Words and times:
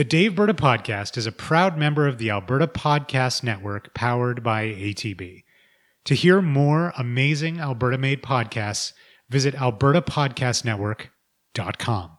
The 0.00 0.06
Daveberta 0.06 0.54
Podcast 0.54 1.18
is 1.18 1.26
a 1.26 1.30
proud 1.30 1.76
member 1.76 2.08
of 2.08 2.16
the 2.16 2.30
Alberta 2.30 2.66
Podcast 2.66 3.42
Network 3.42 3.92
powered 3.92 4.42
by 4.42 4.68
ATB. 4.68 5.44
To 6.06 6.14
hear 6.14 6.40
more 6.40 6.94
amazing 6.96 7.60
Alberta 7.60 7.98
made 7.98 8.22
podcasts, 8.22 8.94
visit 9.28 9.54
albertapodcastnetwork.com. 9.56 12.10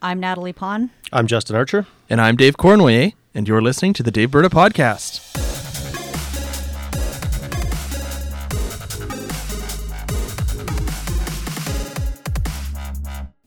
I'm 0.00 0.20
Natalie 0.20 0.52
Pon. 0.52 0.90
I'm 1.12 1.26
Justin 1.26 1.56
Archer. 1.56 1.88
And 2.08 2.20
I'm 2.20 2.36
Dave 2.36 2.58
Cournoyer, 2.58 3.12
and 3.34 3.48
you're 3.48 3.60
listening 3.60 3.92
to 3.94 4.04
the 4.04 4.12
Daveberta 4.12 4.48
Podcast. 4.48 5.45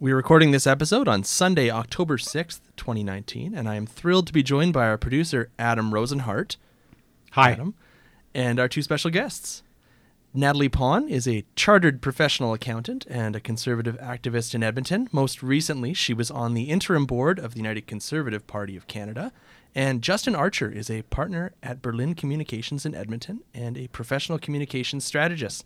We're 0.02 0.16
recording 0.16 0.52
this 0.52 0.66
episode 0.66 1.10
on 1.10 1.26
Sunday, 1.26 1.70
October 1.70 2.16
6th, 2.16 2.62
2019, 2.78 3.54
and 3.54 3.68
I 3.68 3.76
am 3.76 3.86
thrilled 3.86 4.28
to 4.28 4.34
be 4.34 4.42
joined 4.42 4.72
by 4.72 4.88
our 4.88 4.98
producer, 4.98 5.50
Adam 5.60 5.92
Rozenhart. 5.92 6.56
Hi. 7.32 7.52
Adam. 7.52 7.74
And 8.34 8.62
our 8.62 8.70
two 8.70 8.82
special 8.82 9.12
guests. 9.12 9.62
Natalie 10.34 10.70
Pon 10.70 11.10
is 11.10 11.28
a 11.28 11.44
chartered 11.58 12.02
professional 12.02 12.54
accountant 12.54 13.08
and 13.10 13.36
a 13.36 13.42
conservative 13.42 13.98
activist 13.98 14.56
in 14.56 14.64
Edmonton. 14.64 15.10
Most 15.12 15.44
recently, 15.44 15.94
she 15.94 16.14
was 16.14 16.32
on 16.32 16.54
the 16.54 16.70
interim 16.70 17.06
board 17.06 17.38
of 17.38 17.52
the 17.52 17.60
United 17.60 17.86
Conservative 17.86 18.48
Party 18.48 18.78
of 18.78 18.88
Canada. 18.88 19.34
And 19.76 20.02
Justin 20.02 20.34
Archer 20.34 20.72
is 20.72 20.90
a 20.90 21.02
partner 21.02 21.52
at 21.62 21.82
Berlin 21.82 22.16
Communications 22.16 22.86
in 22.86 22.96
Edmonton 22.96 23.42
and 23.54 23.78
a 23.78 23.90
professional 23.90 24.40
communications 24.40 25.04
strategist. 25.04 25.66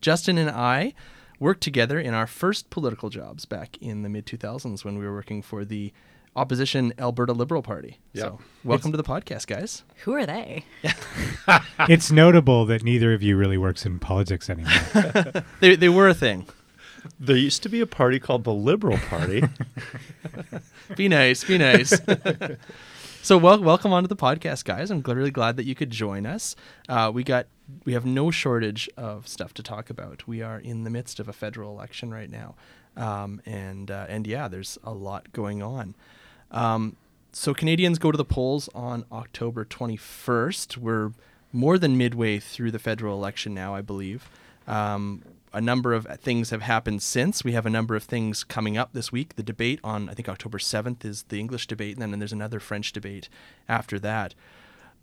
Justin 0.00 0.38
and 0.38 0.50
I 0.50 0.94
worked 1.44 1.60
together 1.60 2.00
in 2.00 2.14
our 2.14 2.26
first 2.26 2.70
political 2.70 3.10
jobs 3.10 3.44
back 3.44 3.76
in 3.82 4.00
the 4.00 4.08
mid 4.08 4.24
2000s 4.24 4.82
when 4.82 4.96
we 4.98 5.04
were 5.04 5.12
working 5.12 5.42
for 5.42 5.62
the 5.62 5.92
opposition 6.34 6.90
Alberta 6.98 7.34
Liberal 7.34 7.60
Party. 7.62 8.00
Yep. 8.14 8.24
So, 8.24 8.38
welcome 8.64 8.92
to 8.92 8.96
the 8.96 9.04
podcast, 9.04 9.46
guys. 9.46 9.84
Who 10.04 10.14
are 10.14 10.24
they? 10.24 10.64
It's 11.80 12.10
notable 12.10 12.64
that 12.64 12.82
neither 12.82 13.12
of 13.12 13.22
you 13.22 13.36
really 13.36 13.58
works 13.58 13.84
in 13.84 13.98
politics 13.98 14.48
anymore. 14.48 15.44
They, 15.60 15.76
they 15.76 15.90
were 15.90 16.08
a 16.08 16.14
thing. 16.14 16.46
There 17.20 17.36
used 17.36 17.62
to 17.64 17.68
be 17.68 17.82
a 17.82 17.86
party 17.86 18.18
called 18.18 18.44
the 18.44 18.54
Liberal 18.54 18.96
Party. 18.96 19.44
Be 20.96 21.08
nice, 21.08 21.44
be 21.44 21.58
nice. 21.58 22.00
so, 23.22 23.36
wel- 23.36 23.62
welcome 23.62 23.92
onto 23.92 24.08
the 24.08 24.16
podcast, 24.16 24.64
guys. 24.64 24.90
I'm 24.90 25.02
gl- 25.02 25.14
really 25.14 25.30
glad 25.30 25.56
that 25.56 25.66
you 25.66 25.74
could 25.74 25.90
join 25.90 26.24
us. 26.24 26.56
Uh, 26.88 27.10
we 27.12 27.22
got 27.22 27.46
we 27.84 27.92
have 27.94 28.04
no 28.04 28.30
shortage 28.30 28.88
of 28.96 29.26
stuff 29.26 29.54
to 29.54 29.62
talk 29.62 29.90
about. 29.90 30.26
We 30.26 30.42
are 30.42 30.58
in 30.58 30.84
the 30.84 30.90
midst 30.90 31.20
of 31.20 31.28
a 31.28 31.32
federal 31.32 31.70
election 31.70 32.10
right 32.10 32.30
now, 32.30 32.54
um, 32.96 33.40
and 33.46 33.90
uh, 33.90 34.06
and 34.08 34.26
yeah, 34.26 34.48
there's 34.48 34.78
a 34.84 34.92
lot 34.92 35.32
going 35.32 35.62
on. 35.62 35.94
Um, 36.50 36.96
so 37.32 37.52
Canadians 37.52 37.98
go 37.98 38.12
to 38.12 38.16
the 38.16 38.24
polls 38.24 38.68
on 38.74 39.04
October 39.10 39.64
21st. 39.64 40.76
We're 40.76 41.12
more 41.52 41.78
than 41.78 41.96
midway 41.96 42.38
through 42.38 42.70
the 42.70 42.78
federal 42.78 43.16
election 43.16 43.54
now, 43.54 43.74
I 43.74 43.80
believe. 43.80 44.28
Um, 44.68 45.22
a 45.52 45.60
number 45.60 45.94
of 45.94 46.06
things 46.20 46.50
have 46.50 46.62
happened 46.62 47.02
since. 47.02 47.44
We 47.44 47.52
have 47.52 47.66
a 47.66 47.70
number 47.70 47.94
of 47.94 48.04
things 48.04 48.44
coming 48.44 48.76
up 48.76 48.92
this 48.92 49.12
week. 49.12 49.36
The 49.36 49.42
debate 49.42 49.78
on, 49.84 50.08
I 50.08 50.14
think, 50.14 50.28
October 50.28 50.58
7th 50.58 51.04
is 51.04 51.24
the 51.24 51.38
English 51.38 51.66
debate, 51.66 51.96
and 51.96 52.12
then 52.12 52.18
there's 52.18 52.32
another 52.32 52.60
French 52.60 52.92
debate 52.92 53.28
after 53.68 53.98
that. 54.00 54.34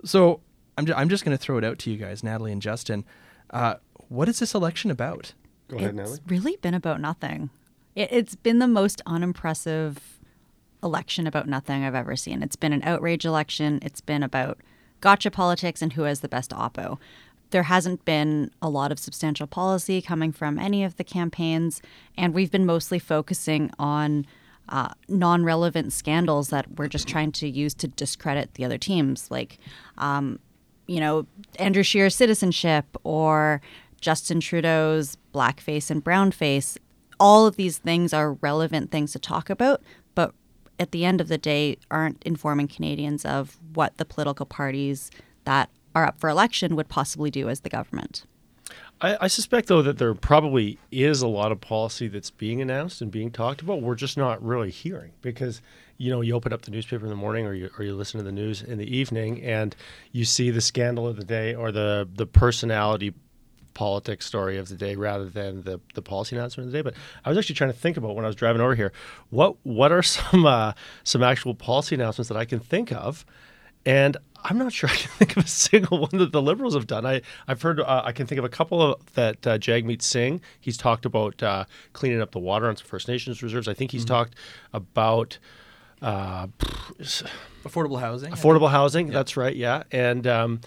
So 0.03 0.41
I'm, 0.81 0.87
ju- 0.87 0.93
I'm 0.95 1.09
just 1.09 1.23
going 1.23 1.37
to 1.37 1.41
throw 1.41 1.59
it 1.59 1.63
out 1.63 1.77
to 1.79 1.91
you 1.91 1.97
guys, 1.97 2.23
Natalie 2.23 2.51
and 2.51 2.59
Justin. 2.59 3.05
Uh, 3.51 3.75
what 4.09 4.27
is 4.27 4.39
this 4.39 4.55
election 4.55 4.89
about? 4.89 5.33
Go 5.67 5.77
ahead, 5.77 5.93
Natalie. 5.93 6.15
it's 6.15 6.21
Natalie. 6.21 6.37
really 6.37 6.57
been 6.57 6.73
about 6.73 6.99
nothing. 6.99 7.51
It, 7.95 8.09
it's 8.11 8.35
been 8.35 8.57
the 8.57 8.67
most 8.67 8.99
unimpressive 9.05 10.19
election 10.81 11.27
about 11.27 11.47
nothing 11.47 11.83
I've 11.83 11.93
ever 11.93 12.15
seen. 12.15 12.41
It's 12.41 12.55
been 12.55 12.73
an 12.73 12.81
outrage 12.81 13.25
election. 13.25 13.77
It's 13.83 14.01
been 14.01 14.23
about 14.23 14.57
gotcha 15.01 15.29
politics 15.29 15.83
and 15.83 15.93
who 15.93 16.01
has 16.03 16.21
the 16.21 16.27
best 16.27 16.49
oppo. 16.49 16.97
There 17.51 17.63
hasn't 17.63 18.03
been 18.03 18.49
a 18.59 18.69
lot 18.69 18.91
of 18.91 18.97
substantial 18.97 19.45
policy 19.45 20.01
coming 20.01 20.31
from 20.31 20.57
any 20.57 20.83
of 20.83 20.95
the 20.95 21.03
campaigns, 21.03 21.79
and 22.17 22.33
we've 22.33 22.49
been 22.49 22.65
mostly 22.65 22.97
focusing 22.97 23.69
on 23.77 24.25
uh, 24.67 24.89
non 25.07 25.43
relevant 25.43 25.93
scandals 25.93 26.49
that 26.49 26.79
we're 26.79 26.87
just 26.87 27.07
trying 27.07 27.31
to 27.33 27.47
use 27.47 27.75
to 27.75 27.87
discredit 27.87 28.55
the 28.55 28.65
other 28.65 28.79
teams, 28.79 29.29
like, 29.29 29.59
um, 29.99 30.39
you 30.91 30.99
know, 30.99 31.25
Andrew 31.57 31.83
Scheer's 31.83 32.15
citizenship 32.15 32.85
or 33.05 33.61
Justin 34.01 34.41
Trudeau's 34.41 35.17
blackface 35.33 35.89
and 35.89 36.03
brownface. 36.03 36.77
All 37.17 37.47
of 37.47 37.55
these 37.55 37.77
things 37.77 38.13
are 38.13 38.33
relevant 38.33 38.91
things 38.91 39.13
to 39.13 39.19
talk 39.19 39.49
about, 39.49 39.81
but 40.15 40.33
at 40.79 40.91
the 40.91 41.05
end 41.05 41.21
of 41.21 41.29
the 41.29 41.37
day, 41.37 41.77
aren't 41.89 42.21
informing 42.23 42.67
Canadians 42.67 43.23
of 43.23 43.57
what 43.73 43.97
the 43.97 44.05
political 44.05 44.45
parties 44.45 45.11
that 45.45 45.69
are 45.95 46.05
up 46.05 46.19
for 46.19 46.29
election 46.29 46.75
would 46.75 46.89
possibly 46.89 47.31
do 47.31 47.47
as 47.47 47.61
the 47.61 47.69
government. 47.69 48.25
I, 48.99 49.17
I 49.21 49.27
suspect, 49.27 49.67
though, 49.67 49.81
that 49.81 49.97
there 49.97 50.13
probably 50.13 50.77
is 50.91 51.21
a 51.21 51.27
lot 51.27 51.53
of 51.53 51.61
policy 51.61 52.07
that's 52.09 52.31
being 52.31 52.61
announced 52.61 53.01
and 53.01 53.09
being 53.09 53.31
talked 53.31 53.61
about. 53.61 53.81
We're 53.81 53.95
just 53.95 54.17
not 54.17 54.43
really 54.43 54.71
hearing 54.71 55.13
because, 55.21 55.61
you 56.01 56.09
know, 56.09 56.21
you 56.21 56.33
open 56.33 56.51
up 56.51 56.63
the 56.63 56.71
newspaper 56.71 57.05
in 57.05 57.11
the 57.11 57.15
morning 57.15 57.45
or 57.45 57.53
you, 57.53 57.69
or 57.77 57.85
you 57.85 57.93
listen 57.93 58.17
to 58.17 58.23
the 58.23 58.31
news 58.31 58.63
in 58.63 58.79
the 58.79 58.97
evening 58.97 59.39
and 59.43 59.75
you 60.11 60.25
see 60.25 60.49
the 60.49 60.61
scandal 60.61 61.07
of 61.07 61.15
the 61.15 61.23
day 61.23 61.53
or 61.53 61.71
the, 61.71 62.09
the 62.15 62.25
personality 62.25 63.13
politics 63.75 64.25
story 64.25 64.57
of 64.57 64.67
the 64.67 64.75
day 64.75 64.95
rather 64.95 65.29
than 65.29 65.61
the, 65.61 65.79
the 65.93 66.01
policy 66.01 66.35
announcement 66.35 66.65
of 66.65 66.71
the 66.71 66.77
day. 66.79 66.81
But 66.81 66.95
I 67.23 67.29
was 67.29 67.37
actually 67.37 67.55
trying 67.55 67.71
to 67.71 67.77
think 67.77 67.97
about 67.97 68.15
when 68.15 68.25
I 68.25 68.27
was 68.27 68.35
driving 68.35 68.61
over 68.61 68.73
here, 68.73 68.91
what 69.29 69.57
what 69.63 69.91
are 69.91 70.01
some 70.17 70.45
uh, 70.45 70.73
some 71.03 71.21
actual 71.21 71.53
policy 71.53 71.93
announcements 71.93 72.29
that 72.29 72.37
I 72.37 72.45
can 72.45 72.59
think 72.59 72.91
of? 72.91 73.23
And 73.85 74.17
I'm 74.43 74.57
not 74.57 74.73
sure 74.73 74.89
I 74.89 74.95
can 74.95 75.11
think 75.17 75.37
of 75.37 75.45
a 75.45 75.47
single 75.47 75.99
one 75.99 76.17
that 76.17 76.31
the 76.31 76.41
Liberals 76.41 76.73
have 76.73 76.87
done. 76.87 77.05
I, 77.05 77.21
I've 77.47 77.61
heard, 77.61 77.79
uh, 77.79 78.01
I 78.03 78.11
can 78.11 78.27
think 78.27 78.39
of 78.39 78.45
a 78.45 78.49
couple 78.49 78.81
of 78.81 79.13
that 79.13 79.45
uh, 79.45 79.57
Jagmeet 79.57 80.01
Singh, 80.01 80.41
he's 80.59 80.77
talked 80.77 81.05
about 81.05 81.41
uh, 81.41 81.65
cleaning 81.93 82.21
up 82.21 82.31
the 82.31 82.39
water 82.39 82.67
on 82.67 82.75
some 82.75 82.87
First 82.87 83.07
Nations 83.07 83.41
reserves. 83.43 83.67
I 83.67 83.73
think 83.73 83.91
he's 83.91 84.05
talked 84.05 84.35
about 84.73 85.37
uh, 86.01 86.47
Affordable 87.63 87.99
housing. 87.99 88.31
affordable 88.31 88.69
housing. 88.71 89.07
That's 89.07 89.37
right, 89.37 89.55
yeah. 89.55 89.83
And 89.91 90.25
um, 90.25 90.61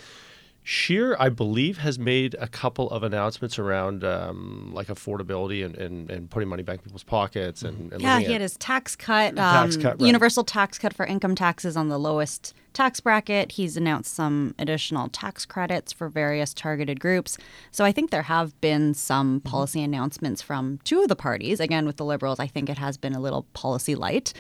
Scheer, 0.63 1.17
I 1.19 1.29
believe, 1.29 1.79
has 1.79 1.99
made 1.99 2.35
a 2.41 2.47
couple 2.49 2.89
of 2.91 3.03
announcements 3.03 3.59
around 3.59 4.05
um, 4.05 4.71
like 4.73 4.87
affordability 4.87 5.65
and, 5.65 5.77
and, 5.77 6.11
and 6.11 6.31
putting 6.31 6.49
money 6.49 6.63
back 6.63 6.77
in 6.79 6.83
people's 6.85 7.03
pockets. 7.03 7.63
And, 7.63 7.93
and 7.93 8.01
Yeah, 8.01 8.19
he 8.21 8.27
at- 8.27 8.33
had 8.33 8.41
his 8.41 8.57
tax 8.57 8.97
cut, 8.97 9.37
Tax 9.37 9.77
um, 9.77 9.83
cut, 9.83 10.01
right. 10.01 10.07
universal 10.07 10.45
tax 10.45 10.79
cut 10.79 10.95
for 10.95 11.05
income 11.05 11.35
taxes 11.35 11.77
on 11.77 11.89
the 11.89 11.99
lowest 11.99 12.55
tax 12.73 12.99
bracket. 13.01 13.53
He's 13.53 13.77
announced 13.77 14.15
some 14.15 14.55
additional 14.59 15.09
tax 15.09 15.45
credits 15.45 15.93
for 15.93 16.09
various 16.09 16.55
targeted 16.55 16.99
groups. 16.99 17.37
So 17.71 17.85
I 17.85 17.93
think 17.93 18.11
there 18.11 18.23
have 18.23 18.59
been 18.61 18.95
some 18.95 19.41
Mm-hmm. 19.41 19.49
policy 19.51 19.83
announcements 19.83 20.41
from 20.43 20.79
two 20.85 21.03
of 21.03 21.09
the 21.09 21.17
parties. 21.17 21.61
Again, 21.61 21.87
with 21.87 21.97
the 21.99 22.05
Liberals, 22.05 22.39
I 22.41 22.47
think 22.47 22.69
it 22.71 22.79
has 22.79 22.97
been 22.97 23.15
a 23.15 23.21
little 23.21 23.43
policy 23.53 23.95
light. 23.95 24.33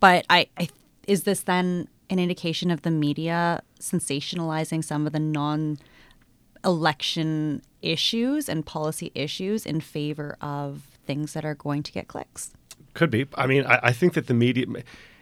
But 0.00 0.26
I, 0.30 0.48
I 0.58 0.68
is 1.06 1.24
this 1.24 1.40
then 1.42 1.88
an 2.08 2.18
indication 2.18 2.70
of 2.70 2.82
the 2.82 2.90
media 2.90 3.62
sensationalizing 3.80 4.84
some 4.84 5.06
of 5.06 5.12
the 5.12 5.20
non 5.20 5.78
election 6.64 7.62
issues 7.82 8.48
and 8.48 8.66
policy 8.66 9.10
issues 9.14 9.64
in 9.64 9.80
favor 9.80 10.36
of 10.40 10.82
things 11.06 11.32
that 11.32 11.44
are 11.44 11.54
going 11.54 11.82
to 11.82 11.92
get 11.92 12.08
clicks? 12.08 12.52
Could 12.94 13.10
be. 13.10 13.26
I 13.34 13.46
mean, 13.46 13.64
I, 13.64 13.80
I 13.84 13.92
think 13.92 14.14
that 14.14 14.26
the 14.26 14.34
media, 14.34 14.66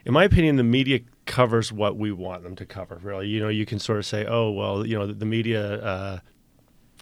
in 0.05 0.13
my 0.13 0.23
opinion, 0.23 0.55
the 0.55 0.63
media 0.63 0.99
covers 1.25 1.71
what 1.71 1.97
we 1.97 2.11
want 2.11 2.43
them 2.43 2.55
to 2.55 2.65
cover. 2.65 2.99
Really, 3.01 3.27
you 3.27 3.39
know, 3.39 3.49
you 3.49 3.65
can 3.65 3.79
sort 3.79 3.99
of 3.99 4.05
say, 4.05 4.25
oh, 4.25 4.49
well, 4.51 4.85
you 4.85 4.97
know, 4.97 5.05
the, 5.07 5.13
the 5.13 5.25
media 5.25 5.81
uh, 5.83 6.19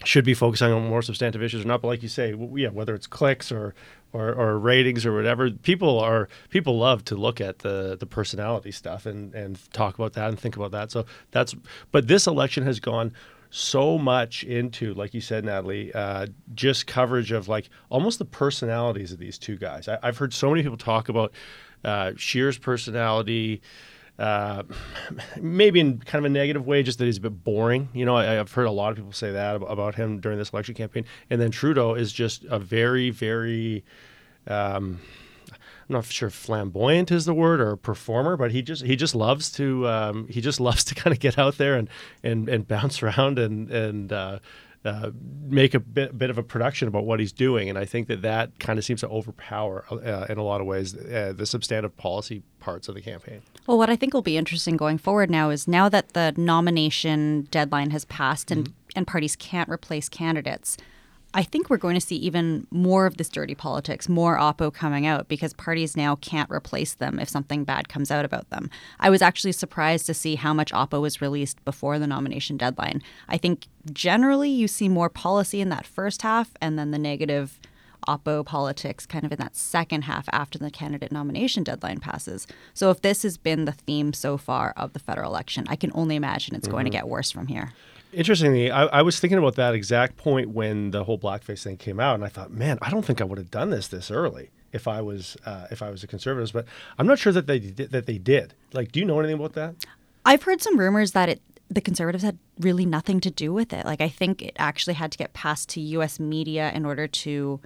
should 0.03 0.25
be 0.25 0.33
focusing 0.33 0.71
on 0.71 0.87
more 0.87 1.01
substantive 1.01 1.41
issues 1.41 1.65
or 1.65 1.67
not. 1.67 1.81
But 1.81 1.89
like 1.89 2.03
you 2.03 2.09
say, 2.09 2.31
w- 2.31 2.63
yeah, 2.63 2.69
whether 2.69 2.93
it's 2.93 3.07
clicks 3.07 3.51
or, 3.51 3.73
or 4.13 4.33
or 4.33 4.59
ratings 4.59 5.05
or 5.05 5.13
whatever, 5.13 5.49
people 5.51 5.99
are 5.99 6.29
people 6.49 6.77
love 6.77 7.03
to 7.05 7.15
look 7.15 7.41
at 7.41 7.59
the 7.59 7.97
the 7.99 8.05
personality 8.05 8.71
stuff 8.71 9.05
and 9.05 9.33
and 9.33 9.59
talk 9.73 9.95
about 9.95 10.13
that 10.13 10.29
and 10.29 10.39
think 10.39 10.55
about 10.55 10.71
that. 10.71 10.91
So 10.91 11.05
that's. 11.31 11.55
But 11.91 12.07
this 12.07 12.27
election 12.27 12.63
has 12.63 12.79
gone 12.79 13.13
so 13.49 13.97
much 13.97 14.43
into, 14.43 14.93
like 14.93 15.13
you 15.13 15.21
said, 15.21 15.45
Natalie, 15.45 15.93
uh, 15.93 16.27
just 16.53 16.85
coverage 16.85 17.31
of 17.31 17.47
like 17.47 17.69
almost 17.89 18.19
the 18.19 18.25
personalities 18.25 19.11
of 19.11 19.19
these 19.19 19.37
two 19.37 19.55
guys. 19.57 19.87
I, 19.87 19.97
I've 20.03 20.17
heard 20.17 20.33
so 20.33 20.49
many 20.49 20.63
people 20.63 20.77
talk 20.77 21.09
about 21.09 21.31
uh, 21.83 22.11
personality. 22.61 23.61
Uh, 24.17 24.63
maybe 25.41 25.79
in 25.79 25.99
kind 25.99 26.25
of 26.25 26.29
a 26.29 26.33
negative 26.33 26.65
way, 26.65 26.83
just 26.83 26.99
that 26.99 27.05
he's 27.05 27.17
a 27.17 27.21
bit 27.21 27.43
boring. 27.43 27.89
You 27.93 28.05
know, 28.05 28.15
I, 28.15 28.39
I've 28.39 28.51
heard 28.51 28.65
a 28.65 28.71
lot 28.71 28.91
of 28.91 28.97
people 28.97 29.11
say 29.11 29.31
that 29.31 29.55
ab- 29.55 29.63
about 29.63 29.95
him 29.95 30.19
during 30.19 30.37
this 30.37 30.49
election 30.49 30.75
campaign. 30.75 31.05
And 31.29 31.39
then 31.39 31.51
Trudeau 31.51 31.93
is 31.93 32.11
just 32.11 32.43
a 32.45 32.59
very, 32.59 33.09
very 33.09 33.83
um, 34.47 34.99
I'm 35.89 35.93
not 35.93 36.05
sure 36.05 36.29
flamboyant 36.29 37.11
is 37.11 37.25
the 37.25 37.33
word 37.33 37.61
or 37.61 37.77
performer, 37.77 38.35
but 38.35 38.51
he 38.51 38.61
just 38.61 38.83
he 38.83 38.95
just 38.95 39.15
loves 39.15 39.49
to 39.53 39.87
um, 39.87 40.27
he 40.27 40.41
just 40.41 40.59
loves 40.67 40.83
to 40.85 40.95
kind 40.95 41.13
of 41.13 41.19
get 41.19 41.37
out 41.37 41.57
there 41.57 41.75
and 41.75 41.89
and, 42.23 42.49
and 42.49 42.67
bounce 42.67 43.01
around 43.01 43.39
and 43.39 43.69
and 43.71 44.11
uh, 44.11 44.39
uh, 44.87 45.11
make 45.43 45.73
a 45.73 45.79
bit, 45.79 46.17
bit 46.17 46.29
of 46.29 46.37
a 46.37 46.43
production 46.43 46.87
about 46.87 47.05
what 47.05 47.19
he's 47.19 47.31
doing. 47.31 47.69
And 47.69 47.77
I 47.77 47.85
think 47.85 48.07
that 48.07 48.21
that 48.21 48.57
kind 48.59 48.79
of 48.79 48.85
seems 48.85 49.01
to 49.01 49.09
overpower, 49.09 49.85
uh, 49.91 50.25
in 50.29 50.37
a 50.37 50.43
lot 50.43 50.61
of 50.61 50.67
ways, 50.67 50.95
uh, 50.95 51.33
the 51.35 51.45
substantive 51.45 51.95
policy 51.97 52.43
parts 52.59 52.87
of 52.87 52.95
the 52.95 53.01
campaign. 53.01 53.41
Well, 53.65 53.77
what 53.77 53.89
I 53.89 53.95
think 53.95 54.13
will 54.13 54.21
be 54.21 54.37
interesting 54.37 54.77
going 54.77 54.97
forward 54.97 55.29
now 55.29 55.49
is 55.49 55.67
now 55.67 55.89
that 55.89 56.13
the 56.13 56.33
nomination 56.37 57.47
deadline 57.51 57.91
has 57.91 58.05
passed 58.05 58.51
and, 58.51 58.65
mm-hmm. 58.65 58.97
and 58.97 59.07
parties 59.07 59.35
can't 59.35 59.69
replace 59.69 60.09
candidates 60.09 60.77
I 61.33 61.43
think 61.43 61.69
we're 61.69 61.77
going 61.77 61.95
to 61.95 62.01
see 62.01 62.15
even 62.15 62.67
more 62.71 63.05
of 63.05 63.17
this 63.17 63.29
dirty 63.29 63.53
politics, 63.53 64.07
more 64.07 64.37
Oppo 64.37 64.73
coming 64.73 65.05
out 65.05 65.27
because 65.27 65.53
parties 65.53 65.97
now 65.97 66.15
can't 66.15 66.49
replace 66.49 66.95
them 66.95 67.19
if 67.19 67.29
something 67.29 67.63
bad 67.63 67.89
comes 67.89 68.11
out 68.11 68.25
about 68.25 68.49
them. 68.49 68.69
I 68.99 69.09
was 69.09 69.21
actually 69.21 69.51
surprised 69.51 70.05
to 70.07 70.13
see 70.13 70.35
how 70.35 70.53
much 70.53 70.71
Oppo 70.71 71.01
was 71.01 71.21
released 71.21 71.63
before 71.65 71.99
the 71.99 72.07
nomination 72.07 72.57
deadline. 72.57 73.03
I 73.27 73.37
think 73.37 73.67
generally 73.91 74.49
you 74.49 74.67
see 74.67 74.89
more 74.89 75.09
policy 75.09 75.61
in 75.61 75.69
that 75.69 75.85
first 75.85 76.21
half 76.21 76.51
and 76.61 76.79
then 76.79 76.91
the 76.91 76.99
negative 76.99 77.59
Oppo 78.07 78.45
politics 78.45 79.05
kind 79.05 79.25
of 79.25 79.31
in 79.31 79.39
that 79.39 79.55
second 79.55 80.03
half 80.03 80.29
after 80.31 80.57
the 80.57 80.71
candidate 80.71 81.11
nomination 81.11 81.63
deadline 81.63 81.99
passes. 81.99 82.47
So 82.73 82.89
if 82.89 83.01
this 83.01 83.23
has 83.23 83.37
been 83.37 83.65
the 83.65 83.73
theme 83.73 84.13
so 84.13 84.37
far 84.37 84.73
of 84.77 84.93
the 84.93 84.99
federal 84.99 85.29
election, 85.29 85.65
I 85.67 85.75
can 85.75 85.91
only 85.93 86.15
imagine 86.15 86.55
it's 86.55 86.67
mm-hmm. 86.67 86.71
going 86.71 86.85
to 86.85 86.89
mm-hmm. 86.89 87.05
get 87.05 87.09
worse 87.09 87.31
from 87.31 87.47
here. 87.47 87.73
Interestingly, 88.13 88.71
I, 88.71 88.85
I, 88.85 89.01
was 89.01 89.19
thinking 89.19 89.37
about 89.37 89.55
that 89.55 89.73
exact 89.73 90.17
point 90.17 90.49
when 90.49 90.91
the 90.91 91.03
whole 91.03 91.19
blackface 91.19 91.63
thing 91.63 91.77
came 91.77 91.99
out, 91.99 92.15
and 92.15 92.23
I 92.23 92.29
thought, 92.29 92.51
man, 92.51 92.77
I 92.81 92.89
don't 92.89 93.03
think 93.03 93.19
I 93.21 93.25
would 93.25 93.37
have 93.37 93.51
done 93.51 93.69
this 93.69 93.87
this 93.87 94.09
early 94.09 94.49
if 94.71 94.87
I 94.87 95.01
was 95.01 95.35
uh, 95.45 95.67
if 95.71 95.81
I 95.81 95.89
was 95.89 96.03
a 96.03 96.07
conservative. 96.07 96.53
But 96.53 96.65
I'm 96.97 97.05
not 97.05 97.19
sure 97.19 97.33
that 97.33 97.47
they 97.47 97.59
did, 97.59 97.91
that 97.91 98.05
they 98.05 98.17
did. 98.17 98.53
Like, 98.73 98.91
do 98.91 98.99
you 98.99 99.05
know 99.05 99.19
anything 99.19 99.35
about 99.35 99.53
that? 99.53 99.75
I've 100.25 100.43
heard 100.43 100.61
some 100.61 100.79
rumors 100.79 101.11
that 101.11 101.29
it 101.29 101.41
the 101.69 101.81
conservatives 101.81 102.23
had 102.23 102.37
really 102.59 102.85
nothing 102.85 103.19
to 103.19 103.29
do 103.29 103.51
with 103.53 103.73
it. 103.73 103.85
Like, 103.85 103.99
I 103.99 104.07
think 104.07 104.41
it 104.41 104.55
actually 104.57 104.93
had 104.93 105.11
to 105.11 105.17
get 105.17 105.33
passed 105.33 105.67
to 105.69 105.81
U.S. 105.81 106.19
media 106.19 106.71
in 106.73 106.85
order 106.85 107.07
to 107.07 107.59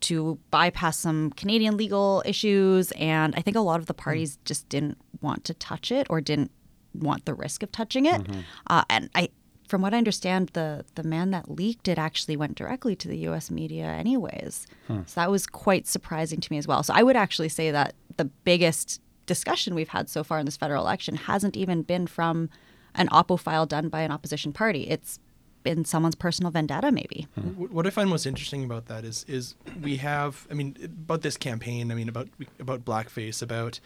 to 0.00 0.38
bypass 0.50 0.98
some 0.98 1.30
Canadian 1.30 1.76
legal 1.76 2.22
issues, 2.26 2.90
and 2.92 3.34
I 3.36 3.42
think 3.42 3.56
a 3.56 3.60
lot 3.60 3.80
of 3.80 3.86
the 3.86 3.94
parties 3.94 4.36
mm. 4.36 4.44
just 4.44 4.68
didn't 4.68 4.98
want 5.20 5.44
to 5.44 5.54
touch 5.54 5.92
it 5.92 6.06
or 6.10 6.20
didn't 6.20 6.50
want 6.94 7.24
the 7.24 7.34
risk 7.34 7.62
of 7.62 7.72
touching 7.72 8.06
it. 8.06 8.22
Mm-hmm. 8.22 8.40
Uh, 8.66 8.84
and 8.90 9.10
I 9.14 9.30
from 9.74 9.82
what 9.82 9.92
I 9.92 9.98
understand, 9.98 10.50
the 10.52 10.84
the 10.94 11.02
man 11.02 11.32
that 11.32 11.50
leaked 11.50 11.88
it 11.88 11.98
actually 11.98 12.36
went 12.36 12.54
directly 12.54 12.94
to 12.94 13.08
the 13.08 13.16
U.S. 13.26 13.50
media, 13.50 13.86
anyways. 13.86 14.68
Hmm. 14.86 15.00
So 15.04 15.20
that 15.20 15.32
was 15.32 15.48
quite 15.48 15.88
surprising 15.88 16.38
to 16.38 16.52
me 16.52 16.58
as 16.58 16.68
well. 16.68 16.84
So 16.84 16.94
I 16.94 17.02
would 17.02 17.16
actually 17.16 17.48
say 17.48 17.72
that 17.72 17.96
the 18.16 18.26
biggest 18.26 19.00
discussion 19.26 19.74
we've 19.74 19.88
had 19.88 20.08
so 20.08 20.22
far 20.22 20.38
in 20.38 20.46
this 20.46 20.56
federal 20.56 20.84
election 20.84 21.16
hasn't 21.16 21.56
even 21.56 21.82
been 21.82 22.06
from 22.06 22.50
an 22.94 23.08
oppo 23.08 23.36
file 23.36 23.66
done 23.66 23.88
by 23.88 24.02
an 24.02 24.12
opposition 24.12 24.52
party. 24.52 24.86
It's 24.88 25.18
been 25.64 25.84
someone's 25.84 26.14
personal 26.14 26.52
vendetta, 26.52 26.92
maybe. 26.92 27.26
Hmm. 27.34 27.64
What 27.64 27.84
I 27.84 27.90
find 27.90 28.08
most 28.08 28.26
interesting 28.26 28.62
about 28.62 28.86
that 28.86 29.04
is 29.04 29.24
is 29.26 29.56
we 29.82 29.96
have, 29.96 30.46
I 30.52 30.54
mean, 30.54 30.76
about 30.84 31.22
this 31.22 31.36
campaign. 31.36 31.90
I 31.90 31.96
mean, 31.96 32.08
about 32.08 32.28
about 32.60 32.84
blackface, 32.84 33.42
about 33.42 33.80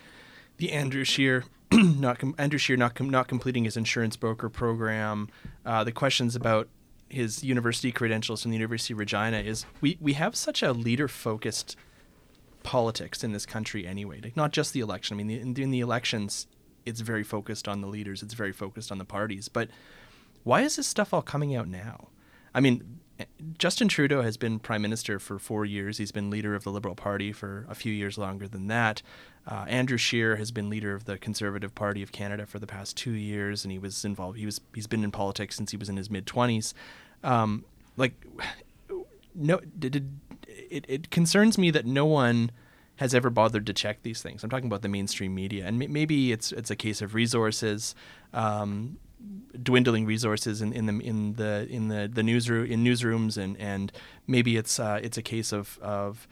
the 0.59 0.71
Andrew 0.71 1.05
Scheer 1.05 1.45
not 1.73 2.19
com- 2.19 2.35
Andrew 2.39 2.59
Scheer 2.59 2.77
not 2.77 2.95
com- 2.95 3.11
not 3.11 3.29
completing 3.29 3.65
his 3.65 3.77
insurance 3.77 4.17
broker 4.17 4.49
program, 4.49 5.29
uh, 5.65 5.85
the 5.85 5.93
questions 5.93 6.35
about 6.35 6.69
his 7.09 7.43
university 7.43 7.91
credentials 7.91 8.43
from 8.43 8.51
the 8.51 8.57
University 8.57 8.93
of 8.93 8.99
Regina 8.99 9.39
is 9.39 9.65
we 9.81 9.99
we 10.01 10.15
have 10.15 10.37
such 10.37 10.63
a 10.63 10.73
leader 10.73 11.09
focused 11.09 11.77
politics 12.63 13.25
in 13.25 13.33
this 13.33 13.47
country 13.47 13.87
anyway. 13.87 14.21
Like 14.23 14.37
not 14.37 14.53
just 14.53 14.73
the 14.73 14.81
election. 14.81 15.15
I 15.15 15.17
mean, 15.19 15.27
the, 15.27 15.41
in, 15.41 15.57
in 15.57 15.71
the 15.71 15.81
elections, 15.81 16.47
it's 16.85 17.01
very 17.01 17.25
focused 17.25 17.67
on 17.69 17.81
the 17.81 17.87
leaders. 17.87 18.23
It's 18.23 18.35
very 18.35 18.53
focused 18.53 18.93
on 18.93 18.99
the 18.99 19.05
parties. 19.05 19.49
But 19.49 19.69
why 20.45 20.63
is 20.63 20.77
this 20.77 20.87
stuff 20.87 21.15
all 21.15 21.23
coming 21.23 21.55
out 21.55 21.69
now? 21.69 22.09
I 22.55 22.61
mean, 22.61 23.01
Justin 23.57 23.89
Trudeau 23.89 24.23
has 24.23 24.37
been 24.37 24.59
prime 24.59 24.83
minister 24.83 25.19
for 25.19 25.39
four 25.39 25.65
years. 25.65 25.99
He's 25.99 26.13
been 26.13 26.31
leader 26.31 26.55
of 26.55 26.65
the 26.65 26.71
Liberal 26.71 26.95
Party 26.95 27.33
for 27.33 27.67
a 27.69 27.75
few 27.75 27.93
years 27.93 28.17
longer 28.17 28.47
than 28.47 28.69
that. 28.69 29.03
Uh, 29.47 29.65
Andrew 29.67 29.97
Scheer 29.97 30.37
has 30.37 30.51
been 30.51 30.71
leader 30.71 30.95
of 30.95 31.05
the 31.05 31.19
Conservative 31.19 31.75
Party 31.75 32.03
of 32.03 32.13
Canada 32.13 32.47
for 32.47 32.59
the 32.59 32.67
past 32.67 32.97
two 32.97 33.13
years, 33.13 33.65
and 33.65 33.73
he 33.73 33.79
was 33.79 34.05
involved. 34.05 34.39
He 34.39 34.47
was 34.47 34.61
he's 34.75 34.87
been 34.87 35.03
in 35.03 35.11
politics 35.11 35.57
since 35.57 35.71
he 35.71 35.77
was 35.77 35.89
in 35.89 35.97
his 35.97 36.11
mid 36.11 36.27
twenties. 36.27 36.75
Um, 37.25 37.65
like, 37.97 38.13
no, 39.35 39.61
did, 39.79 39.93
did, 39.93 40.21
it, 40.47 40.85
it 40.89 41.11
concerns 41.11 41.59
me 41.59 41.71
that 41.71 41.87
no 41.87 42.07
one 42.07 42.53
has 42.97 43.15
ever 43.15 43.31
bothered 43.31 43.65
to 43.67 43.73
check 43.73 44.03
these 44.03 44.23
things. 44.23 44.45
I'm 44.45 44.51
talking 44.51 44.67
about 44.67 44.83
the 44.83 44.89
mainstream 44.89 45.35
media, 45.35 45.67
and 45.67 45.79
maybe 45.79 46.31
it's 46.31 46.53
it's 46.53 46.71
a 46.71 46.77
case 46.77 47.01
of 47.03 47.15
resources. 47.15 47.95
Um, 48.33 48.99
dwindling 49.63 50.07
resources 50.07 50.63
in, 50.63 50.73
in 50.73 50.87
the 50.87 51.01
in 51.01 51.35
the 51.35 51.67
in 51.69 51.89
the 51.89 52.09
the 52.13 52.23
newsroom 52.23 52.67
in 52.67 52.85
newsrooms 52.85 53.37
and 53.37 53.57
and 53.59 53.93
maybe 54.27 54.57
it's 54.57 54.79
uh, 54.79 55.01
it's 55.03 55.19
a 55.19 55.23
case 55.23 55.53
of 55.53 55.79
of 55.83 56.29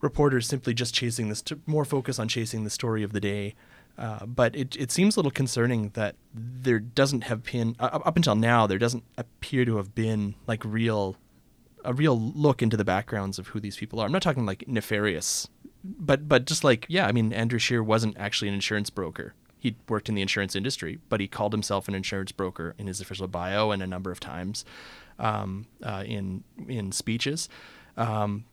reporters 0.00 0.46
simply 0.46 0.74
just 0.74 0.94
chasing 0.94 1.28
this 1.28 1.42
to 1.42 1.58
more 1.66 1.84
focus 1.84 2.18
on 2.18 2.28
chasing 2.28 2.64
the 2.64 2.70
story 2.70 3.02
of 3.02 3.12
the 3.12 3.20
day. 3.20 3.54
Uh, 3.96 4.26
but 4.26 4.54
it, 4.56 4.76
it 4.76 4.90
seems 4.90 5.16
a 5.16 5.20
little 5.20 5.30
concerning 5.30 5.90
that 5.90 6.16
there 6.34 6.80
doesn't 6.80 7.22
have 7.22 7.44
been 7.44 7.76
uh, 7.78 8.00
up 8.04 8.16
until 8.16 8.34
now 8.34 8.66
there 8.66 8.78
doesn't 8.78 9.04
appear 9.16 9.64
to 9.64 9.76
have 9.76 9.94
been 9.94 10.34
like 10.46 10.64
real 10.64 11.16
a 11.84 11.92
real 11.92 12.18
look 12.18 12.62
into 12.62 12.76
the 12.76 12.84
backgrounds 12.84 13.38
of 13.38 13.48
who 13.48 13.60
these 13.60 13.76
people 13.76 14.00
are. 14.00 14.06
I'm 14.06 14.12
not 14.12 14.22
talking 14.22 14.46
like 14.46 14.66
nefarious, 14.66 15.48
but 15.84 16.28
but 16.28 16.44
just 16.44 16.64
like 16.64 16.86
yeah, 16.88 17.06
I 17.06 17.12
mean 17.12 17.32
Andrew 17.32 17.58
Scheer 17.58 17.82
wasn't 17.82 18.18
actually 18.18 18.48
an 18.48 18.54
insurance 18.54 18.90
broker 18.90 19.34
he 19.64 19.74
worked 19.88 20.10
in 20.10 20.14
the 20.14 20.20
insurance 20.20 20.54
industry, 20.54 20.98
but 21.08 21.20
he 21.20 21.26
called 21.26 21.54
himself 21.54 21.88
an 21.88 21.94
insurance 21.94 22.32
broker 22.32 22.74
in 22.76 22.86
his 22.86 23.00
official 23.00 23.26
bio 23.26 23.70
and 23.70 23.82
a 23.82 23.86
number 23.86 24.10
of 24.10 24.20
times 24.20 24.62
um, 25.18 25.66
uh, 25.82 26.04
in 26.06 26.44
in 26.68 26.92
speeches. 26.92 27.48
Um, 27.96 28.44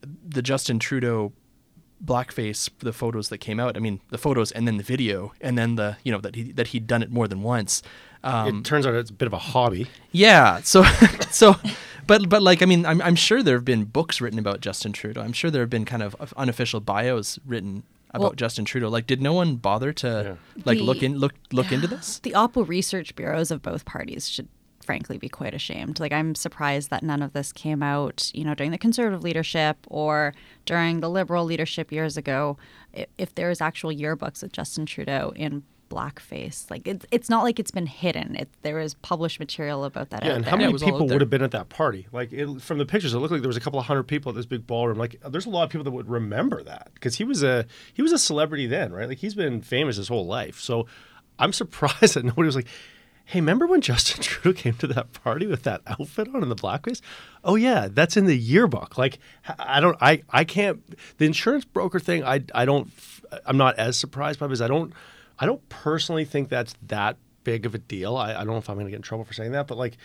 the 0.00 0.40
Justin 0.42 0.78
Trudeau 0.78 1.32
blackface, 2.02 2.70
the 2.78 2.92
photos 2.92 3.30
that 3.30 3.38
came 3.38 3.58
out. 3.58 3.76
I 3.76 3.80
mean, 3.80 4.00
the 4.10 4.16
photos 4.16 4.52
and 4.52 4.68
then 4.68 4.76
the 4.76 4.84
video, 4.84 5.32
and 5.40 5.58
then 5.58 5.74
the 5.74 5.96
you 6.04 6.12
know 6.12 6.20
that 6.20 6.36
he 6.36 6.52
that 6.52 6.68
he'd 6.68 6.86
done 6.86 7.02
it 7.02 7.10
more 7.10 7.26
than 7.26 7.42
once. 7.42 7.82
Um, 8.22 8.60
it 8.60 8.64
turns 8.64 8.86
out 8.86 8.94
it's 8.94 9.10
a 9.10 9.12
bit 9.12 9.26
of 9.26 9.32
a 9.32 9.38
hobby. 9.38 9.88
Yeah. 10.12 10.60
So 10.62 10.84
so. 11.30 11.56
But, 12.06 12.28
but 12.28 12.42
like 12.42 12.60
I 12.60 12.66
mean 12.66 12.86
I'm, 12.86 13.00
I'm 13.02 13.14
sure 13.14 13.40
there 13.40 13.54
have 13.54 13.64
been 13.64 13.84
books 13.84 14.20
written 14.20 14.38
about 14.38 14.60
Justin 14.60 14.92
Trudeau. 14.92 15.20
I'm 15.20 15.32
sure 15.32 15.48
there 15.48 15.62
have 15.62 15.70
been 15.70 15.84
kind 15.84 16.02
of 16.02 16.16
unofficial 16.36 16.80
bios 16.80 17.38
written 17.46 17.84
about 18.10 18.20
well, 18.20 18.32
Justin 18.32 18.64
Trudeau. 18.64 18.88
Like, 18.88 19.06
did 19.06 19.22
no 19.22 19.32
one 19.32 19.56
bother 19.56 19.92
to 19.94 20.36
yeah. 20.56 20.62
like 20.64 20.78
the, 20.78 20.84
look 20.84 21.02
in 21.02 21.18
look 21.18 21.34
look 21.52 21.70
yeah, 21.70 21.76
into 21.76 21.86
this? 21.86 22.18
The 22.20 22.32
Oppo 22.32 22.66
research 22.66 23.14
bureaus 23.14 23.50
of 23.50 23.62
both 23.62 23.84
parties 23.84 24.28
should 24.28 24.48
frankly 24.84 25.18
be 25.18 25.28
quite 25.28 25.54
ashamed. 25.54 26.00
Like 26.00 26.12
I'm 26.12 26.34
surprised 26.34 26.90
that 26.90 27.02
none 27.02 27.22
of 27.22 27.32
this 27.32 27.52
came 27.52 27.82
out, 27.82 28.30
you 28.34 28.44
know, 28.44 28.54
during 28.54 28.72
the 28.72 28.78
conservative 28.78 29.22
leadership 29.22 29.76
or 29.86 30.34
during 30.64 31.00
the 31.00 31.08
liberal 31.08 31.44
leadership 31.44 31.92
years 31.92 32.16
ago. 32.16 32.56
If, 32.92 33.06
if 33.18 33.34
there 33.34 33.50
is 33.50 33.60
actual 33.60 33.92
yearbooks 33.92 34.42
of 34.42 34.52
Justin 34.52 34.86
Trudeau 34.86 35.32
in 35.36 35.62
blackface. 35.90 36.70
Like 36.70 36.88
it's 36.88 37.04
it's 37.10 37.28
not 37.28 37.42
like 37.42 37.58
it's 37.58 37.72
been 37.72 37.86
hidden. 37.86 38.36
It, 38.36 38.48
there 38.62 38.78
is 38.78 38.94
published 38.94 39.38
material 39.38 39.84
about 39.84 40.10
that. 40.10 40.24
Yeah, 40.24 40.36
and 40.36 40.46
how 40.46 40.56
many 40.56 40.72
people 40.72 41.06
would 41.08 41.20
have 41.20 41.28
been 41.28 41.42
at 41.42 41.50
that 41.50 41.68
party? 41.68 42.06
Like 42.12 42.32
it, 42.32 42.62
from 42.62 42.78
the 42.78 42.86
pictures, 42.86 43.12
it 43.12 43.18
looked 43.18 43.32
like 43.32 43.42
there 43.42 43.48
was 43.48 43.56
a 43.56 43.60
couple 43.60 43.78
of 43.78 43.86
hundred 43.86 44.04
people 44.04 44.30
at 44.30 44.36
this 44.36 44.46
big 44.46 44.66
ballroom. 44.66 44.96
Like 44.96 45.20
there's 45.28 45.46
a 45.46 45.50
lot 45.50 45.64
of 45.64 45.70
people 45.70 45.84
that 45.84 45.90
would 45.90 46.08
remember 46.08 46.62
that 46.62 46.90
because 46.94 47.16
he 47.16 47.24
was 47.24 47.42
a 47.42 47.66
he 47.92 48.00
was 48.00 48.12
a 48.12 48.18
celebrity 48.18 48.66
then, 48.66 48.92
right? 48.92 49.08
Like 49.08 49.18
he's 49.18 49.34
been 49.34 49.60
famous 49.60 49.96
his 49.96 50.08
whole 50.08 50.26
life. 50.26 50.58
So 50.60 50.86
I'm 51.38 51.52
surprised 51.62 52.14
that 52.14 52.24
nobody 52.24 52.46
was 52.46 52.56
like. 52.56 52.68
Hey, 53.26 53.38
remember 53.38 53.64
when 53.68 53.80
Justin 53.80 54.22
Trudeau 54.22 54.52
came 54.52 54.74
to 54.78 54.88
that 54.88 55.12
party 55.12 55.46
with 55.46 55.62
that 55.62 55.82
outfit 55.86 56.26
on 56.34 56.42
and 56.42 56.50
the 56.50 56.56
blackface? 56.56 57.00
Oh 57.44 57.54
yeah, 57.54 57.86
that's 57.88 58.16
in 58.16 58.26
the 58.26 58.36
yearbook. 58.36 58.98
Like 58.98 59.20
I 59.56 59.78
don't, 59.78 59.96
I, 60.00 60.22
I 60.30 60.42
can't. 60.42 60.82
The 61.18 61.26
insurance 61.26 61.64
broker 61.64 62.00
thing, 62.00 62.24
I, 62.24 62.42
I 62.52 62.64
don't, 62.64 62.90
I'm 63.46 63.56
not 63.56 63.78
as 63.78 63.96
surprised 63.96 64.40
by 64.40 64.48
because 64.48 64.60
I 64.60 64.66
don't, 64.66 64.92
I 65.40 65.46
don't 65.46 65.66
personally 65.68 66.24
think 66.24 66.48
that's 66.48 66.74
that 66.86 67.16
big 67.44 67.66
of 67.66 67.74
a 67.74 67.78
deal. 67.78 68.16
I, 68.16 68.32
I 68.32 68.38
don't 68.44 68.48
know 68.48 68.58
if 68.58 68.68
I'm 68.68 68.76
going 68.76 68.86
to 68.86 68.90
get 68.90 68.96
in 68.96 69.02
trouble 69.02 69.24
for 69.24 69.32
saying 69.32 69.52
that, 69.52 69.66
but 69.66 69.78
like, 69.78 69.96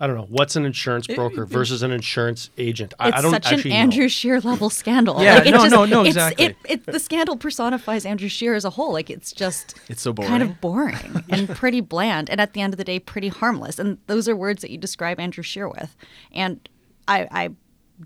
I 0.00 0.06
don't 0.08 0.16
know. 0.16 0.26
What's 0.28 0.56
an 0.56 0.64
insurance 0.66 1.06
broker 1.06 1.42
it, 1.42 1.44
it, 1.44 1.48
versus 1.50 1.82
an 1.84 1.92
insurance 1.92 2.50
agent? 2.58 2.94
I, 2.98 3.08
it's 3.08 3.18
I 3.18 3.22
don't 3.22 3.30
such 3.30 3.64
an 3.64 3.70
Andrew 3.70 4.08
Scheer 4.08 4.40
level 4.40 4.70
scandal. 4.70 5.22
Yeah, 5.22 5.36
like, 5.36 5.44
no, 5.44 5.50
just, 5.50 5.70
no, 5.70 5.84
no, 5.84 6.04
exactly. 6.04 6.46
It, 6.46 6.56
it, 6.68 6.86
the 6.86 6.98
scandal 6.98 7.36
personifies 7.36 8.04
Andrew 8.04 8.28
Scheer 8.28 8.54
as 8.54 8.64
a 8.64 8.70
whole. 8.70 8.92
Like 8.92 9.08
it's 9.08 9.32
just 9.32 9.78
it's 9.88 10.02
so 10.02 10.12
boring, 10.12 10.28
kind 10.28 10.42
of 10.42 10.60
boring 10.60 11.24
and 11.28 11.48
pretty 11.48 11.80
bland, 11.80 12.28
and 12.28 12.40
at 12.40 12.54
the 12.54 12.60
end 12.60 12.74
of 12.74 12.78
the 12.78 12.84
day, 12.84 12.98
pretty 12.98 13.28
harmless. 13.28 13.78
And 13.78 13.98
those 14.08 14.28
are 14.28 14.34
words 14.34 14.62
that 14.62 14.70
you 14.70 14.78
describe 14.78 15.20
Andrew 15.20 15.44
Scheer 15.44 15.68
with. 15.68 15.96
And 16.32 16.68
I, 17.06 17.28
I 17.30 17.50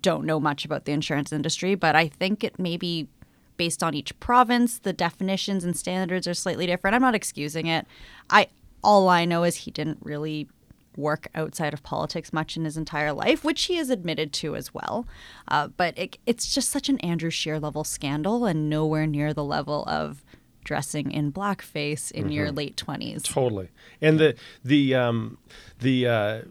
don't 0.03 0.27
know 0.27 0.39
much 0.39 0.67
about 0.67 0.85
the 0.85 0.93
insurance 0.93 1.33
industry, 1.33 1.75
but 1.75 1.97
I 1.97 2.09
think 2.09 2.45
it 2.45 2.59
maybe 2.59 3.09
based 3.57 3.83
on 3.83 3.95
each 3.95 4.19
province. 4.21 4.79
The 4.79 4.93
definitions 4.93 5.65
and 5.65 5.77
standards 5.77 6.27
are 6.27 6.35
slightly 6.35 6.67
different. 6.67 6.95
I'm 6.95 7.03
not 7.03 7.15
excusing 7.15 7.67
it. 7.67 7.87
I 8.31 8.49
all 8.83 9.09
I 9.09 9.25
know 9.25 9.45
is 9.45 9.57
he 9.57 9.71
didn't 9.71 9.99
really 10.03 10.49
work 10.97 11.29
outside 11.35 11.75
of 11.75 11.83
politics 11.83 12.33
much 12.33 12.57
in 12.57 12.65
his 12.65 12.77
entire 12.77 13.13
life, 13.13 13.45
which 13.45 13.65
he 13.65 13.77
has 13.77 13.91
admitted 13.91 14.33
to 14.33 14.57
as 14.57 14.73
well. 14.73 15.07
Uh, 15.49 15.69
but 15.69 15.97
it, 15.99 16.19
it's 16.27 16.53
just 16.55 16.71
such 16.71 16.89
an 16.89 16.99
Andrew 17.01 17.31
Scheer 17.31 17.61
level 17.61 17.85
scandal 17.85 18.47
and 18.47 18.71
nowhere 18.71 19.07
near 19.07 19.35
the 19.35 19.45
level 19.45 19.85
of 19.87 20.25
dressing 20.67 21.13
in 21.13 21.33
blackface 21.33 22.11
in 22.11 22.31
your 22.31 22.51
late 22.51 22.77
20s. 22.77 23.23
Totally. 23.23 23.69
And 24.03 24.19
the 24.19 24.35
the 24.65 24.95
um, 24.97 25.39
the 25.79 26.07
uh, 26.07 26.43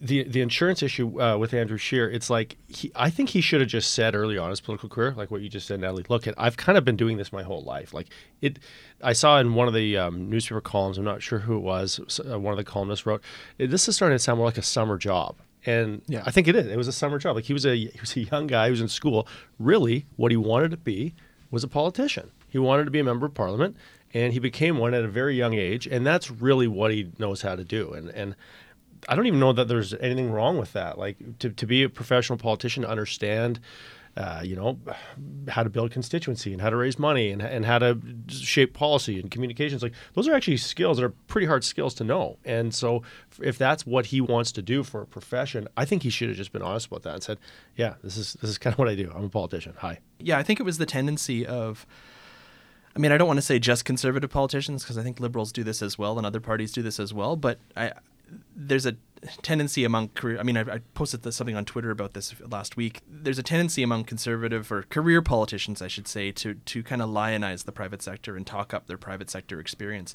the 0.00 0.22
the 0.22 0.40
insurance 0.40 0.80
issue 0.82 1.20
uh, 1.20 1.36
with 1.36 1.52
Andrew 1.52 1.76
Scheer, 1.76 2.08
it's 2.08 2.30
like 2.30 2.56
he, 2.68 2.92
I 2.94 3.10
think 3.10 3.30
he 3.30 3.40
should 3.40 3.60
have 3.60 3.68
just 3.68 3.90
said 3.92 4.14
early 4.14 4.38
on 4.38 4.44
in 4.46 4.50
his 4.50 4.60
political 4.60 4.88
career, 4.88 5.12
like 5.16 5.30
what 5.32 5.40
you 5.40 5.48
just 5.48 5.66
said, 5.66 5.80
Natalie. 5.80 6.04
Look, 6.08 6.26
I've 6.38 6.56
kind 6.56 6.78
of 6.78 6.84
been 6.84 6.96
doing 6.96 7.16
this 7.16 7.32
my 7.32 7.42
whole 7.42 7.62
life. 7.62 7.92
Like 7.92 8.08
it, 8.40 8.60
I 9.02 9.12
saw 9.12 9.40
in 9.40 9.54
one 9.54 9.66
of 9.66 9.74
the 9.74 9.96
um, 9.98 10.30
newspaper 10.30 10.60
columns. 10.60 10.96
I'm 10.96 11.04
not 11.04 11.20
sure 11.22 11.40
who 11.40 11.56
it 11.56 11.62
was. 11.62 12.20
Uh, 12.30 12.38
one 12.38 12.52
of 12.52 12.58
the 12.58 12.64
columnists 12.64 13.06
wrote, 13.06 13.22
"This 13.58 13.88
is 13.88 13.96
starting 13.96 14.14
to 14.16 14.22
sound 14.22 14.38
more 14.38 14.46
like 14.46 14.58
a 14.58 14.62
summer 14.62 14.96
job." 14.98 15.36
And 15.66 16.02
Yeah. 16.06 16.22
I 16.24 16.30
think 16.30 16.46
it 16.46 16.54
is. 16.54 16.68
It 16.68 16.76
was 16.76 16.86
a 16.86 16.92
summer 16.92 17.18
job. 17.18 17.34
Like 17.34 17.46
he 17.46 17.52
was 17.52 17.66
a 17.66 17.74
he 17.76 18.00
was 18.00 18.16
a 18.16 18.20
young 18.20 18.46
guy 18.46 18.66
who 18.66 18.70
was 18.70 18.80
in 18.80 18.88
school. 18.88 19.26
Really, 19.58 20.06
what 20.16 20.30
he 20.30 20.36
wanted 20.36 20.70
to 20.70 20.76
be 20.76 21.14
was 21.50 21.64
a 21.64 21.68
politician. 21.68 22.30
He 22.48 22.58
wanted 22.58 22.84
to 22.84 22.90
be 22.90 22.98
a 22.98 23.04
member 23.04 23.26
of 23.26 23.34
parliament, 23.34 23.76
and 24.14 24.32
he 24.32 24.38
became 24.38 24.78
one 24.78 24.94
at 24.94 25.04
a 25.04 25.08
very 25.08 25.36
young 25.36 25.54
age. 25.54 25.86
And 25.86 26.06
that's 26.06 26.30
really 26.30 26.66
what 26.66 26.90
he 26.90 27.10
knows 27.18 27.42
how 27.42 27.56
to 27.56 27.64
do. 27.64 27.92
And 27.92 28.08
and 28.10 28.34
I 29.08 29.14
don't 29.14 29.26
even 29.26 29.40
know 29.40 29.52
that 29.52 29.68
there's 29.68 29.94
anything 29.94 30.32
wrong 30.32 30.58
with 30.58 30.72
that. 30.72 30.98
Like 30.98 31.38
to, 31.40 31.50
to 31.50 31.66
be 31.66 31.82
a 31.82 31.88
professional 31.88 32.38
politician, 32.38 32.82
to 32.82 32.88
understand, 32.88 33.60
uh, 34.16 34.40
you 34.42 34.56
know, 34.56 34.78
how 35.48 35.62
to 35.62 35.70
build 35.70 35.92
constituency 35.92 36.52
and 36.52 36.60
how 36.60 36.70
to 36.70 36.76
raise 36.76 36.98
money 36.98 37.30
and, 37.30 37.40
and 37.40 37.64
how 37.64 37.78
to 37.78 37.98
shape 38.28 38.74
policy 38.74 39.20
and 39.20 39.30
communications. 39.30 39.82
Like 39.82 39.92
those 40.14 40.26
are 40.26 40.34
actually 40.34 40.56
skills 40.56 40.96
that 40.96 41.04
are 41.04 41.14
pretty 41.28 41.46
hard 41.46 41.62
skills 41.62 41.94
to 41.94 42.04
know. 42.04 42.38
And 42.44 42.74
so 42.74 43.02
if 43.40 43.56
that's 43.56 43.86
what 43.86 44.06
he 44.06 44.20
wants 44.20 44.50
to 44.52 44.62
do 44.62 44.82
for 44.82 45.02
a 45.02 45.06
profession, 45.06 45.68
I 45.76 45.84
think 45.84 46.02
he 46.02 46.10
should 46.10 46.28
have 46.28 46.36
just 46.36 46.52
been 46.52 46.62
honest 46.62 46.88
about 46.88 47.02
that 47.02 47.14
and 47.14 47.22
said, 47.22 47.38
yeah, 47.76 47.94
this 48.02 48.16
is 48.16 48.32
this 48.40 48.50
is 48.50 48.58
kind 48.58 48.74
of 48.74 48.78
what 48.78 48.88
I 48.88 48.96
do. 48.96 49.12
I'm 49.14 49.24
a 49.24 49.28
politician. 49.28 49.74
Hi. 49.78 50.00
yeah, 50.18 50.38
I 50.38 50.42
think 50.42 50.58
it 50.58 50.64
was 50.64 50.78
the 50.78 50.86
tendency 50.86 51.46
of. 51.46 51.86
I 52.96 52.98
mean, 52.98 53.12
I 53.12 53.18
don't 53.18 53.28
want 53.28 53.38
to 53.38 53.42
say 53.42 53.58
just 53.58 53.84
conservative 53.84 54.30
politicians 54.30 54.82
because 54.82 54.98
I 54.98 55.02
think 55.02 55.20
liberals 55.20 55.52
do 55.52 55.62
this 55.62 55.82
as 55.82 55.98
well 55.98 56.18
and 56.18 56.26
other 56.26 56.40
parties 56.40 56.72
do 56.72 56.82
this 56.82 56.98
as 56.98 57.14
well. 57.14 57.36
But 57.36 57.58
I, 57.76 57.92
there's 58.56 58.86
a 58.86 58.96
tendency 59.42 59.84
among 59.84 60.08
career. 60.10 60.38
I 60.38 60.42
mean, 60.42 60.56
I, 60.56 60.60
I 60.60 60.78
posted 60.94 61.22
this, 61.22 61.36
something 61.36 61.56
on 61.56 61.64
Twitter 61.64 61.90
about 61.90 62.14
this 62.14 62.34
last 62.40 62.76
week. 62.76 63.00
There's 63.08 63.38
a 63.38 63.42
tendency 63.42 63.82
among 63.82 64.04
conservative 64.04 64.70
or 64.70 64.82
career 64.82 65.22
politicians, 65.22 65.82
I 65.82 65.88
should 65.88 66.08
say, 66.08 66.32
to 66.32 66.54
to 66.54 66.82
kind 66.82 67.02
of 67.02 67.10
lionize 67.10 67.64
the 67.64 67.72
private 67.72 68.02
sector 68.02 68.36
and 68.36 68.46
talk 68.46 68.72
up 68.74 68.86
their 68.86 68.98
private 68.98 69.30
sector 69.30 69.60
experience, 69.60 70.14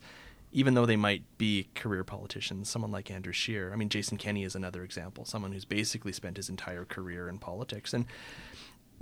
even 0.51 0.73
though 0.73 0.85
they 0.85 0.95
might 0.95 1.23
be 1.37 1.67
career 1.75 2.03
politicians. 2.03 2.69
Someone 2.69 2.91
like 2.91 3.11
Andrew 3.11 3.33
Scheer. 3.33 3.71
I 3.73 3.75
mean, 3.75 3.89
Jason 3.89 4.17
Kenney 4.17 4.43
is 4.43 4.55
another 4.55 4.83
example. 4.83 5.25
Someone 5.25 5.51
who's 5.51 5.65
basically 5.65 6.13
spent 6.13 6.37
his 6.37 6.49
entire 6.49 6.85
career 6.85 7.29
in 7.29 7.39
politics 7.39 7.93
and. 7.93 8.05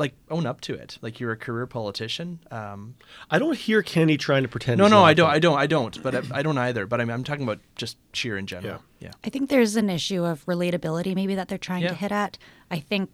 Like 0.02 0.16
own 0.30 0.46
up 0.46 0.62
to 0.62 0.74
it. 0.74 0.98
Like 1.02 1.20
you're 1.20 1.32
a 1.32 1.38
career 1.38 1.68
politician. 1.68 2.40
Um, 2.50 2.96
I 3.30 3.38
don't 3.40 3.56
hear 3.58 3.82
Kenney 3.84 4.18
trying 4.18 4.44
to 4.44 4.50
pretend. 4.50 4.80
no, 4.80 4.88
no, 4.88 5.04
I 5.04 5.14
don't, 5.14 5.28
that. 5.30 5.36
I 5.36 5.40
don't, 5.40 5.58
I 5.60 5.68
don't. 5.68 6.04
But 6.04 6.16
I, 6.16 6.22
I 6.40 6.42
don't 6.42 6.58
either. 6.58 6.86
But 6.88 7.00
I'm, 7.02 7.10
I'm 7.10 7.24
talking 7.24 7.44
about 7.44 7.60
just 7.76 7.98
Scheer 8.14 8.38
in 8.38 8.48
general. 8.48 8.82
Yeah. 9.00 9.12
I 9.24 9.30
think 9.30 9.50
there's 9.50 9.76
an 9.76 9.90
issue 9.90 10.24
of 10.26 10.44
relatability 10.46 11.14
maybe 11.16 11.36
that 11.36 11.48
they're 11.48 11.58
trying 11.58 11.84
Yeah. 11.84 11.90
to 11.90 11.96
hit 11.96 12.12
at. 12.12 12.38
I 12.70 12.80
think 12.80 13.10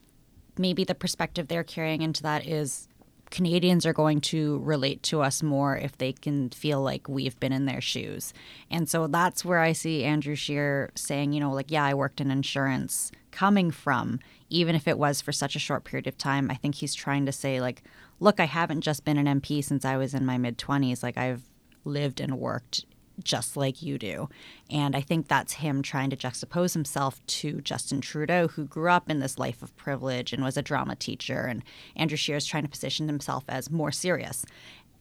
maybe 0.58 0.84
the 0.84 0.96
perspective 0.96 1.48
they're 1.50 1.64
carrying 1.64 2.02
into 2.02 2.24
that 2.24 2.48
is 2.48 2.88
Canadians 3.30 3.86
are 3.86 3.92
going 3.94 4.22
to 4.22 4.60
relate 4.60 5.04
to 5.04 5.22
us 5.22 5.44
more 5.44 5.76
if 5.78 5.98
they 5.98 6.14
can 6.14 6.50
feel 6.52 6.82
like 6.82 7.10
we've 7.10 7.38
been 7.42 7.52
in 7.52 7.66
their 7.66 7.82
shoes. 7.82 8.34
And 8.72 8.88
so 8.90 9.08
that's 9.08 9.44
where 9.44 9.60
I 9.60 9.74
see 9.74 10.06
Andrew 10.06 10.36
Scheer 10.36 10.92
saying, 10.96 11.34
you 11.34 11.42
know, 11.42 11.52
like, 11.52 11.70
yeah, 11.70 11.84
I 11.84 11.94
worked 11.94 12.22
in 12.22 12.32
insurance 12.32 13.12
coming 13.32 13.70
from, 13.70 14.20
even 14.50 14.76
if 14.76 14.88
it 14.88 14.98
was 14.98 15.22
for 15.22 15.32
such 15.32 15.56
a 15.56 15.60
short 15.60 15.84
period 15.84 16.08
of 16.08 16.18
time. 16.18 16.50
I 16.50 16.56
think 16.56 16.76
he's 16.76 16.94
trying 16.94 17.26
to 17.26 17.32
say, 17.32 17.60
like, 17.60 17.84
look, 18.20 18.40
I 18.40 18.46
haven't 18.46 18.82
just 18.82 19.06
been 19.06 19.18
an 19.18 19.42
MP 19.42 19.64
since 19.64 19.86
I 19.86 19.98
was 19.98 20.14
in 20.14 20.26
my 20.26 20.38
mid 20.38 20.58
20s. 20.58 21.04
Like, 21.04 21.18
I've 21.18 21.44
lived 21.84 22.20
and 22.20 22.40
worked 22.40 22.86
just 23.24 23.58
like 23.58 23.82
you 23.82 23.98
do. 23.98 24.30
And 24.70 24.96
I 24.96 25.02
think 25.02 25.28
that's 25.28 25.54
him 25.54 25.82
trying 25.82 26.10
to 26.12 26.16
juxtapose 26.16 26.74
himself 26.74 27.26
to 27.28 27.62
Justin 27.62 28.02
Trudeau, 28.02 28.48
who 28.50 28.66
grew 28.66 28.92
up 28.92 29.10
in 29.10 29.20
this 29.20 29.40
life 29.40 29.62
of 29.62 29.76
privilege 29.76 30.34
and 30.34 30.44
was 30.44 30.58
a 30.58 30.62
drama 30.62 30.96
teacher. 30.96 31.42
And 31.42 31.64
Andrew 31.96 32.18
Scheer 32.18 32.38
is 32.38 32.46
trying 32.46 32.64
to 32.64 32.70
position 32.70 33.08
himself 33.08 33.44
as 33.48 33.72
more 33.72 33.92
serious. 33.92 34.46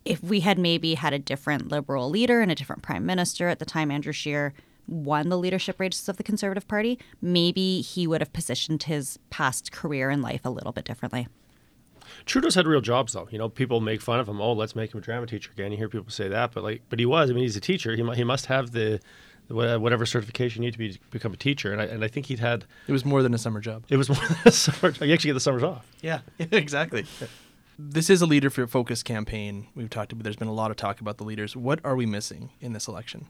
If 0.05 0.23
we 0.23 0.41
had 0.41 0.59
maybe 0.59 0.95
had 0.95 1.13
a 1.13 1.19
different 1.19 1.69
liberal 1.69 2.09
leader 2.09 2.41
and 2.41 2.51
a 2.51 2.55
different 2.55 2.83
prime 2.83 3.05
minister 3.05 3.49
at 3.49 3.59
the 3.59 3.65
time 3.65 3.91
Andrew 3.91 4.13
Scheer 4.13 4.55
won 4.89 5.29
the 5.29 5.39
leadership 5.39 5.79
races 5.81 6.09
of 6.09 6.17
the 6.17 6.23
Conservative 6.23 6.67
Party, 6.69 6.99
maybe 7.21 7.81
he 7.81 8.07
would 8.07 8.21
have 8.21 8.33
positioned 8.33 8.85
his 8.85 9.19
past 9.31 9.73
career 9.73 10.11
in 10.11 10.23
life 10.23 10.43
a 10.45 10.51
little 10.51 10.73
bit 10.73 10.85
differently. 10.85 11.29
Trudeau's 12.25 12.55
had 12.55 12.67
real 12.67 12.81
jobs 12.81 13.13
though. 13.15 13.29
You 13.31 13.39
know, 13.39 13.49
people 13.49 13.81
make 13.81 14.01
fun 14.01 14.21
of 14.21 14.29
him. 14.29 14.41
Oh, 14.41 14.53
let's 14.53 14.77
make 14.77 14.93
him 14.95 14.99
a 14.99 15.01
drama 15.01 15.27
teacher 15.27 15.51
again. 15.53 15.73
You 15.73 15.79
hear 15.79 15.89
people 15.89 16.11
say 16.11 16.29
that, 16.29 16.53
but 16.53 16.63
like, 16.63 16.83
but 16.89 16.99
he 16.99 17.07
was. 17.07 17.31
I 17.31 17.33
mean, 17.33 17.43
he's 17.43 17.57
a 17.57 17.61
teacher. 17.61 17.95
He 17.97 18.05
he 18.15 18.25
must 18.25 18.47
have 18.47 18.71
the 18.73 19.01
whatever 19.49 20.05
certification 20.07 20.63
you 20.63 20.67
need 20.69 20.73
to 20.73 20.79
be 20.79 20.93
to 20.95 20.99
become 21.11 21.33
a 21.33 21.37
teacher. 21.37 21.73
And 21.73 21.81
I 21.81 21.85
and 21.87 22.05
I 22.05 22.09
think 22.09 22.27
he'd 22.27 22.39
had 22.39 22.65
It 22.87 22.93
was 22.93 23.05
more 23.05 23.23
than 23.23 23.35
a 23.35 23.39
summer 23.39 23.61
job. 23.61 23.85
it 23.89 23.97
was 23.97 24.09
more 24.15 24.19
than 24.29 24.37
a 24.45 24.53
summer. 24.53 24.93
You 25.01 25.13
actually 25.13 25.29
get 25.29 25.35
the 25.35 25.41
summers 25.41 25.63
off. 25.65 25.85
Yeah, 26.01 26.21
exactly. 26.39 27.07
This 27.79 28.09
is 28.09 28.23
a 28.23 28.27
leader 28.27 28.51
for 28.51 28.67
focus 28.67 29.03
campaign. 29.03 29.67
We've 29.75 29.91
talked 29.91 30.13
about. 30.13 30.23
There's 30.23 30.37
been 30.37 30.49
a 30.49 30.53
lot 30.55 30.71
of 30.71 30.77
talk 30.77 31.01
about 31.01 31.19
the 31.19 31.25
leaders. 31.25 31.57
What 31.57 31.81
are 31.85 31.97
we 31.97 32.07
missing 32.07 32.51
in 32.61 32.73
this 32.73 32.87
election? 32.89 33.27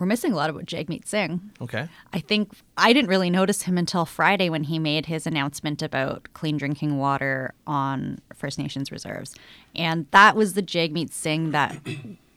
We're 0.00 0.06
missing 0.06 0.32
a 0.32 0.36
lot 0.36 0.48
of 0.48 0.56
what 0.56 0.64
Jagmeet 0.64 1.06
Singh. 1.06 1.52
Okay. 1.60 1.86
I 2.14 2.20
think 2.20 2.52
I 2.78 2.94
didn't 2.94 3.10
really 3.10 3.28
notice 3.28 3.62
him 3.62 3.76
until 3.76 4.06
Friday 4.06 4.48
when 4.48 4.64
he 4.64 4.78
made 4.78 5.06
his 5.06 5.26
announcement 5.26 5.82
about 5.82 6.26
clean 6.32 6.56
drinking 6.56 6.96
water 6.96 7.52
on 7.66 8.18
First 8.34 8.58
Nations 8.58 8.90
reserves. 8.90 9.34
And 9.76 10.06
that 10.12 10.36
was 10.36 10.54
the 10.54 10.62
Jagmeet 10.62 11.12
Singh 11.12 11.50
that 11.50 11.76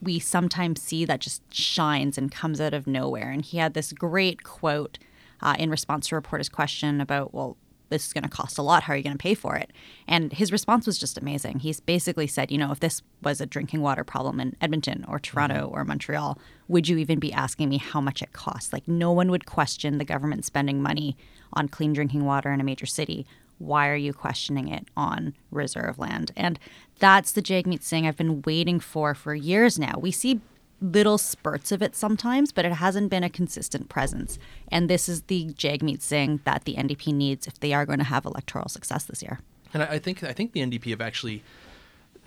we 0.02 0.18
sometimes 0.18 0.82
see 0.82 1.06
that 1.06 1.20
just 1.20 1.42
shines 1.52 2.18
and 2.18 2.30
comes 2.30 2.60
out 2.60 2.74
of 2.74 2.86
nowhere. 2.86 3.30
And 3.30 3.42
he 3.42 3.56
had 3.56 3.72
this 3.72 3.94
great 3.94 4.42
quote 4.42 4.98
uh, 5.40 5.56
in 5.58 5.70
response 5.70 6.08
to 6.08 6.16
a 6.16 6.18
reporter's 6.18 6.50
question 6.50 7.00
about, 7.00 7.32
well, 7.32 7.56
this 7.88 8.06
is 8.06 8.12
going 8.12 8.24
to 8.24 8.30
cost 8.30 8.58
a 8.58 8.62
lot. 8.62 8.84
How 8.84 8.92
are 8.92 8.96
you 8.96 9.02
going 9.02 9.16
to 9.16 9.22
pay 9.22 9.34
for 9.34 9.56
it? 9.56 9.70
And 10.08 10.32
his 10.32 10.52
response 10.52 10.86
was 10.86 10.98
just 10.98 11.18
amazing. 11.18 11.60
He's 11.60 11.80
basically 11.80 12.26
said, 12.26 12.50
you 12.50 12.58
know, 12.58 12.72
if 12.72 12.80
this 12.80 13.02
was 13.22 13.40
a 13.40 13.46
drinking 13.46 13.80
water 13.80 14.04
problem 14.04 14.40
in 14.40 14.56
Edmonton 14.60 15.04
or 15.08 15.18
Toronto 15.18 15.66
mm-hmm. 15.66 15.74
or 15.74 15.84
Montreal, 15.84 16.38
would 16.68 16.88
you 16.88 16.96
even 16.98 17.18
be 17.18 17.32
asking 17.32 17.68
me 17.68 17.78
how 17.78 18.00
much 18.00 18.22
it 18.22 18.32
costs? 18.32 18.72
Like, 18.72 18.88
no 18.88 19.12
one 19.12 19.30
would 19.30 19.46
question 19.46 19.98
the 19.98 20.04
government 20.04 20.44
spending 20.44 20.82
money 20.82 21.16
on 21.52 21.68
clean 21.68 21.92
drinking 21.92 22.24
water 22.24 22.52
in 22.52 22.60
a 22.60 22.64
major 22.64 22.86
city. 22.86 23.26
Why 23.58 23.88
are 23.88 23.96
you 23.96 24.12
questioning 24.12 24.68
it 24.68 24.88
on 24.96 25.34
reserve 25.50 25.98
land? 25.98 26.32
And 26.36 26.58
that's 26.98 27.32
the 27.32 27.42
Jagmeet 27.42 27.82
Singh 27.82 28.06
I've 28.06 28.16
been 28.16 28.42
waiting 28.42 28.80
for 28.80 29.14
for 29.14 29.34
years 29.34 29.78
now. 29.78 29.94
We 29.98 30.10
see 30.10 30.40
little 30.84 31.18
spurts 31.18 31.72
of 31.72 31.82
it 31.82 31.96
sometimes, 31.96 32.52
but 32.52 32.64
it 32.64 32.72
hasn't 32.72 33.10
been 33.10 33.24
a 33.24 33.30
consistent 33.30 33.88
presence. 33.88 34.38
And 34.68 34.88
this 34.90 35.08
is 35.08 35.22
the 35.22 35.46
Jagmeet 35.54 36.02
Singh 36.02 36.40
that 36.44 36.64
the 36.64 36.74
NDP 36.74 37.12
needs 37.14 37.46
if 37.46 37.58
they 37.60 37.72
are 37.72 37.86
going 37.86 37.98
to 37.98 38.04
have 38.04 38.24
electoral 38.24 38.68
success 38.68 39.04
this 39.04 39.22
year. 39.22 39.40
And 39.72 39.82
I, 39.82 39.98
think 39.98 40.22
I 40.22 40.32
think 40.32 40.52
the 40.52 40.60
NDP 40.60 40.90
have 40.90 41.00
actually 41.00 41.42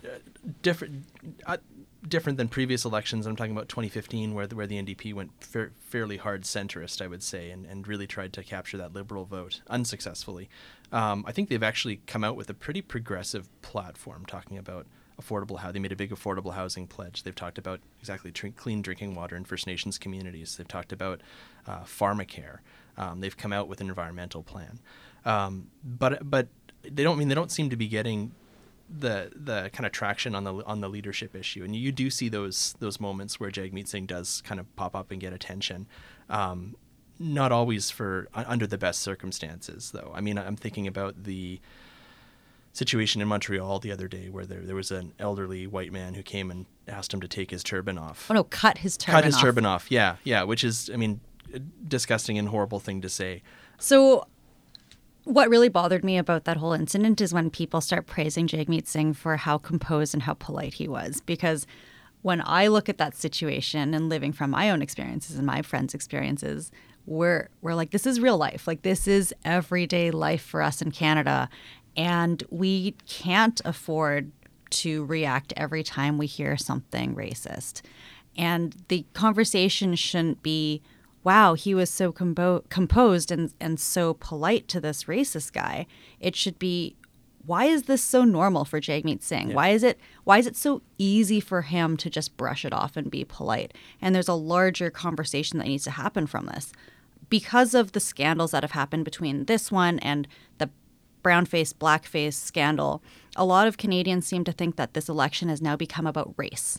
uh, 0.04 0.18
different 0.62 1.04
uh, 1.46 1.56
different 2.06 2.38
than 2.38 2.48
previous 2.48 2.84
elections. 2.84 3.26
I'm 3.26 3.36
talking 3.36 3.52
about 3.52 3.68
2015, 3.68 4.34
where 4.34 4.46
the, 4.46 4.54
where 4.54 4.66
the 4.66 4.80
NDP 4.80 5.14
went 5.14 5.32
fair, 5.42 5.72
fairly 5.80 6.16
hard 6.16 6.42
centrist, 6.42 7.02
I 7.02 7.06
would 7.06 7.22
say, 7.22 7.50
and, 7.50 7.66
and 7.66 7.88
really 7.88 8.06
tried 8.06 8.32
to 8.34 8.42
capture 8.42 8.76
that 8.76 8.92
liberal 8.92 9.24
vote 9.24 9.62
unsuccessfully. 9.68 10.48
Um, 10.92 11.24
I 11.26 11.32
think 11.32 11.48
they've 11.48 11.62
actually 11.62 12.00
come 12.06 12.22
out 12.24 12.36
with 12.36 12.48
a 12.50 12.54
pretty 12.54 12.82
progressive 12.82 13.48
platform, 13.62 14.24
talking 14.26 14.58
about 14.58 14.86
affordable 15.20 15.58
housing. 15.58 15.74
They 15.74 15.78
made 15.80 15.92
a 15.92 15.96
big 15.96 16.10
affordable 16.10 16.54
housing 16.54 16.86
pledge. 16.86 17.22
They've 17.22 17.34
talked 17.34 17.58
about 17.58 17.80
exactly 18.00 18.30
clean 18.32 18.82
drinking 18.82 19.14
water 19.14 19.36
in 19.36 19.44
First 19.44 19.66
Nations 19.66 19.98
communities. 19.98 20.56
They've 20.56 20.68
talked 20.68 20.92
about 20.92 21.20
uh, 21.66 21.80
pharmacare. 21.80 22.58
Um, 22.96 23.20
they've 23.20 23.36
come 23.36 23.52
out 23.52 23.68
with 23.68 23.80
an 23.80 23.88
environmental 23.88 24.42
plan, 24.42 24.80
um, 25.24 25.68
but 25.84 26.28
but 26.28 26.48
they 26.82 27.02
don't 27.02 27.18
mean 27.18 27.28
they 27.28 27.34
don't 27.34 27.52
seem 27.52 27.70
to 27.70 27.76
be 27.76 27.88
getting 27.88 28.32
the 28.88 29.30
the 29.34 29.70
kind 29.72 29.86
of 29.86 29.92
traction 29.92 30.34
on 30.34 30.44
the 30.44 30.64
on 30.64 30.80
the 30.80 30.88
leadership 30.88 31.36
issue. 31.36 31.62
And 31.62 31.76
you 31.76 31.92
do 31.92 32.10
see 32.10 32.28
those 32.28 32.74
those 32.80 32.98
moments 33.00 33.38
where 33.38 33.50
Jagmeet 33.50 33.88
Singh 33.88 34.06
does 34.06 34.42
kind 34.42 34.58
of 34.58 34.74
pop 34.76 34.96
up 34.96 35.10
and 35.10 35.20
get 35.20 35.32
attention. 35.32 35.86
Um, 36.28 36.76
not 37.20 37.50
always 37.50 37.90
for 37.90 38.28
under 38.32 38.66
the 38.66 38.78
best 38.78 39.00
circumstances, 39.00 39.90
though. 39.90 40.12
I 40.14 40.20
mean, 40.20 40.38
I'm 40.38 40.56
thinking 40.56 40.86
about 40.86 41.24
the 41.24 41.60
situation 42.78 43.20
in 43.20 43.26
Montreal 43.28 43.80
the 43.80 43.90
other 43.90 44.06
day 44.06 44.28
where 44.28 44.46
there, 44.46 44.60
there 44.60 44.76
was 44.76 44.90
an 44.92 45.12
elderly 45.18 45.66
white 45.66 45.92
man 45.92 46.14
who 46.14 46.22
came 46.22 46.50
and 46.50 46.64
asked 46.86 47.12
him 47.12 47.20
to 47.20 47.28
take 47.28 47.50
his 47.50 47.64
turban 47.64 47.98
off. 47.98 48.30
Oh 48.30 48.34
no, 48.34 48.44
cut 48.44 48.78
his 48.78 48.96
turban 48.96 49.14
Cut 49.16 49.24
his 49.24 49.34
off. 49.34 49.40
turban 49.42 49.66
off. 49.66 49.90
Yeah, 49.90 50.16
yeah, 50.22 50.44
which 50.44 50.62
is, 50.62 50.88
I 50.92 50.96
mean, 50.96 51.20
a 51.52 51.58
disgusting 51.58 52.38
and 52.38 52.48
horrible 52.48 52.78
thing 52.78 53.00
to 53.02 53.08
say. 53.08 53.42
So, 53.78 54.26
what 55.24 55.50
really 55.50 55.68
bothered 55.68 56.04
me 56.04 56.16
about 56.16 56.44
that 56.44 56.56
whole 56.56 56.72
incident 56.72 57.20
is 57.20 57.34
when 57.34 57.50
people 57.50 57.80
start 57.80 58.06
praising 58.06 58.46
Jagmeet 58.46 58.86
Singh 58.86 59.12
for 59.12 59.36
how 59.36 59.58
composed 59.58 60.14
and 60.14 60.22
how 60.22 60.34
polite 60.34 60.74
he 60.74 60.88
was. 60.88 61.20
Because 61.20 61.66
when 62.22 62.40
I 62.46 62.68
look 62.68 62.88
at 62.88 62.98
that 62.98 63.14
situation 63.14 63.92
and 63.92 64.08
living 64.08 64.32
from 64.32 64.50
my 64.50 64.70
own 64.70 64.80
experiences 64.82 65.36
and 65.36 65.46
my 65.46 65.62
friends' 65.62 65.94
experiences, 65.94 66.70
we're 67.06 67.48
we're 67.60 67.74
like, 67.74 67.90
this 67.90 68.06
is 68.06 68.20
real 68.20 68.38
life. 68.38 68.66
Like 68.66 68.82
this 68.82 69.08
is 69.08 69.34
everyday 69.44 70.10
life 70.10 70.42
for 70.42 70.62
us 70.62 70.80
in 70.80 70.90
Canada, 70.92 71.48
and 71.98 72.44
we 72.48 72.92
can't 73.06 73.60
afford 73.64 74.30
to 74.70 75.04
react 75.06 75.52
every 75.56 75.82
time 75.82 76.16
we 76.16 76.26
hear 76.26 76.56
something 76.56 77.14
racist. 77.16 77.82
And 78.36 78.76
the 78.86 79.04
conversation 79.14 79.96
shouldn't 79.96 80.42
be, 80.42 80.80
wow, 81.24 81.54
he 81.54 81.74
was 81.74 81.90
so 81.90 82.12
combo- 82.12 82.64
composed 82.68 83.32
and, 83.32 83.52
and 83.58 83.80
so 83.80 84.14
polite 84.14 84.68
to 84.68 84.80
this 84.80 85.04
racist 85.04 85.52
guy. 85.52 85.86
It 86.20 86.36
should 86.36 86.58
be, 86.60 86.94
why 87.44 87.64
is 87.64 87.84
this 87.84 88.02
so 88.02 88.24
normal 88.24 88.64
for 88.64 88.80
Jagmeet 88.80 89.22
Singh? 89.22 89.52
Why 89.52 89.70
is 89.70 89.82
it 89.82 89.98
why 90.24 90.38
is 90.38 90.46
it 90.46 90.54
so 90.54 90.82
easy 90.98 91.40
for 91.40 91.62
him 91.62 91.96
to 91.96 92.10
just 92.10 92.36
brush 92.36 92.64
it 92.64 92.74
off 92.74 92.96
and 92.96 93.10
be 93.10 93.24
polite? 93.24 93.72
And 94.02 94.14
there's 94.14 94.28
a 94.28 94.34
larger 94.34 94.90
conversation 94.90 95.58
that 95.58 95.66
needs 95.66 95.84
to 95.84 95.92
happen 95.92 96.26
from 96.26 96.46
this. 96.46 96.72
Because 97.30 97.74
of 97.74 97.92
the 97.92 98.00
scandals 98.00 98.50
that 98.50 98.62
have 98.62 98.72
happened 98.72 99.06
between 99.06 99.46
this 99.46 99.72
one 99.72 99.98
and 100.00 100.28
the 100.58 100.68
brown 101.22 101.46
face, 101.46 101.72
blackface 101.72 102.34
scandal, 102.34 103.02
a 103.36 103.44
lot 103.44 103.68
of 103.68 103.76
Canadians 103.78 104.26
seem 104.26 104.44
to 104.44 104.52
think 104.52 104.76
that 104.76 104.94
this 104.94 105.08
election 105.08 105.48
has 105.48 105.62
now 105.62 105.76
become 105.76 106.06
about 106.06 106.34
race. 106.36 106.78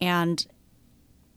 And 0.00 0.46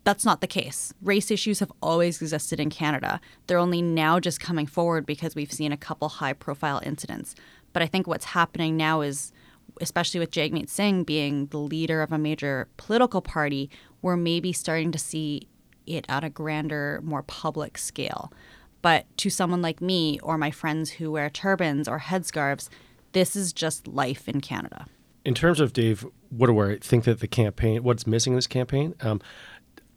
that's 0.03 0.25
not 0.25 0.39
the 0.39 0.47
case. 0.47 0.93
Race 1.01 1.31
issues 1.31 1.59
have 1.59 1.71
always 1.81 2.21
existed 2.21 2.59
in 2.59 2.69
Canada. 2.69 3.19
They're 3.45 3.57
only 3.57 3.81
now 3.81 4.19
just 4.19 4.39
coming 4.39 4.65
forward 4.65 5.05
because 5.05 5.35
we've 5.35 5.51
seen 5.51 5.71
a 5.71 5.77
couple 5.77 6.07
high 6.07 6.33
profile 6.33 6.81
incidents. 6.85 7.35
But 7.73 7.83
I 7.83 7.87
think 7.87 8.07
what's 8.07 8.25
happening 8.25 8.77
now 8.77 9.01
is, 9.01 9.33
especially 9.81 10.21
with 10.21 10.31
Jagmeet 10.31 10.69
Singh 10.69 11.03
being 11.03 11.47
the 11.47 11.57
leader 11.57 12.01
of 12.01 12.13
a 12.13 12.17
major 12.17 12.69
political 12.77 13.21
party, 13.21 13.69
we're 14.01 14.15
maybe 14.15 14.53
starting 14.53 14.91
to 14.93 14.97
see 14.97 15.47
it 15.85 16.05
at 16.07 16.23
a 16.23 16.29
grander, 16.29 17.01
more 17.03 17.23
public 17.23 17.77
scale. 17.77 18.31
But 18.81 19.05
to 19.17 19.29
someone 19.29 19.61
like 19.61 19.81
me 19.81 20.19
or 20.21 20.37
my 20.37 20.51
friends 20.51 20.91
who 20.91 21.11
wear 21.11 21.29
turbans 21.29 21.87
or 21.87 21.99
headscarves, 21.99 22.69
this 23.11 23.35
is 23.35 23.53
just 23.53 23.87
life 23.87 24.29
in 24.29 24.41
Canada. 24.41 24.85
In 25.25 25.33
terms 25.33 25.59
of 25.59 25.73
Dave, 25.73 26.05
what 26.29 26.47
do 26.47 26.59
I 26.59 26.77
think 26.77 27.03
that 27.05 27.19
the 27.19 27.27
campaign, 27.27 27.83
what's 27.83 28.07
missing 28.07 28.33
in 28.33 28.37
this 28.37 28.47
campaign? 28.47 28.95
Um, 29.01 29.21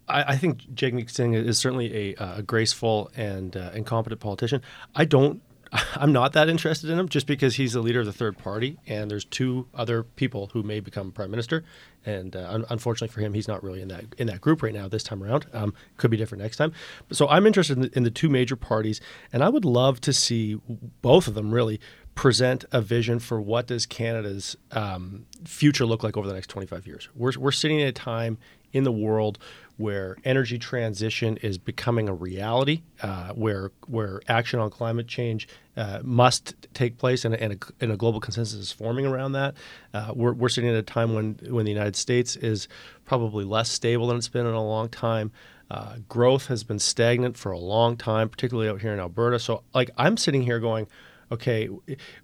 I, 0.07 0.33
I, 0.33 0.37
think 0.37 0.63
Jagmeet 0.73 1.09
Singh 1.09 1.33
is 1.33 1.57
certainly 1.57 2.15
a, 2.17 2.37
a 2.37 2.41
graceful 2.41 3.11
and 3.15 3.55
uh, 3.55 3.71
incompetent 3.73 4.19
politician. 4.19 4.61
I 4.95 5.05
don't 5.05 5.41
I'm 5.95 6.11
not 6.11 6.33
that 6.33 6.49
interested 6.49 6.89
in 6.89 6.99
him 6.99 7.07
just 7.07 7.27
because 7.27 7.55
he's 7.55 7.73
the 7.73 7.79
leader 7.81 8.01
of 8.01 8.05
the 8.05 8.13
third 8.13 8.37
party, 8.37 8.77
and 8.87 9.09
there's 9.09 9.25
two 9.25 9.67
other 9.73 10.03
people 10.03 10.49
who 10.53 10.63
may 10.63 10.79
become 10.79 11.11
prime 11.11 11.31
minister. 11.31 11.63
And 12.05 12.35
uh, 12.35 12.47
un- 12.49 12.65
unfortunately 12.69 13.13
for 13.13 13.21
him, 13.21 13.33
he's 13.33 13.47
not 13.47 13.63
really 13.63 13.81
in 13.81 13.87
that 13.89 14.05
in 14.17 14.27
that 14.27 14.41
group 14.41 14.63
right 14.63 14.73
now. 14.73 14.87
This 14.87 15.03
time 15.03 15.23
around, 15.23 15.45
um, 15.53 15.73
could 15.97 16.11
be 16.11 16.17
different 16.17 16.41
next 16.41 16.57
time. 16.57 16.73
So 17.11 17.27
I'm 17.27 17.45
interested 17.45 17.77
in 17.77 17.83
the, 17.83 17.91
in 17.97 18.03
the 18.03 18.11
two 18.11 18.27
major 18.27 18.55
parties, 18.55 18.99
and 19.31 19.43
I 19.43 19.49
would 19.49 19.65
love 19.65 20.01
to 20.01 20.13
see 20.13 20.59
both 21.01 21.27
of 21.27 21.35
them 21.35 21.53
really 21.53 21.79
present 22.15 22.65
a 22.71 22.81
vision 22.81 23.19
for 23.19 23.39
what 23.39 23.67
does 23.67 23.85
Canada's 23.85 24.57
um, 24.71 25.25
future 25.45 25.85
look 25.85 26.03
like 26.03 26.17
over 26.17 26.27
the 26.27 26.33
next 26.33 26.47
25 26.47 26.85
years. 26.85 27.07
We're 27.15 27.33
we're 27.37 27.51
sitting 27.51 27.81
at 27.81 27.87
a 27.87 27.93
time 27.93 28.37
in 28.73 28.83
the 28.83 28.91
world 28.91 29.37
where 29.81 30.15
energy 30.23 30.57
transition 30.59 31.37
is 31.37 31.57
becoming 31.57 32.07
a 32.07 32.13
reality, 32.13 32.83
uh, 33.01 33.33
where 33.33 33.71
where 33.87 34.21
action 34.27 34.59
on 34.59 34.69
climate 34.69 35.07
change 35.07 35.47
uh, 35.75 35.99
must 36.03 36.55
take 36.73 36.97
place, 36.97 37.25
and, 37.25 37.33
and, 37.35 37.53
a, 37.53 37.83
and, 37.83 37.91
a, 37.91 37.97
global 37.97 38.19
consensus 38.19 38.59
is 38.59 38.71
forming 38.71 39.05
around 39.05 39.31
that. 39.31 39.55
Uh, 39.93 40.11
we're, 40.15 40.33
we're 40.33 40.49
sitting 40.49 40.69
at 40.69 40.75
a 40.75 40.83
time 40.83 41.13
when 41.13 41.39
when 41.49 41.65
the 41.65 41.71
United 41.71 41.95
States 41.95 42.35
is 42.35 42.67
probably 43.05 43.43
less 43.43 43.69
stable 43.69 44.07
than 44.07 44.17
it's 44.17 44.27
been 44.27 44.45
in 44.45 44.53
a 44.53 44.63
long 44.63 44.87
time. 44.87 45.31
Uh, 45.71 45.95
growth 46.09 46.47
has 46.47 46.63
been 46.63 46.79
stagnant 46.79 47.37
for 47.37 47.51
a 47.51 47.57
long 47.57 47.95
time, 47.95 48.27
particularly 48.27 48.69
out 48.69 48.81
here 48.81 48.93
in 48.93 48.99
Alberta. 48.99 49.39
So, 49.39 49.63
like, 49.73 49.89
I'm 49.97 50.17
sitting 50.17 50.41
here 50.41 50.59
going 50.59 50.87
okay, 51.31 51.69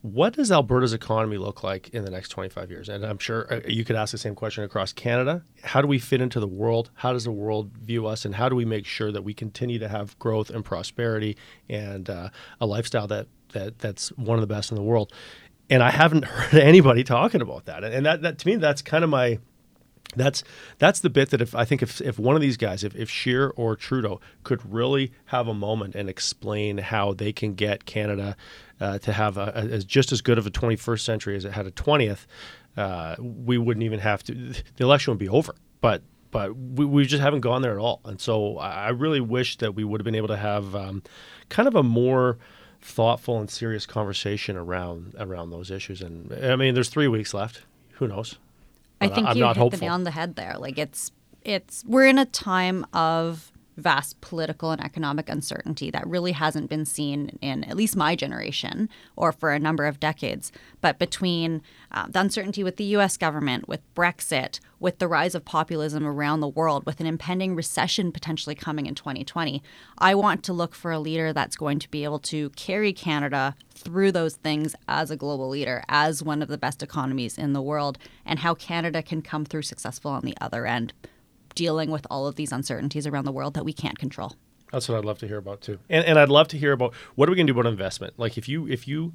what 0.01 0.33
does 0.33 0.51
Alberta's 0.51 0.93
economy 0.93 1.37
look 1.37 1.63
like 1.63 1.89
in 1.89 2.03
the 2.03 2.11
next 2.11 2.29
25 2.29 2.69
years? 2.69 2.89
And 2.89 3.05
I'm 3.05 3.17
sure 3.17 3.51
uh, 3.51 3.61
you 3.67 3.85
could 3.85 3.95
ask 3.95 4.11
the 4.11 4.17
same 4.17 4.35
question 4.35 4.63
across 4.63 4.91
Canada. 4.91 5.43
How 5.63 5.81
do 5.81 5.87
we 5.87 5.97
fit 5.97 6.21
into 6.21 6.39
the 6.39 6.47
world? 6.47 6.91
How 6.95 7.13
does 7.13 7.23
the 7.23 7.31
world 7.31 7.71
view 7.77 8.05
us? 8.05 8.25
And 8.25 8.35
how 8.35 8.49
do 8.49 8.55
we 8.55 8.65
make 8.65 8.85
sure 8.85 9.11
that 9.11 9.23
we 9.23 9.33
continue 9.33 9.79
to 9.79 9.87
have 9.87 10.17
growth 10.19 10.49
and 10.49 10.63
prosperity 10.63 11.37
and 11.69 12.09
uh, 12.09 12.29
a 12.59 12.65
lifestyle 12.65 13.07
that, 13.07 13.27
that 13.53 13.79
that's 13.79 14.09
one 14.09 14.37
of 14.37 14.41
the 14.41 14.53
best 14.53 14.71
in 14.71 14.75
the 14.75 14.83
world? 14.83 15.13
And 15.69 15.81
I 15.81 15.91
haven't 15.91 16.25
heard 16.25 16.59
anybody 16.59 17.03
talking 17.03 17.41
about 17.41 17.65
that. 17.65 17.83
And 17.85 18.05
that, 18.05 18.21
that 18.23 18.39
to 18.39 18.47
me, 18.47 18.57
that's 18.57 18.81
kind 18.81 19.05
of 19.05 19.09
my 19.09 19.39
that's 20.17 20.43
that's 20.77 20.99
the 20.99 21.09
bit 21.09 21.29
that 21.29 21.41
if 21.41 21.55
I 21.55 21.65
think 21.65 21.81
if, 21.81 22.01
if 22.01 22.19
one 22.19 22.35
of 22.35 22.41
these 22.41 22.57
guys, 22.57 22.83
if, 22.83 22.95
if 22.95 23.09
Scheer 23.09 23.49
or 23.55 23.75
Trudeau 23.75 24.19
could 24.43 24.61
really 24.71 25.11
have 25.25 25.47
a 25.47 25.53
moment 25.53 25.95
and 25.95 26.09
explain 26.09 26.79
how 26.79 27.13
they 27.13 27.31
can 27.31 27.53
get 27.53 27.85
Canada 27.85 28.35
uh, 28.79 28.99
to 28.99 29.13
have 29.13 29.37
a, 29.37 29.51
a, 29.55 29.79
just 29.79 30.11
as 30.11 30.21
good 30.21 30.37
of 30.37 30.45
a 30.45 30.51
21st 30.51 31.01
century 31.01 31.35
as 31.35 31.45
it 31.45 31.53
had 31.53 31.65
a 31.65 31.71
20th, 31.71 32.25
uh, 32.75 33.15
we 33.19 33.57
wouldn't 33.57 33.83
even 33.83 33.99
have 33.99 34.23
to. 34.23 34.33
The 34.33 34.83
election 34.83 35.11
would 35.11 35.19
be 35.19 35.29
over. 35.29 35.55
But 35.81 36.01
but 36.31 36.55
we, 36.55 36.85
we 36.85 37.05
just 37.05 37.21
haven't 37.21 37.41
gone 37.41 37.61
there 37.61 37.73
at 37.73 37.77
all. 37.77 38.01
And 38.05 38.19
so 38.19 38.57
I 38.57 38.89
really 38.89 39.21
wish 39.21 39.57
that 39.57 39.75
we 39.75 39.83
would 39.83 40.01
have 40.01 40.05
been 40.05 40.15
able 40.15 40.27
to 40.27 40.37
have 40.37 40.75
um, 40.75 41.03
kind 41.49 41.67
of 41.67 41.75
a 41.75 41.83
more 41.83 42.37
thoughtful 42.81 43.39
and 43.39 43.49
serious 43.49 43.85
conversation 43.85 44.55
around 44.55 45.15
around 45.17 45.49
those 45.49 45.71
issues. 45.71 46.01
And 46.01 46.33
I 46.33 46.55
mean, 46.55 46.73
there's 46.73 46.89
three 46.89 47.07
weeks 47.07 47.33
left. 47.33 47.63
Who 47.93 48.07
knows? 48.07 48.37
I 49.01 49.07
think 49.07 49.27
I'm 49.27 49.37
you 49.37 49.45
hit 49.45 49.57
hopeful. 49.57 49.79
the 49.79 49.85
nail 49.85 49.93
on 49.93 50.03
the 50.03 50.11
head 50.11 50.35
there. 50.35 50.55
Like 50.57 50.77
it's 50.77 51.11
it's 51.43 51.83
we're 51.87 52.07
in 52.07 52.17
a 52.17 52.25
time 52.25 52.85
of 52.93 53.51
vast 53.77 54.19
political 54.21 54.71
and 54.71 54.83
economic 54.83 55.29
uncertainty 55.29 55.91
that 55.91 56.07
really 56.07 56.31
hasn't 56.31 56.69
been 56.69 56.83
seen 56.83 57.37
in 57.41 57.63
at 57.65 57.77
least 57.77 57.95
my 57.95 58.15
generation 58.15 58.89
or 59.15 59.31
for 59.31 59.53
a 59.53 59.59
number 59.59 59.85
of 59.85 59.99
decades. 59.99 60.51
But 60.81 60.99
between 60.99 61.61
uh, 61.91 62.07
the 62.09 62.19
uncertainty 62.19 62.63
with 62.63 62.77
the 62.77 62.83
US 62.95 63.17
government, 63.17 63.67
with 63.67 63.81
Brexit, 63.95 64.59
with 64.79 64.99
the 64.99 65.07
rise 65.07 65.35
of 65.35 65.45
populism 65.45 66.05
around 66.05 66.39
the 66.39 66.47
world, 66.47 66.85
with 66.85 66.99
an 66.99 67.05
impending 67.05 67.55
recession 67.55 68.11
potentially 68.11 68.55
coming 68.55 68.87
in 68.87 68.95
2020, 68.95 69.63
I 69.97 70.15
want 70.15 70.43
to 70.43 70.53
look 70.53 70.75
for 70.75 70.91
a 70.91 70.99
leader 70.99 71.31
that's 71.31 71.55
going 71.55 71.79
to 71.79 71.89
be 71.89 72.03
able 72.03 72.19
to 72.19 72.49
carry 72.51 72.93
Canada 72.93 73.55
through 73.73 74.11
those 74.11 74.35
things 74.35 74.75
as 74.87 75.11
a 75.11 75.15
global 75.15 75.49
leader, 75.49 75.83
as 75.87 76.23
one 76.23 76.41
of 76.41 76.47
the 76.47 76.57
best 76.57 76.81
economies 76.81 77.37
in 77.37 77.53
the 77.53 77.61
world, 77.61 77.97
and 78.25 78.39
how 78.39 78.53
Canada 78.53 79.03
can 79.03 79.21
come 79.21 79.45
through 79.45 79.61
successful 79.61 80.11
on 80.11 80.25
the 80.25 80.37
other 80.41 80.65
end 80.65 80.93
dealing 81.57 81.89
with 81.89 82.05
all 82.09 82.27
of 82.27 82.35
these 82.35 82.51
uncertainties 82.51 83.07
around 83.07 83.25
the 83.25 83.31
world 83.31 83.55
that 83.55 83.65
we 83.65 83.73
can't 83.73 83.97
control. 83.97 84.35
That's 84.71 84.87
what 84.87 84.97
I'd 84.97 85.05
love 85.05 85.17
to 85.19 85.27
hear 85.27 85.37
about 85.37 85.61
too. 85.61 85.79
And, 85.89 86.05
and 86.05 86.19
I'd 86.19 86.29
love 86.29 86.47
to 86.49 86.57
hear 86.57 86.71
about 86.71 86.93
what 87.15 87.27
are 87.27 87.31
we 87.31 87.35
going 87.35 87.47
to 87.47 87.53
do 87.53 87.59
about 87.59 87.69
investment? 87.69 88.13
Like 88.17 88.37
if 88.37 88.47
you 88.47 88.67
if 88.67 88.87
you 88.87 89.13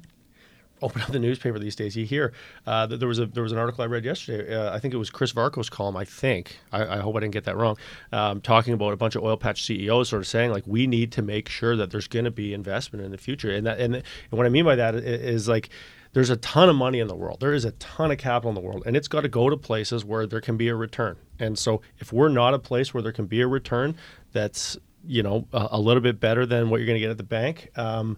open 0.81 1.01
up 1.01 1.11
the 1.11 1.19
newspaper 1.19 1.57
these 1.57 1.75
days, 1.75 1.95
you 1.95 2.05
hear 2.05 2.33
uh, 2.67 2.85
that 2.87 2.97
there 2.97 3.07
was 3.07 3.19
a 3.19 3.27
there 3.27 3.43
was 3.43 3.51
an 3.51 3.57
article 3.57 3.83
I 3.83 3.87
read 3.87 4.03
yesterday. 4.03 4.53
Uh, 4.53 4.75
I 4.75 4.79
think 4.79 4.93
it 4.93 4.97
was 4.97 5.09
Chris 5.09 5.31
Varcoe's 5.31 5.69
column. 5.69 5.95
I 5.95 6.05
think 6.05 6.59
I, 6.71 6.97
I 6.97 6.97
hope 6.97 7.15
I 7.15 7.21
didn't 7.21 7.33
get 7.33 7.45
that 7.45 7.55
wrong. 7.55 7.77
Um, 8.11 8.41
talking 8.41 8.73
about 8.73 8.93
a 8.93 8.97
bunch 8.97 9.15
of 9.15 9.23
oil 9.23 9.37
patch 9.37 9.63
CEOs, 9.63 10.09
sort 10.09 10.21
of 10.21 10.27
saying 10.27 10.51
like 10.51 10.65
we 10.67 10.85
need 10.85 11.11
to 11.13 11.21
make 11.21 11.47
sure 11.47 11.75
that 11.77 11.91
there's 11.91 12.07
going 12.07 12.25
to 12.25 12.31
be 12.31 12.53
investment 12.53 13.05
in 13.05 13.11
the 13.11 13.17
future. 13.17 13.51
And 13.51 13.65
that 13.65 13.79
and, 13.79 13.95
and 13.95 14.03
what 14.31 14.45
I 14.45 14.49
mean 14.49 14.65
by 14.65 14.75
that 14.75 14.95
is, 14.95 15.03
is 15.03 15.47
like 15.47 15.69
there's 16.13 16.29
a 16.29 16.37
ton 16.37 16.69
of 16.69 16.75
money 16.75 16.99
in 16.99 17.07
the 17.07 17.15
world. 17.15 17.39
There 17.39 17.53
is 17.53 17.65
a 17.65 17.71
ton 17.73 18.11
of 18.11 18.17
capital 18.17 18.49
in 18.49 18.55
the 18.55 18.61
world, 18.61 18.83
and 18.85 18.95
it's 18.95 19.07
got 19.07 19.21
to 19.21 19.29
go 19.29 19.49
to 19.49 19.57
places 19.57 20.03
where 20.03 20.25
there 20.27 20.41
can 20.41 20.57
be 20.57 20.67
a 20.67 20.75
return. 20.75 21.17
And 21.43 21.57
so, 21.57 21.81
if 21.99 22.13
we're 22.13 22.29
not 22.29 22.53
a 22.53 22.59
place 22.59 22.93
where 22.93 23.03
there 23.03 23.11
can 23.11 23.25
be 23.25 23.41
a 23.41 23.47
return 23.47 23.95
that's 24.31 24.77
you 25.05 25.21
know 25.21 25.47
a, 25.53 25.67
a 25.71 25.79
little 25.79 26.01
bit 26.01 26.19
better 26.19 26.45
than 26.45 26.69
what 26.69 26.77
you're 26.77 26.87
going 26.87 26.95
to 26.95 27.01
get 27.01 27.11
at 27.11 27.17
the 27.17 27.23
bank, 27.23 27.69
um, 27.75 28.17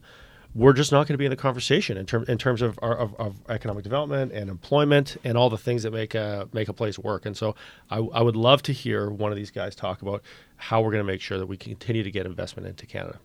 we're 0.53 0.73
just 0.73 0.91
not 0.91 1.07
going 1.07 1.15
to 1.15 1.17
be 1.17 1.25
in 1.25 1.31
the 1.31 1.35
conversation 1.35 1.97
in, 1.97 2.05
term, 2.05 2.23
in 2.29 2.38
terms 2.38 2.61
of, 2.61 2.79
our, 2.81 2.95
of, 2.95 3.13
of, 3.15 3.35
economic 3.49 3.83
development 3.83 4.31
and 4.31 4.49
employment 4.49 5.17
and 5.25 5.38
all 5.38 5.49
the 5.49 5.57
things 5.57 5.83
that 5.83 5.91
make 5.91 6.15
a 6.15 6.47
make 6.53 6.69
a 6.69 6.73
place 6.73 6.97
work. 6.97 7.25
And 7.25 7.35
so, 7.35 7.55
I, 7.89 7.97
I 7.97 8.21
would 8.21 8.35
love 8.35 8.61
to 8.63 8.71
hear 8.71 9.09
one 9.09 9.31
of 9.31 9.38
these 9.38 9.51
guys 9.51 9.75
talk 9.75 10.01
about 10.01 10.23
how 10.55 10.81
we're 10.81 10.91
going 10.91 11.05
to 11.05 11.11
make 11.11 11.21
sure 11.21 11.38
that 11.38 11.47
we 11.47 11.57
continue 11.57 12.03
to 12.03 12.11
get 12.11 12.25
investment 12.25 12.67
into 12.67 12.85
Canada. 12.85 13.19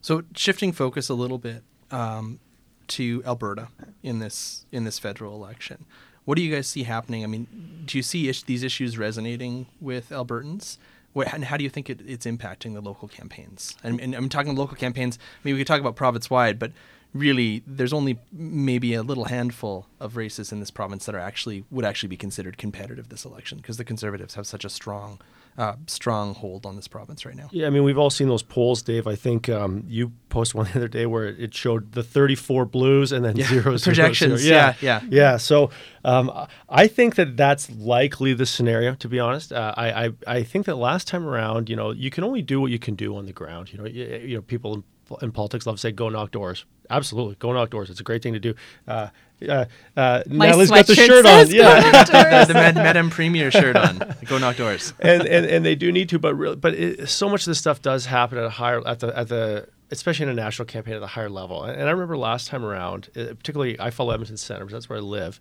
So, 0.00 0.24
shifting 0.34 0.72
focus 0.72 1.08
a 1.08 1.14
little 1.14 1.38
bit. 1.38 1.62
Um, 1.90 2.40
to 2.88 3.22
Alberta 3.24 3.68
in 4.02 4.18
this 4.18 4.66
in 4.70 4.84
this 4.84 4.98
federal 4.98 5.34
election. 5.34 5.86
What 6.24 6.36
do 6.36 6.42
you 6.42 6.54
guys 6.54 6.66
see 6.66 6.84
happening? 6.84 7.24
I 7.24 7.26
mean, 7.26 7.82
do 7.84 7.98
you 7.98 8.02
see 8.02 8.30
these 8.46 8.62
issues 8.62 8.96
resonating 8.96 9.66
with 9.80 10.10
Albertans? 10.10 10.78
What, 11.12 11.32
and 11.34 11.44
how 11.44 11.56
do 11.56 11.64
you 11.64 11.70
think 11.70 11.90
it, 11.90 12.00
it's 12.06 12.26
impacting 12.26 12.74
the 12.74 12.80
local 12.80 13.08
campaigns? 13.08 13.76
And, 13.82 14.00
and, 14.00 14.14
I'm 14.14 14.28
talking 14.28 14.54
local 14.54 14.76
campaigns. 14.76 15.18
I 15.18 15.40
mean, 15.44 15.54
we 15.54 15.60
could 15.60 15.66
talk 15.66 15.80
about 15.80 15.96
province 15.96 16.30
wide, 16.30 16.58
but 16.58 16.72
really, 17.12 17.62
there's 17.66 17.92
only 17.92 18.18
maybe 18.32 18.94
a 18.94 19.02
little 19.02 19.24
handful 19.24 19.86
of 20.00 20.16
races 20.16 20.52
in 20.52 20.60
this 20.60 20.70
province 20.70 21.04
that 21.06 21.14
are 21.14 21.20
actually 21.20 21.64
would 21.70 21.84
actually 21.84 22.08
be 22.08 22.16
considered 22.16 22.56
competitive 22.56 23.08
this 23.08 23.24
election 23.24 23.58
because 23.58 23.76
the 23.76 23.84
Conservatives 23.84 24.34
have 24.34 24.46
such 24.46 24.64
a 24.64 24.70
strong 24.70 25.18
uh, 25.58 25.74
strong 25.86 26.34
hold 26.34 26.64
on 26.64 26.76
this 26.76 26.88
province 26.88 27.26
right 27.26 27.36
now. 27.36 27.48
Yeah, 27.52 27.66
I 27.66 27.70
mean, 27.70 27.84
we've 27.84 27.98
all 27.98 28.10
seen 28.10 28.28
those 28.28 28.42
polls, 28.42 28.80
Dave. 28.80 29.06
I 29.06 29.14
think 29.14 29.48
um, 29.48 29.84
you 29.86 30.12
posted 30.30 30.54
one 30.56 30.66
the 30.72 30.78
other 30.78 30.88
day 30.88 31.06
where 31.06 31.26
it 31.26 31.54
showed 31.54 31.92
the 31.92 32.02
34 32.02 32.64
blues 32.64 33.12
and 33.12 33.24
then 33.24 33.36
yeah, 33.36 33.46
zero, 33.46 33.78
projections. 33.78 34.40
Zero. 34.40 34.56
Yeah, 34.56 34.74
yeah, 34.80 35.00
yeah, 35.02 35.08
yeah. 35.10 35.36
So 35.36 35.70
um, 36.04 36.30
I 36.68 36.86
think 36.86 37.16
that 37.16 37.36
that's 37.36 37.70
likely 37.70 38.32
the 38.32 38.46
scenario. 38.46 38.94
To 38.94 39.08
be 39.08 39.20
honest, 39.20 39.52
uh, 39.52 39.74
I, 39.76 40.06
I 40.06 40.10
I 40.26 40.42
think 40.42 40.66
that 40.66 40.76
last 40.76 41.06
time 41.06 41.26
around, 41.26 41.68
you 41.68 41.76
know, 41.76 41.90
you 41.90 42.10
can 42.10 42.24
only 42.24 42.42
do 42.42 42.60
what 42.60 42.70
you 42.70 42.78
can 42.78 42.94
do 42.94 43.16
on 43.16 43.26
the 43.26 43.32
ground. 43.32 43.72
You 43.72 43.78
know, 43.78 43.86
you, 43.86 44.04
you 44.04 44.36
know, 44.36 44.42
people 44.42 44.84
in 45.22 45.32
politics 45.32 45.66
love 45.66 45.76
to 45.76 45.80
say 45.80 45.92
go 45.92 46.08
knock 46.08 46.30
doors. 46.30 46.64
Absolutely, 46.90 47.36
go 47.36 47.52
knock 47.52 47.70
doors. 47.70 47.90
It's 47.90 48.00
a 48.00 48.04
great 48.04 48.22
thing 48.22 48.32
to 48.34 48.40
do. 48.40 48.54
Uh, 48.86 49.08
uh, 49.48 49.64
uh, 49.96 50.22
Natalie's 50.26 50.70
got 50.70 50.86
the 50.86 50.94
shirt 50.94 51.26
on. 51.26 51.48
Yeah, 51.50 51.82
go 51.82 51.90
knock 51.90 52.06
doors. 52.30 52.48
the 52.48 52.54
Med- 52.54 52.74
Madame 52.74 53.10
Premier 53.10 53.50
shirt 53.50 53.76
on. 53.76 54.14
Go 54.26 54.38
knock 54.38 54.56
doors. 54.56 54.92
and, 55.00 55.22
and 55.26 55.46
and 55.46 55.64
they 55.64 55.74
do 55.74 55.90
need 55.90 56.08
to, 56.10 56.18
but 56.18 56.34
really, 56.34 56.56
but 56.56 56.74
it, 56.74 57.08
so 57.08 57.28
much 57.28 57.42
of 57.42 57.46
this 57.46 57.58
stuff 57.58 57.82
does 57.82 58.06
happen 58.06 58.38
at 58.38 58.44
a 58.44 58.50
higher 58.50 58.86
at 58.86 59.00
the 59.00 59.16
at 59.16 59.28
the 59.28 59.68
especially 59.90 60.24
in 60.24 60.30
a 60.30 60.34
national 60.34 60.66
campaign 60.66 60.94
at 60.94 61.02
a 61.02 61.06
higher 61.06 61.28
level. 61.28 61.64
And, 61.64 61.78
and 61.78 61.88
I 61.88 61.92
remember 61.92 62.16
last 62.16 62.48
time 62.48 62.64
around, 62.64 63.10
uh, 63.14 63.34
particularly 63.34 63.78
I 63.78 63.90
follow 63.90 64.12
Edmonton 64.12 64.38
Center 64.38 64.60
because 64.64 64.72
that's 64.72 64.88
where 64.88 64.98
I 64.98 65.02
live. 65.02 65.38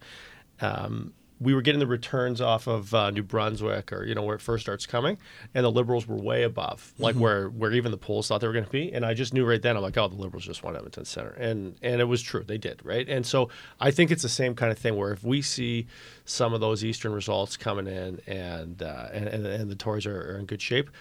Um, 0.59 1.13
we 1.41 1.55
were 1.55 1.61
getting 1.61 1.79
the 1.79 1.87
returns 1.87 2.39
off 2.39 2.67
of 2.67 2.93
uh, 2.93 3.09
New 3.09 3.23
Brunswick, 3.23 3.91
or 3.91 4.05
you 4.05 4.13
know 4.13 4.21
where 4.21 4.35
it 4.35 4.41
first 4.41 4.63
starts 4.63 4.85
coming, 4.85 5.17
and 5.55 5.65
the 5.65 5.71
Liberals 5.71 6.07
were 6.07 6.15
way 6.15 6.43
above, 6.43 6.93
like 6.99 7.15
where 7.15 7.49
where 7.49 7.73
even 7.73 7.91
the 7.91 7.97
polls 7.97 8.27
thought 8.27 8.41
they 8.41 8.47
were 8.47 8.53
going 8.53 8.65
to 8.65 8.71
be. 8.71 8.93
And 8.93 9.03
I 9.03 9.15
just 9.15 9.33
knew 9.33 9.43
right 9.43 9.61
then, 9.61 9.75
I'm 9.75 9.81
like, 9.81 9.97
oh, 9.97 10.07
the 10.07 10.15
Liberals 10.15 10.45
just 10.45 10.63
won 10.63 10.75
Edmonton 10.75 11.03
Center, 11.03 11.31
and 11.31 11.75
and 11.81 11.99
it 11.99 12.05
was 12.05 12.21
true, 12.21 12.43
they 12.43 12.59
did, 12.59 12.79
right. 12.85 13.09
And 13.09 13.25
so 13.25 13.49
I 13.79 13.89
think 13.89 14.11
it's 14.11 14.21
the 14.23 14.29
same 14.29 14.53
kind 14.53 14.71
of 14.71 14.77
thing 14.77 14.95
where 14.95 15.11
if 15.11 15.23
we 15.23 15.41
see 15.41 15.87
some 16.25 16.53
of 16.53 16.61
those 16.61 16.85
Eastern 16.85 17.11
results 17.11 17.57
coming 17.57 17.87
in, 17.87 18.21
and 18.27 18.81
uh, 18.83 19.07
and, 19.11 19.27
and 19.27 19.45
and 19.45 19.71
the 19.71 19.75
Tories 19.75 20.05
are, 20.05 20.33
are 20.33 20.37
in 20.37 20.45
good 20.45 20.61
shape, 20.61 20.91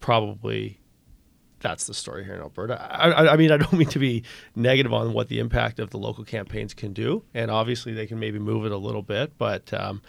probably 0.00 0.78
that's 1.62 1.86
the 1.86 1.94
story 1.94 2.24
here 2.24 2.34
in 2.34 2.40
Alberta. 2.40 2.80
I, 2.80 3.10
I, 3.10 3.32
I 3.32 3.36
mean, 3.36 3.50
I 3.50 3.56
don't 3.56 3.72
mean 3.72 3.88
to 3.88 3.98
be 3.98 4.24
negative 4.54 4.92
on 4.92 5.12
what 5.12 5.28
the 5.28 5.38
impact 5.38 5.78
of 5.78 5.90
the 5.90 5.98
local 5.98 6.24
campaigns 6.24 6.74
can 6.74 6.92
do, 6.92 7.24
and 7.32 7.50
obviously 7.50 7.92
they 7.92 8.06
can 8.06 8.18
maybe 8.18 8.38
move 8.38 8.66
it 8.66 8.72
a 8.72 8.76
little 8.76 9.02
bit, 9.02 9.38
but 9.38 9.72
um, 9.72 10.02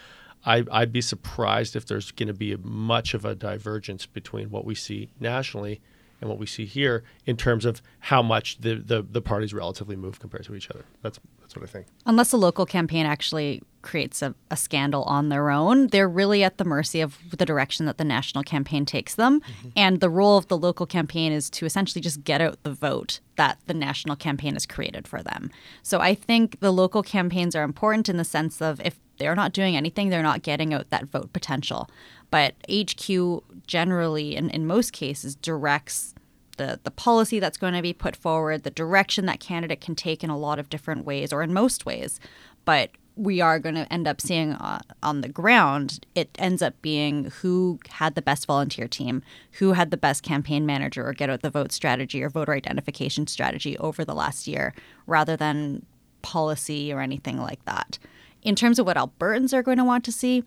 I, 0.46 0.66
I'd 0.72 0.92
be 0.92 1.02
surprised 1.02 1.76
if 1.76 1.86
there's 1.86 2.12
going 2.12 2.28
to 2.28 2.34
be 2.34 2.56
much 2.58 3.13
of 3.13 3.24
a 3.24 3.36
divergence 3.36 4.06
between 4.06 4.50
what 4.50 4.66
we 4.66 4.76
see 4.76 5.10
nationally 5.20 5.82
and 6.24 6.30
what 6.30 6.40
we 6.40 6.46
see 6.46 6.66
here 6.66 7.04
in 7.26 7.36
terms 7.36 7.66
of 7.66 7.82
how 8.00 8.22
much 8.22 8.58
the, 8.62 8.76
the, 8.76 9.02
the 9.02 9.22
parties 9.22 9.54
relatively 9.54 9.98
move 9.98 10.22
compared 10.22 10.46
to 10.46 10.56
each 10.56 10.70
other. 10.70 10.86
That's 11.02 11.20
that's 11.42 11.54
what 11.58 11.64
I 11.64 11.68
think. 11.68 11.88
Unless 12.06 12.32
a 12.32 12.38
local 12.38 12.66
campaign 12.66 13.06
actually 13.06 13.62
creates 13.82 14.22
a, 14.22 14.34
a 14.50 14.56
scandal 14.56 15.04
on 15.04 15.28
their 15.28 15.50
own, 15.50 15.88
they're 15.88 16.08
really 16.08 16.42
at 16.42 16.58
the 16.58 16.64
mercy 16.64 17.02
of 17.02 17.18
the 17.38 17.46
direction 17.46 17.86
that 17.86 17.98
the 17.98 18.06
national 18.06 18.46
campaign 18.46 18.86
takes 18.86 19.16
them. 19.16 19.42
Mm-hmm. 19.42 19.70
And 19.76 20.00
the 20.00 20.10
role 20.10 20.38
of 20.38 20.48
the 20.48 20.58
local 20.58 20.86
campaign 20.86 21.34
is 21.34 21.50
to 21.50 21.66
essentially 21.66 22.02
just 22.02 22.24
get 22.24 22.40
out 22.40 22.64
the 22.64 22.72
vote 22.72 23.20
that 23.36 23.60
the 23.68 23.74
national 23.74 24.16
campaign 24.16 24.54
has 24.54 24.66
created 24.66 25.06
for 25.06 25.22
them. 25.22 25.52
So 25.82 26.00
I 26.00 26.16
think 26.16 26.62
the 26.62 26.72
local 26.72 27.04
campaigns 27.04 27.54
are 27.54 27.64
important 27.64 28.08
in 28.08 28.16
the 28.16 28.24
sense 28.24 28.62
of 28.62 28.80
if 28.80 28.98
they're 29.17 29.36
not 29.36 29.54
doing 29.54 29.76
anything, 29.76 30.10
they're 30.10 30.23
not 30.23 30.43
getting 30.43 30.73
out 30.73 30.89
that 30.89 31.06
vote 31.06 31.34
potential. 31.34 31.89
But 32.32 32.56
HQ 32.69 33.43
generally, 33.67 34.36
in, 34.36 34.49
in 34.49 34.65
most 34.65 34.91
cases, 34.93 35.36
directs 35.36 36.15
the, 36.58 36.80
the 36.84 36.91
policy 36.91 37.39
that's 37.39 37.58
going 37.58 37.73
to 37.73 37.82
be 37.82 37.93
put 37.93 38.15
forward, 38.15 38.63
the 38.63 38.69
direction 38.69 39.26
that 39.26 39.39
candidate 39.39 39.82
can 39.82 39.95
take 39.95 40.23
in 40.23 40.30
a 40.30 40.38
lot 40.38 40.60
of 40.60 40.69
different 40.69 41.06
ways 41.06 41.34
or 41.34 41.43
in 41.43 41.54
most 41.54 41.86
ways. 41.86 42.19
But 42.65 42.91
we 43.15 43.41
are 43.41 43.60
going 43.60 43.76
to 43.76 43.91
end 43.93 44.08
up 44.08 44.19
seeing 44.19 44.54
uh, 44.54 44.80
on 45.04 45.21
the 45.21 45.30
ground, 45.30 46.06
it 46.15 46.30
ends 46.39 46.62
up 46.62 46.82
being 46.82 47.26
who 47.41 47.80
had 47.89 48.15
the 48.15 48.21
best 48.21 48.47
volunteer 48.47 48.88
team, 48.88 49.21
who 49.54 49.73
had 49.73 49.91
the 49.91 49.97
best 49.97 50.23
campaign 50.23 50.65
manager 50.65 51.08
or 51.08 51.13
get 51.13 51.30
out 51.30 51.41
the 51.41 51.49
vote 51.49 51.71
strategy 51.71 52.23
or 52.23 52.30
voter 52.30 52.54
identification 52.54 53.28
strategy 53.28 53.78
over 53.78 54.04
the 54.04 54.15
last 54.15 54.47
year 54.47 54.73
rather 55.06 55.38
than 55.38 55.86
policy 56.23 56.91
or 56.91 57.02
anything 57.02 57.38
like 57.38 57.63
that. 57.65 57.99
In 58.44 58.56
terms 58.56 58.78
of 58.78 58.86
what 58.86 58.98
Albertans 58.98 59.54
are 59.54 59.64
going 59.64 59.78
to 59.78 59.84
want 59.84 60.04
to 60.06 60.12
see, 60.12 60.44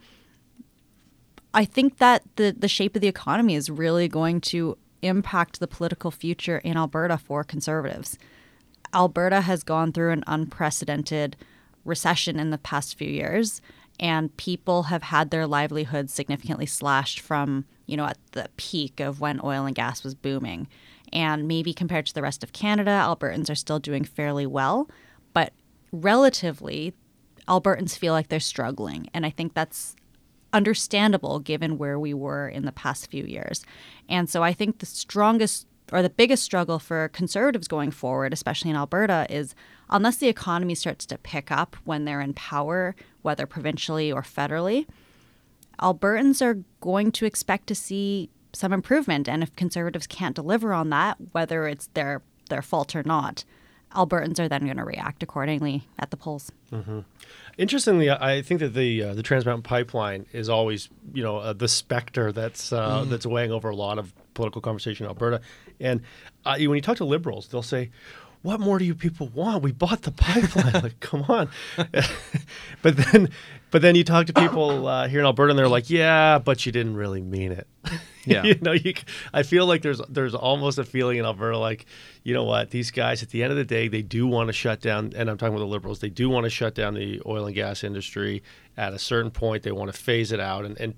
I 1.53 1.65
think 1.65 1.99
that 1.99 2.23
the, 2.37 2.55
the 2.57 2.69
shape 2.69 2.95
of 2.95 3.01
the 3.01 3.09
economy 3.09 3.55
is 3.55 3.71
really 3.71 4.09
going 4.09 4.41
to 4.43 4.77
impact 5.03 5.59
the 5.59 5.67
political 5.67 6.11
future 6.11 6.59
in 6.59 6.77
Alberta 6.77 7.17
for 7.17 7.43
conservatives. 7.43 8.19
Alberta 8.93 9.41
has 9.41 9.63
gone 9.63 9.93
through 9.93 10.13
an 10.13 10.25
unprecedented 10.27 11.37
recession 11.85 12.39
in 12.39 12.51
the 12.51 12.59
past 12.59 12.99
few 12.99 13.09
years, 13.09 13.63
and 13.99 14.37
people 14.37 14.85
have 14.85 15.05
had 15.05 15.31
their 15.31 15.47
livelihoods 15.47 16.13
significantly 16.13 16.67
slashed 16.67 17.21
from, 17.21 17.65
you 17.87 17.97
know, 17.97 18.05
at 18.05 18.19
the 18.33 18.49
peak 18.57 19.01
of 19.01 19.21
when 19.21 19.41
oil 19.43 19.65
and 19.65 19.75
gas 19.75 20.05
was 20.05 20.15
booming. 20.15 20.69
And 21.13 21.49
maybe 21.49 21.73
compared 21.73 22.07
to 22.07 22.15
the 22.15 22.23
rest 22.23 22.43
of 22.43 22.53
Canada, 22.53 22.91
Albertans 22.91 23.49
are 23.49 23.55
still 23.55 23.79
doing 23.79 24.05
fairly 24.05 24.47
well, 24.47 24.91
but 25.33 25.53
relatively, 25.93 26.93
Albertans 27.49 27.97
feel 27.97 28.13
like 28.13 28.29
they're 28.29 28.41
struggling. 28.41 29.09
And 29.15 29.25
I 29.25 29.31
think 29.31 29.55
that's 29.55 29.97
understandable 30.53 31.39
given 31.39 31.79
where 31.79 31.99
we 31.99 32.15
were 32.15 32.49
in 32.49 32.65
the 32.65 32.73
past 32.73 33.11
few 33.11 33.25
years. 33.25 33.65
And 34.09 34.29
so 34.29 34.43
I 34.43 34.53
think 34.53 34.79
the 34.79 34.87
strongest 34.87 35.67
or 35.93 36.03
the 36.03 36.11
biggest 36.11 36.43
struggle 36.43 36.79
for 36.79 37.09
conservatives 37.09 37.69
going 37.69 37.93
forward, 37.93 38.33
especially 38.33 38.71
in 38.71 38.77
Alberta, 38.77 39.27
is 39.31 39.55
unless 39.89 40.17
the 40.17 40.29
economy 40.29 40.75
starts 40.75 41.07
to 41.07 41.19
pick 41.19 41.53
up 41.53 41.77
when 41.85 42.05
they're 42.05 42.21
in 42.21 42.35
power, 42.35 42.97
whether 43.23 43.47
provincially 43.47 44.11
or 44.11 44.23
federally, 44.23 44.87
Albertans 45.81 46.43
are 46.43 46.63
going 46.81 47.13
to 47.13 47.27
expect 47.27 47.67
to 47.69 47.75
see 47.75 48.31
some 48.53 48.73
improvement. 48.73 49.29
And 49.29 49.43
if 49.43 49.55
conservatives 49.55 50.07
can't 50.07 50.35
deliver 50.35 50.73
on 50.73 50.91
that, 50.91 51.19
whether 51.33 51.69
it's 51.69 51.89
their 51.95 52.23
their 52.49 52.63
fault 52.63 52.95
or 52.95 53.03
not, 53.03 53.45
Albertans 53.97 54.39
are 54.39 54.49
then 54.49 54.65
going 54.65 54.77
to 54.77 54.85
react 54.85 55.23
accordingly 55.23 55.83
at 55.99 56.11
the 56.11 56.17
polls. 56.17 56.53
Interestingly, 57.59 58.11
I 58.11 58.43
think 58.43 58.61
that 58.61 58.75
the 58.75 59.03
uh, 59.03 59.15
the 59.15 59.23
Trans 59.23 59.47
Mountain 59.47 59.63
Pipeline 59.63 60.27
is 60.33 60.49
always, 60.49 60.91
you 61.15 61.23
know, 61.23 61.39
uh, 61.39 61.53
the 61.55 61.69
specter 61.69 62.31
that's 62.31 62.73
uh, 62.73 63.05
that's 63.09 63.27
weighing 63.27 63.51
over 63.51 63.71
a 63.71 63.75
lot 63.77 63.99
of 63.99 64.13
political 64.35 64.61
conversation 64.61 65.07
in 65.07 65.09
Alberta. 65.09 65.41
And 65.81 66.03
uh, 66.45 66.57
when 66.59 66.75
you 66.75 66.83
talk 66.83 66.99
to 66.99 67.05
liberals, 67.05 67.49
they'll 67.49 67.63
say, 67.63 67.91
"What 68.47 68.61
more 68.61 68.79
do 68.79 68.85
you 68.85 68.95
people 68.95 69.27
want? 69.35 69.65
We 69.65 69.73
bought 69.73 70.03
the 70.03 70.13
pipeline. 70.13 70.73
like, 70.83 71.01
come 71.01 71.25
on." 71.29 71.49
but 72.83 72.97
then, 72.97 73.31
but 73.73 73.83
then 73.83 73.97
you 73.97 74.05
talk 74.05 74.27
to 74.27 74.33
people 74.33 74.87
uh, 74.87 75.09
here 75.09 75.19
in 75.19 75.27
Alberta, 75.27 75.51
and 75.51 75.59
they're 75.59 75.67
like, 75.67 75.91
"Yeah, 75.91 76.39
but 76.39 76.65
you 76.65 76.71
didn't 76.71 76.95
really 76.95 77.21
mean 77.21 77.53
it." 77.53 77.67
Yeah. 78.29 78.43
you 78.43 78.57
know, 78.61 78.73
you, 78.73 78.93
I 79.33 79.45
feel 79.45 79.67
like 79.67 79.83
there's 79.83 80.01
there's 80.09 80.35
almost 80.35 80.79
a 80.79 80.85
feeling 80.85 81.19
in 81.19 81.25
Alberta 81.25 81.59
like, 81.59 81.87
you 82.25 82.35
know 82.35 82.43
what, 82.43 82.71
these 82.71 82.91
guys 82.91 83.23
at 83.23 83.29
the 83.31 83.41
end 83.45 83.53
of 83.53 83.57
the 83.57 83.65
day 83.65 83.87
they 83.87 84.03
do 84.03 84.27
want 84.27 84.49
to 84.49 84.53
shut 84.53 84.81
down, 84.81 85.13
and 85.15 85.31
I'm 85.31 85.39
talking 85.39 85.55
about 85.55 85.65
the 85.65 85.71
liberals, 85.71 86.01
they 86.01 86.09
do 86.09 86.29
want 86.29 86.43
to 86.43 86.51
shut 86.51 86.75
down 86.75 86.95
the 86.95 87.23
oil 87.25 87.47
and 87.47 87.55
gas 87.55 87.85
industry 87.85 88.43
at 88.77 88.93
a 88.93 88.99
certain 88.99 89.31
point. 89.31 89.63
They 89.63 89.71
want 89.71 89.93
to 89.93 89.97
phase 89.97 90.33
it 90.33 90.41
out, 90.41 90.65
and 90.65 90.77
and, 90.81 90.95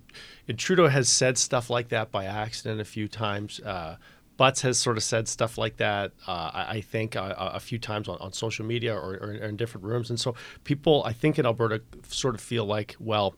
and 0.48 0.58
Trudeau 0.58 0.88
has 0.88 1.10
said 1.10 1.36
stuff 1.36 1.68
like 1.68 1.90
that 1.90 2.10
by 2.10 2.24
accident 2.24 2.80
a 2.80 2.86
few 2.86 3.08
times. 3.08 3.60
Uh, 3.60 3.96
Butts 4.38 4.62
has 4.62 4.78
sort 4.78 4.96
of 4.96 5.02
said 5.02 5.28
stuff 5.28 5.58
like 5.58 5.76
that, 5.76 6.12
uh, 6.26 6.50
I, 6.54 6.80
think, 6.80 7.16
uh, 7.16 7.34
a, 7.36 7.56
a 7.56 7.60
few 7.60 7.78
times 7.78 8.08
on, 8.08 8.16
on 8.20 8.32
social 8.32 8.64
media 8.64 8.94
or, 8.94 9.16
or 9.16 9.32
in 9.32 9.56
different 9.56 9.84
rooms. 9.84 10.08
And 10.08 10.18
so 10.18 10.34
people, 10.64 11.02
I 11.04 11.12
think, 11.12 11.38
in 11.38 11.44
Alberta 11.44 11.82
sort 12.08 12.36
of 12.36 12.40
feel 12.40 12.64
like, 12.64 12.94
well, 13.00 13.34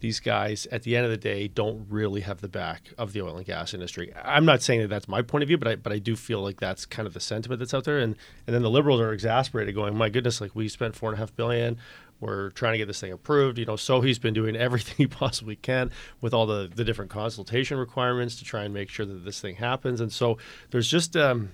these 0.00 0.20
guys 0.20 0.66
at 0.70 0.82
the 0.82 0.96
end 0.96 1.06
of 1.06 1.10
the 1.10 1.16
day 1.16 1.48
don't 1.48 1.86
really 1.88 2.20
have 2.20 2.42
the 2.42 2.48
back 2.48 2.90
of 2.98 3.14
the 3.14 3.22
oil 3.22 3.38
and 3.38 3.46
gas 3.46 3.72
industry. 3.72 4.12
I'm 4.22 4.44
not 4.44 4.60
saying 4.60 4.82
that 4.82 4.88
that's 4.88 5.08
my 5.08 5.22
point 5.22 5.42
of 5.42 5.48
view, 5.48 5.56
but 5.56 5.66
I 5.66 5.76
but 5.76 5.92
I 5.94 5.98
do 5.98 6.14
feel 6.14 6.42
like 6.42 6.60
that's 6.60 6.84
kind 6.84 7.06
of 7.06 7.14
the 7.14 7.20
sentiment 7.20 7.60
that's 7.60 7.72
out 7.72 7.84
there. 7.84 7.98
And 7.98 8.14
and 8.46 8.54
then 8.54 8.60
the 8.60 8.68
liberals 8.68 9.00
are 9.00 9.14
exasperated, 9.14 9.74
going, 9.74 9.96
"My 9.96 10.10
goodness, 10.10 10.42
like 10.42 10.54
we 10.54 10.68
spent 10.68 10.94
four 10.94 11.08
and 11.08 11.16
a 11.16 11.20
half 11.20 11.34
billion. 11.34 11.78
We're 12.24 12.50
trying 12.50 12.72
to 12.72 12.78
get 12.78 12.86
this 12.86 13.00
thing 13.00 13.12
approved. 13.12 13.58
You 13.58 13.66
know, 13.66 13.76
so 13.76 14.00
he's 14.00 14.18
been 14.18 14.34
doing 14.34 14.56
everything 14.66 14.94
he 14.96 15.06
possibly 15.06 15.56
can 15.56 15.90
with 16.20 16.32
all 16.32 16.46
the 16.46 16.70
the 16.74 16.84
different 16.84 17.10
consultation 17.10 17.78
requirements 17.78 18.36
to 18.36 18.44
try 18.44 18.64
and 18.64 18.72
make 18.72 18.88
sure 18.88 19.06
that 19.06 19.24
this 19.24 19.40
thing 19.40 19.56
happens. 19.56 20.00
And 20.00 20.12
so 20.12 20.38
there's 20.70 20.88
just, 20.88 21.16
um, 21.16 21.50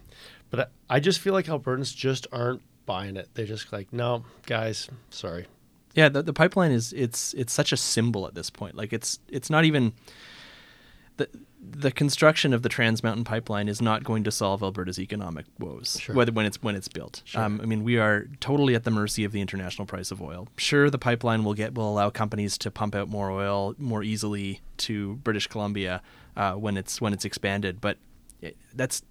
but 0.51 0.71
I, 0.89 1.01
just 1.01 1.21
feel 1.21 1.33
like 1.33 1.47
Albertans 1.47 1.95
just 1.95 2.27
aren't 2.33 2.63
buying 2.87 3.17
it. 3.17 3.29
They're 3.35 3.47
just 3.47 3.73
like, 3.73 3.93
no, 3.93 4.25
guys, 4.47 4.89
sorry. 5.11 5.47
Yeah, 5.95 6.09
the, 6.09 6.23
the 6.23 6.33
pipeline 6.33 6.71
is 6.71 6.93
it's 6.93 7.35
it's 7.35 7.53
such 7.53 7.73
a 7.73 7.77
symbol 7.77 8.27
at 8.27 8.35
this 8.35 8.49
point. 8.49 8.77
Like 8.77 8.93
it's 8.93 9.19
it's 9.29 9.51
not 9.51 9.65
even 9.65 9.93
the 11.17 11.29
the 11.63 11.91
construction 11.91 12.53
of 12.53 12.63
the 12.63 12.69
Trans 12.69 13.03
Mountain 13.03 13.25
Pipeline 13.25 13.69
is 13.69 13.81
not 13.83 14.03
going 14.05 14.25
to 14.25 14.31
solve 14.31 14.63
Alberta's 14.63 14.99
economic 14.99 15.47
woes, 15.59 15.99
Sure. 16.01 16.15
whether 16.15 16.33
when 16.33 16.47
it's 16.47 16.63
when 16.63 16.75
it's 16.75 16.89
built. 16.89 17.23
Um, 17.35 17.61
I 17.63 17.67
mean, 17.67 17.85
we 17.85 17.99
are 17.99 18.27
totally 18.41 18.75
at 18.75 18.85
the 18.85 18.91
mercy 18.91 19.25
of 19.25 19.33
the 19.33 19.41
international 19.41 19.87
price 19.87 20.11
of 20.11 20.21
oil. 20.23 20.49
Sure, 20.57 20.91
the 20.91 20.99
pipeline 20.99 21.45
will 21.45 21.55
get 21.55 21.75
will 21.75 21.89
allow 21.89 22.11
companies 22.11 22.57
to 22.59 22.71
pump 22.71 22.95
out 22.95 23.09
more 23.09 23.31
oil 23.31 23.75
more 23.79 24.03
easily 24.03 24.61
to 24.79 25.17
British 25.17 25.47
Columbia 25.47 26.03
uh, 26.37 26.55
when 26.55 26.77
it's 26.77 27.01
when 27.01 27.13
it's 27.13 27.25
expanded, 27.25 27.81
but 27.81 27.99
that's 28.75 29.03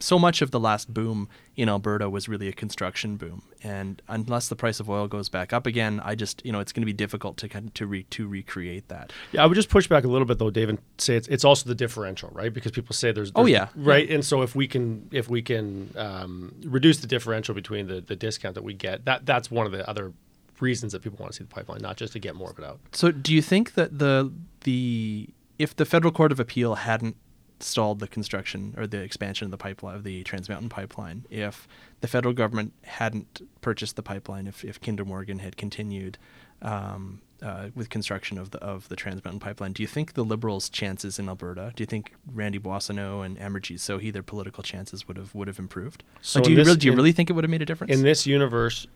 so 0.00 0.18
much 0.18 0.40
of 0.42 0.50
the 0.50 0.60
last 0.60 0.92
boom 0.94 1.28
in 1.56 1.68
Alberta 1.68 2.08
was 2.08 2.28
really 2.28 2.48
a 2.48 2.52
construction 2.52 3.16
boom, 3.16 3.42
and 3.62 4.00
unless 4.08 4.48
the 4.48 4.56
price 4.56 4.80
of 4.80 4.88
oil 4.88 5.08
goes 5.08 5.28
back 5.28 5.52
up 5.52 5.66
again, 5.66 6.00
I 6.04 6.14
just 6.14 6.44
you 6.44 6.52
know 6.52 6.60
it's 6.60 6.72
going 6.72 6.82
to 6.82 6.86
be 6.86 6.92
difficult 6.92 7.36
to 7.38 7.48
kind 7.48 7.66
of 7.68 7.74
to 7.74 7.86
re, 7.86 8.02
to 8.04 8.26
recreate 8.26 8.88
that. 8.88 9.12
Yeah, 9.32 9.42
I 9.42 9.46
would 9.46 9.54
just 9.56 9.68
push 9.68 9.86
back 9.88 10.04
a 10.04 10.08
little 10.08 10.26
bit 10.26 10.38
though, 10.38 10.50
Dave, 10.50 10.68
and 10.68 10.78
say 10.98 11.16
it's, 11.16 11.28
it's 11.28 11.44
also 11.44 11.68
the 11.68 11.74
differential, 11.74 12.30
right? 12.32 12.52
Because 12.52 12.72
people 12.72 12.94
say 12.94 13.12
there's, 13.12 13.32
Oh, 13.34 13.46
yeah. 13.46 13.68
right. 13.76 14.08
And 14.08 14.24
so 14.24 14.42
if 14.42 14.54
we 14.54 14.66
can 14.68 15.08
if 15.12 15.28
we 15.28 15.42
can 15.42 15.92
um, 15.96 16.54
reduce 16.64 16.98
the 16.98 17.06
differential 17.06 17.54
between 17.54 17.88
the, 17.88 18.00
the 18.00 18.16
discount 18.16 18.54
that 18.54 18.64
we 18.64 18.74
get, 18.74 19.04
that 19.04 19.26
that's 19.26 19.50
one 19.50 19.66
of 19.66 19.72
the 19.72 19.88
other 19.88 20.12
reasons 20.60 20.92
that 20.92 21.02
people 21.02 21.18
want 21.20 21.32
to 21.32 21.36
see 21.36 21.44
the 21.44 21.48
pipeline, 21.54 21.80
not 21.80 21.96
just 21.96 22.12
to 22.14 22.18
get 22.18 22.34
more 22.34 22.50
of 22.50 22.58
it 22.58 22.64
out. 22.64 22.80
So, 22.92 23.10
do 23.12 23.34
you 23.34 23.42
think 23.42 23.74
that 23.74 23.98
the 23.98 24.32
the 24.64 25.28
if 25.58 25.74
the 25.76 25.84
federal 25.84 26.12
court 26.12 26.32
of 26.32 26.40
appeal 26.40 26.76
hadn't 26.76 27.16
stalled 27.60 27.98
the 28.00 28.08
construction 28.08 28.74
or 28.76 28.86
the 28.86 28.98
expansion 29.00 29.44
of 29.46 29.50
the 29.50 29.56
pipeline 29.58 29.96
of 29.96 30.04
the 30.04 30.22
Trans 30.24 30.48
Mountain 30.48 30.68
pipeline, 30.68 31.24
if 31.30 31.66
the 32.00 32.08
federal 32.08 32.34
government 32.34 32.72
hadn't 32.84 33.42
purchased 33.60 33.96
the 33.96 34.02
pipeline, 34.02 34.46
if 34.46 34.64
if 34.64 34.80
Kinder 34.80 35.04
Morgan 35.04 35.38
had 35.40 35.56
continued 35.56 36.18
um, 36.62 37.20
uh, 37.42 37.68
with 37.74 37.88
construction 37.88 38.36
of 38.38 38.50
the 38.50 38.58
of 38.58 38.88
the 38.88 38.96
Trans 38.96 39.24
Mountain 39.24 39.40
pipeline, 39.40 39.72
do 39.72 39.82
you 39.82 39.86
think 39.86 40.14
the 40.14 40.24
Liberals' 40.24 40.68
chances 40.68 41.18
in 41.18 41.28
Alberta? 41.28 41.72
Do 41.76 41.82
you 41.82 41.86
think 41.86 42.14
Randy 42.32 42.58
Boissonnault 42.58 43.22
and 43.22 43.38
Amarjeet 43.38 43.76
Sohi 43.78 44.12
their 44.12 44.22
political 44.24 44.62
chances 44.62 45.06
would 45.06 45.16
have 45.16 45.34
would 45.34 45.48
have 45.48 45.58
improved? 45.58 46.02
So 46.20 46.40
do 46.40 46.50
you 46.50 46.56
this- 46.56 46.66
really 46.66 46.78
do 46.78 46.86
you 46.86 46.92
in- 46.92 46.96
really 46.98 47.12
think 47.12 47.30
it 47.30 47.34
would 47.34 47.44
have 47.44 47.50
made 47.50 47.62
a 47.62 47.66
difference? 47.66 47.92
In 47.92 48.02
this 48.02 48.26
universe, 48.26 48.86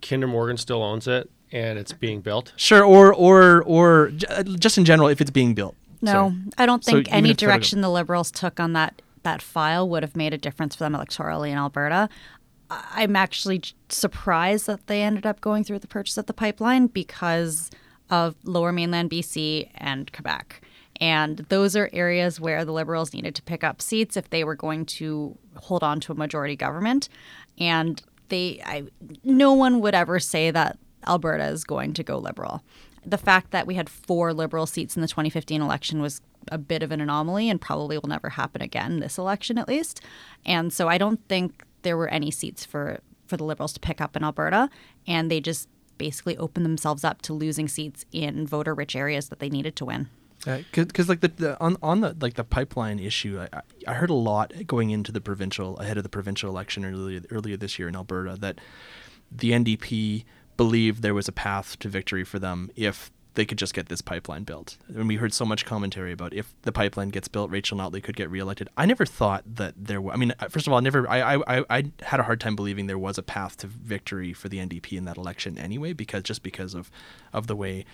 Kinder 0.00 0.26
Morgan 0.26 0.56
still 0.56 0.82
owns 0.82 1.06
it, 1.06 1.30
and 1.52 1.78
it's 1.78 1.92
being 1.92 2.20
built. 2.22 2.52
Sure, 2.56 2.82
or 2.84 3.14
or 3.14 3.62
or 3.64 4.10
j- 4.16 4.26
uh, 4.28 4.42
just 4.42 4.78
in 4.78 4.84
general, 4.84 5.08
if 5.08 5.20
it's 5.20 5.30
being 5.30 5.54
built. 5.54 5.76
No, 6.02 6.12
Sorry. 6.12 6.34
I 6.58 6.66
don't 6.66 6.84
think 6.84 7.08
even 7.08 7.12
any 7.12 7.34
direction 7.34 7.80
the 7.80 7.90
Liberals 7.90 8.30
took 8.30 8.60
on 8.60 8.72
that 8.74 9.00
that 9.22 9.40
file 9.40 9.88
would 9.88 10.02
have 10.02 10.16
made 10.16 10.34
a 10.34 10.38
difference 10.38 10.74
for 10.74 10.84
them 10.84 10.94
electorally 10.94 11.50
in 11.50 11.58
Alberta. 11.58 12.08
I'm 12.70 13.16
actually 13.16 13.62
surprised 13.88 14.66
that 14.66 14.86
they 14.86 15.02
ended 15.02 15.26
up 15.26 15.40
going 15.40 15.62
through 15.62 15.78
the 15.78 15.86
purchase 15.86 16.16
of 16.16 16.26
the 16.26 16.32
pipeline 16.32 16.86
because 16.86 17.70
of 18.10 18.34
Lower 18.44 18.72
Mainland 18.72 19.10
BC 19.10 19.70
and 19.74 20.12
Quebec. 20.12 20.62
And 21.00 21.38
those 21.48 21.76
are 21.76 21.90
areas 21.92 22.40
where 22.40 22.64
the 22.64 22.72
Liberals 22.72 23.12
needed 23.12 23.34
to 23.34 23.42
pick 23.42 23.64
up 23.64 23.82
seats 23.82 24.16
if 24.16 24.30
they 24.30 24.44
were 24.44 24.54
going 24.54 24.86
to 24.86 25.36
hold 25.56 25.82
on 25.82 26.00
to 26.00 26.12
a 26.12 26.14
majority 26.14 26.56
government. 26.56 27.08
And 27.58 28.02
they, 28.28 28.62
I, 28.64 28.84
no 29.24 29.52
one 29.52 29.80
would 29.80 29.94
ever 29.94 30.18
say 30.18 30.50
that 30.50 30.78
Alberta 31.06 31.46
is 31.46 31.64
going 31.64 31.92
to 31.94 32.02
go 32.02 32.18
Liberal. 32.18 32.62
The 33.04 33.18
fact 33.18 33.50
that 33.50 33.66
we 33.66 33.74
had 33.74 33.88
four 33.88 34.32
Liberal 34.32 34.66
seats 34.66 34.96
in 34.96 35.02
the 35.02 35.08
2015 35.08 35.60
election 35.60 36.00
was 36.00 36.20
a 36.48 36.58
bit 36.58 36.82
of 36.82 36.90
an 36.92 37.00
anomaly 37.00 37.48
and 37.48 37.60
probably 37.60 37.98
will 37.98 38.08
never 38.08 38.30
happen 38.30 38.62
again 38.62 39.00
this 39.00 39.18
election 39.18 39.58
at 39.58 39.68
least. 39.68 40.00
And 40.44 40.72
so 40.72 40.88
I 40.88 40.98
don't 40.98 41.20
think 41.28 41.64
there 41.82 41.96
were 41.96 42.08
any 42.08 42.30
seats 42.30 42.64
for 42.64 43.00
for 43.26 43.36
the 43.36 43.44
Liberals 43.44 43.72
to 43.72 43.80
pick 43.80 44.00
up 44.00 44.14
in 44.16 44.22
Alberta, 44.22 44.68
and 45.06 45.30
they 45.30 45.40
just 45.40 45.68
basically 45.98 46.36
opened 46.36 46.66
themselves 46.66 47.02
up 47.04 47.22
to 47.22 47.32
losing 47.32 47.66
seats 47.68 48.04
in 48.12 48.46
voter 48.46 48.74
rich 48.74 48.94
areas 48.94 49.28
that 49.30 49.38
they 49.38 49.48
needed 49.48 49.74
to 49.76 49.84
win. 49.84 50.08
Uh, 50.46 50.58
because 50.72 51.08
like 51.08 51.20
the, 51.20 51.28
the 51.28 51.60
on 51.60 51.76
on 51.82 52.00
the 52.00 52.16
like 52.20 52.34
the 52.34 52.44
pipeline 52.44 52.98
issue, 52.98 53.40
I- 53.52 53.62
I 53.86 53.94
heard 53.94 54.10
a 54.10 54.14
lot 54.14 54.52
going 54.66 54.90
into 54.90 55.12
the 55.12 55.20
provincial 55.20 55.76
ahead 55.78 55.96
of 55.96 56.02
the 56.02 56.08
provincial 56.08 56.50
election 56.50 56.84
earlier 56.84 57.20
earlier 57.30 57.56
this 57.56 57.78
year 57.78 57.88
in 57.88 57.94
Alberta 57.96 58.36
that 58.40 58.60
the 59.30 59.52
NDP 59.52 60.24
believed 60.62 61.02
there 61.02 61.14
was 61.14 61.28
a 61.28 61.32
path 61.32 61.68
to 61.80 61.88
victory 61.88 62.24
for 62.24 62.38
them 62.38 62.70
if 62.76 63.10
they 63.34 63.44
could 63.46 63.56
just 63.58 63.72
get 63.74 63.88
this 63.88 64.02
pipeline 64.02 64.44
built. 64.44 64.76
And 64.94 65.08
we 65.08 65.16
heard 65.16 65.32
so 65.32 65.44
much 65.46 65.64
commentary 65.64 66.12
about 66.12 66.34
if 66.34 66.54
the 66.62 66.70
pipeline 66.72 67.08
gets 67.08 67.28
built, 67.28 67.50
Rachel 67.50 67.78
Notley 67.78 68.02
could 68.02 68.14
get 68.14 68.30
reelected. 68.30 68.68
I 68.76 68.84
never 68.86 69.06
thought 69.06 69.42
that 69.60 69.72
there. 69.76 70.00
wa- 70.02 70.12
I 70.12 70.16
mean, 70.16 70.32
uh, 70.38 70.48
first 70.48 70.66
of 70.66 70.72
all, 70.72 70.78
I 70.78 70.82
never. 70.82 71.08
I 71.08 71.36
I- 71.36 71.64
I 71.78 71.84
had 72.02 72.20
a 72.20 72.24
hard 72.24 72.40
time 72.40 72.54
believing 72.54 72.86
there 72.86 72.98
was 73.08 73.16
a 73.18 73.22
path 73.22 73.56
to 73.58 73.66
victory 73.66 74.32
for 74.34 74.48
the 74.50 74.58
NDP 74.60 74.98
in 74.98 75.04
that 75.06 75.16
election 75.16 75.56
anyway, 75.58 75.92
because 75.94 76.22
just 76.24 76.42
because 76.42 76.74
of 76.74 76.90
of 77.32 77.46
the 77.46 77.56
way 77.56 77.84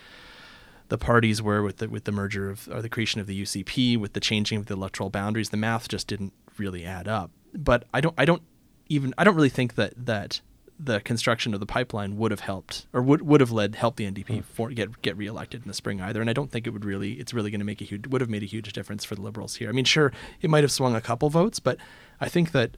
the 0.88 0.98
parties 0.98 1.40
were 1.40 1.62
with 1.62 1.76
the 1.76 1.88
with 1.88 2.04
the 2.04 2.12
merger 2.12 2.50
of 2.50 2.68
or 2.72 2.82
the 2.82 2.88
creation 2.88 3.20
of 3.20 3.26
the 3.28 3.34
UCP, 3.42 3.96
with 3.96 4.12
the 4.14 4.20
changing 4.20 4.58
of 4.58 4.66
the 4.66 4.74
electoral 4.74 5.08
boundaries, 5.08 5.50
the 5.50 5.56
math 5.56 5.88
just 5.88 6.06
didn't 6.08 6.32
really 6.58 6.84
add 6.84 7.06
up. 7.06 7.30
But 7.54 7.84
I 7.94 8.00
don't 8.00 8.14
I 8.18 8.24
don't 8.24 8.42
even 8.88 9.14
I 9.16 9.22
don't 9.24 9.36
really 9.36 9.54
think 9.58 9.76
that 9.76 9.92
that 10.06 10.40
the 10.78 11.00
construction 11.00 11.54
of 11.54 11.60
the 11.60 11.66
pipeline 11.66 12.16
would 12.16 12.30
have 12.30 12.40
helped 12.40 12.86
or 12.92 13.02
would 13.02 13.22
would 13.22 13.40
have 13.40 13.50
led 13.50 13.74
helped 13.74 13.96
the 13.96 14.10
NDP 14.10 14.26
mm. 14.26 14.44
for 14.44 14.70
get 14.70 15.02
get 15.02 15.16
reelected 15.16 15.62
in 15.62 15.68
the 15.68 15.74
spring 15.74 16.00
either. 16.00 16.20
And 16.20 16.30
I 16.30 16.32
don't 16.32 16.50
think 16.50 16.66
it 16.66 16.70
would 16.70 16.84
really 16.84 17.14
it's 17.14 17.34
really 17.34 17.50
going 17.50 17.60
to 17.60 17.66
make 17.66 17.80
a 17.80 17.84
huge 17.84 18.06
would 18.06 18.20
have 18.20 18.30
made 18.30 18.42
a 18.42 18.46
huge 18.46 18.72
difference 18.72 19.04
for 19.04 19.14
the 19.14 19.22
liberals 19.22 19.56
here. 19.56 19.68
I 19.68 19.72
mean, 19.72 19.84
sure, 19.84 20.12
it 20.40 20.50
might 20.50 20.64
have 20.64 20.72
swung 20.72 20.94
a 20.94 21.00
couple 21.00 21.30
votes, 21.30 21.58
but 21.58 21.78
I 22.20 22.28
think 22.28 22.52
that 22.52 22.76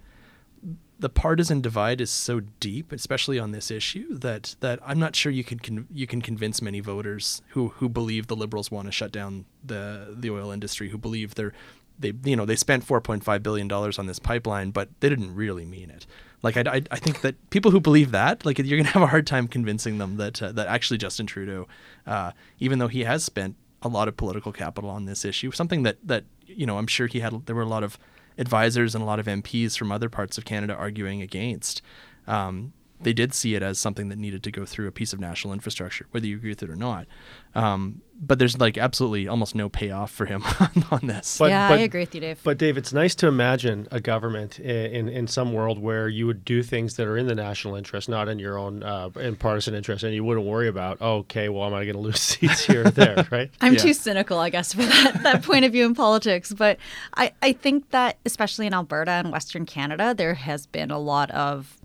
the 0.99 1.09
partisan 1.09 1.63
divide 1.63 2.01
is 2.01 2.11
so 2.11 2.41
deep, 2.61 2.93
especially 2.93 3.39
on 3.39 3.53
this 3.53 3.71
issue, 3.71 4.15
that 4.19 4.57
that 4.61 4.79
I'm 4.85 4.99
not 4.99 5.17
sure 5.17 5.33
you 5.33 5.45
can 5.45 5.59
con- 5.59 5.87
you 5.93 6.07
can 6.07 6.23
convince 6.23 6.61
many 6.63 6.81
voters 6.81 7.43
who 7.51 7.69
who 7.69 7.89
believe 7.89 8.27
the 8.27 8.37
liberals 8.37 8.71
want 8.71 8.87
to 8.87 8.93
shut 8.93 9.13
down 9.13 9.47
the 9.65 10.15
the 10.17 10.31
oil 10.31 10.51
industry, 10.51 10.91
who 10.91 10.99
believe 10.99 11.35
they're 11.35 11.53
they 11.99 12.13
you 12.25 12.37
know 12.37 12.45
they 12.45 12.57
spent 12.57 12.87
4.5 12.87 13.43
billion 13.43 13.69
dollars 13.69 13.99
on 13.99 14.07
this 14.07 14.19
pipeline, 14.19 14.71
but 14.71 14.89
they 15.01 15.09
didn't 15.09 15.35
really 15.35 15.65
mean 15.65 15.91
it. 15.91 16.07
Like 16.43 16.57
I, 16.57 16.63
I, 16.67 16.83
I 16.91 16.97
think 16.97 17.21
that 17.21 17.51
people 17.51 17.71
who 17.71 17.81
believe 17.81 18.13
that, 18.13 18.45
like 18.47 18.59
you're 18.59 18.79
gonna 18.79 18.89
have 18.99 19.03
a 19.03 19.09
hard 19.09 19.27
time 19.27 19.49
convincing 19.49 19.99
them 19.99 20.17
that 20.17 20.43
uh, 20.43 20.53
that 20.53 20.69
actually 20.69 20.99
Justin 20.99 21.27
Trudeau, 21.27 21.69
uh, 22.07 22.33
even 22.59 22.79
though 22.79 22.89
he 22.89 23.05
has 23.05 23.25
spent 23.25 23.57
a 23.83 23.89
lot 23.89 24.09
of 24.09 24.17
political 24.17 24.53
capital 24.53 24.91
on 24.91 25.05
this 25.05 25.25
issue, 25.25 25.51
something 25.51 25.83
that 25.83 25.99
that 26.05 26.25
you 26.47 26.67
know 26.67 26.79
I'm 26.79 26.87
sure 26.87 27.07
he 27.07 27.21
had 27.21 27.47
there 27.47 27.55
were 27.55 27.63
a 27.63 27.69
lot 27.69 27.85
of 27.85 27.99
advisors 28.39 28.95
and 28.95 29.03
a 29.03 29.07
lot 29.07 29.19
of 29.19 29.27
MPs 29.27 29.77
from 29.77 29.93
other 29.93 30.09
parts 30.09 30.39
of 30.39 30.45
Canada 30.45 30.75
arguing 30.75 31.21
against. 31.23 31.83
Um, 32.27 32.73
they 33.03 33.13
did 33.13 33.33
see 33.35 33.55
it 33.55 33.63
as 33.63 33.79
something 33.79 34.09
that 34.11 34.19
needed 34.19 34.43
to 34.43 34.51
go 34.51 34.65
through 34.67 34.87
a 34.89 34.93
piece 34.93 35.13
of 35.13 35.21
national 35.21 35.53
infrastructure, 35.55 36.07
whether 36.11 36.27
you 36.27 36.37
agree 36.37 36.51
with 36.51 36.63
it 36.63 36.71
or 36.71 36.77
not. 36.77 37.07
Um, 37.55 38.03
but 38.23 38.39
there's 38.39 38.61
like 38.61 38.77
absolutely 38.77 39.27
almost 39.27 39.55
no 39.55 39.71
payoff 39.71 40.11
for 40.11 40.27
him 40.27 40.45
on, 40.61 40.85
on 40.91 41.07
this. 41.07 41.39
But- 41.39 41.49
yeah, 41.51 41.69
but- 41.71 41.79
I 41.79 41.83
agree 41.83 42.01
with 42.03 42.15
you, 42.15 42.21
Dave. 42.21 42.41
But 42.45 42.59
Dave, 42.59 42.77
it's 42.77 42.93
nice 42.93 43.15
to 43.17 43.27
imagine 43.27 43.89
a 43.91 43.99
government 44.01 44.61
i- 44.61 44.63
in 44.63 45.09
in 45.09 45.27
some 45.27 45.53
world 45.55 45.79
where 45.79 46.09
you 46.09 46.27
would 46.27 46.45
do 46.45 46.63
things 46.63 46.97
that 46.97 47.07
are 47.07 47.17
in 47.17 47.27
the 47.27 47.35
national 47.35 47.75
interest, 47.77 48.09
not 48.11 48.29
in 48.29 48.39
your 48.39 48.59
own 48.59 48.83
uh, 48.83 49.09
in 49.19 49.37
partisan 49.37 49.75
interest, 49.75 50.05
and 50.05 50.15
you 50.15 50.23
wouldn't 50.23 50.47
worry 50.47 50.69
about, 50.69 50.99
oh, 51.01 51.17
okay, 51.19 51.49
well, 51.49 51.65
am 51.67 51.73
I 51.75 51.85
going 51.85 51.95
to 51.97 52.01
lose 52.03 52.21
seats 52.31 52.65
here 52.67 52.87
or 52.87 52.91
there, 52.91 53.27
right? 53.33 53.51
I'm 53.63 53.73
Yeah. 53.73 53.79
too 53.81 53.95
cynical, 53.95 54.39
I 54.39 54.51
guess, 54.51 54.75
for 54.75 54.83
that, 54.85 55.23
that 55.23 55.43
point 55.43 55.65
of 55.65 55.73
view 55.73 55.87
in 55.87 55.95
politics. 55.95 56.53
But 56.53 56.79
I, 57.17 57.33
I 57.41 57.53
think 57.55 57.89
that, 57.91 58.19
especially 58.27 58.67
in 58.67 58.75
Alberta 58.75 59.13
and 59.13 59.33
Western 59.33 59.65
Canada, 59.65 60.15
there 60.15 60.35
has 60.35 60.67
been 60.67 60.91
a 60.91 60.99
lot 60.99 61.31
of 61.31 61.79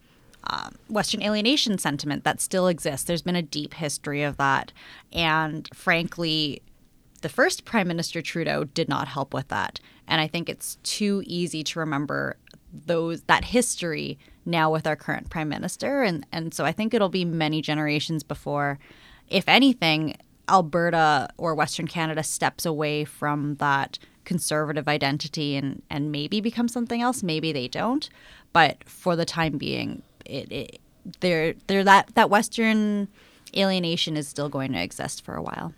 um, 0.48 0.76
Western 0.90 1.22
alienation 1.24 1.78
sentiment 1.78 2.24
that 2.24 2.42
still 2.42 2.68
exists. 2.68 3.06
There's 3.06 3.22
been 3.22 3.36
a 3.36 3.42
deep 3.42 3.74
history 3.74 4.24
of 4.24 4.38
that. 4.38 4.72
And 5.12 5.70
frankly, 5.74 6.62
the 7.22 7.30
first 7.30 7.66
Prime 7.66 7.88
Minister 7.88 8.22
Trudeau 8.22 8.66
did 8.66 8.88
not 8.88 9.08
help 9.08 9.34
with 9.34 9.48
that. 9.48 9.80
And 10.08 10.22
I 10.22 10.28
think 10.28 10.50
it's 10.50 10.78
too 10.84 11.24
easy 11.26 11.64
to 11.64 11.80
remember 11.80 12.38
those 12.86 13.22
that 13.24 13.46
history 13.46 14.20
now 14.46 14.72
with 14.72 14.86
our 14.86 14.96
current 14.96 15.30
Prime 15.30 15.50
Minister. 15.50 16.04
And, 16.04 16.26
and 16.32 16.54
so 16.54 16.66
I 16.66 16.72
think 16.72 16.94
it'll 16.94 17.10
be 17.10 17.26
many 17.26 17.62
generations 17.62 18.22
before, 18.22 18.78
if 19.28 19.48
anything, 19.48 20.18
Alberta 20.48 21.30
or 21.38 21.56
Western 21.56 21.88
Canada 21.88 22.22
steps 22.22 22.66
away 22.66 23.06
from 23.06 23.56
that 23.56 23.98
conservative 24.26 24.88
identity 24.88 25.56
and, 25.56 25.82
and 25.90 26.12
maybe 26.12 26.42
becomes 26.42 26.74
something 26.74 27.02
else. 27.02 27.24
Maybe 27.24 27.52
they 27.52 27.68
don't. 27.68 28.10
But 28.54 28.84
for 28.88 29.16
the 29.16 29.26
time 29.26 29.58
being, 29.58 30.04
it, 30.26 30.52
it 30.52 30.82
they're, 31.20 31.54
they're 31.68 31.84
that, 31.84 32.14
that 32.16 32.30
Western 32.30 33.08
alienation 33.56 34.18
is 34.18 34.28
still 34.28 34.50
going 34.50 34.74
to 34.74 34.82
exist 34.82 35.24
for 35.24 35.36
a 35.36 35.42
while. 35.42 35.74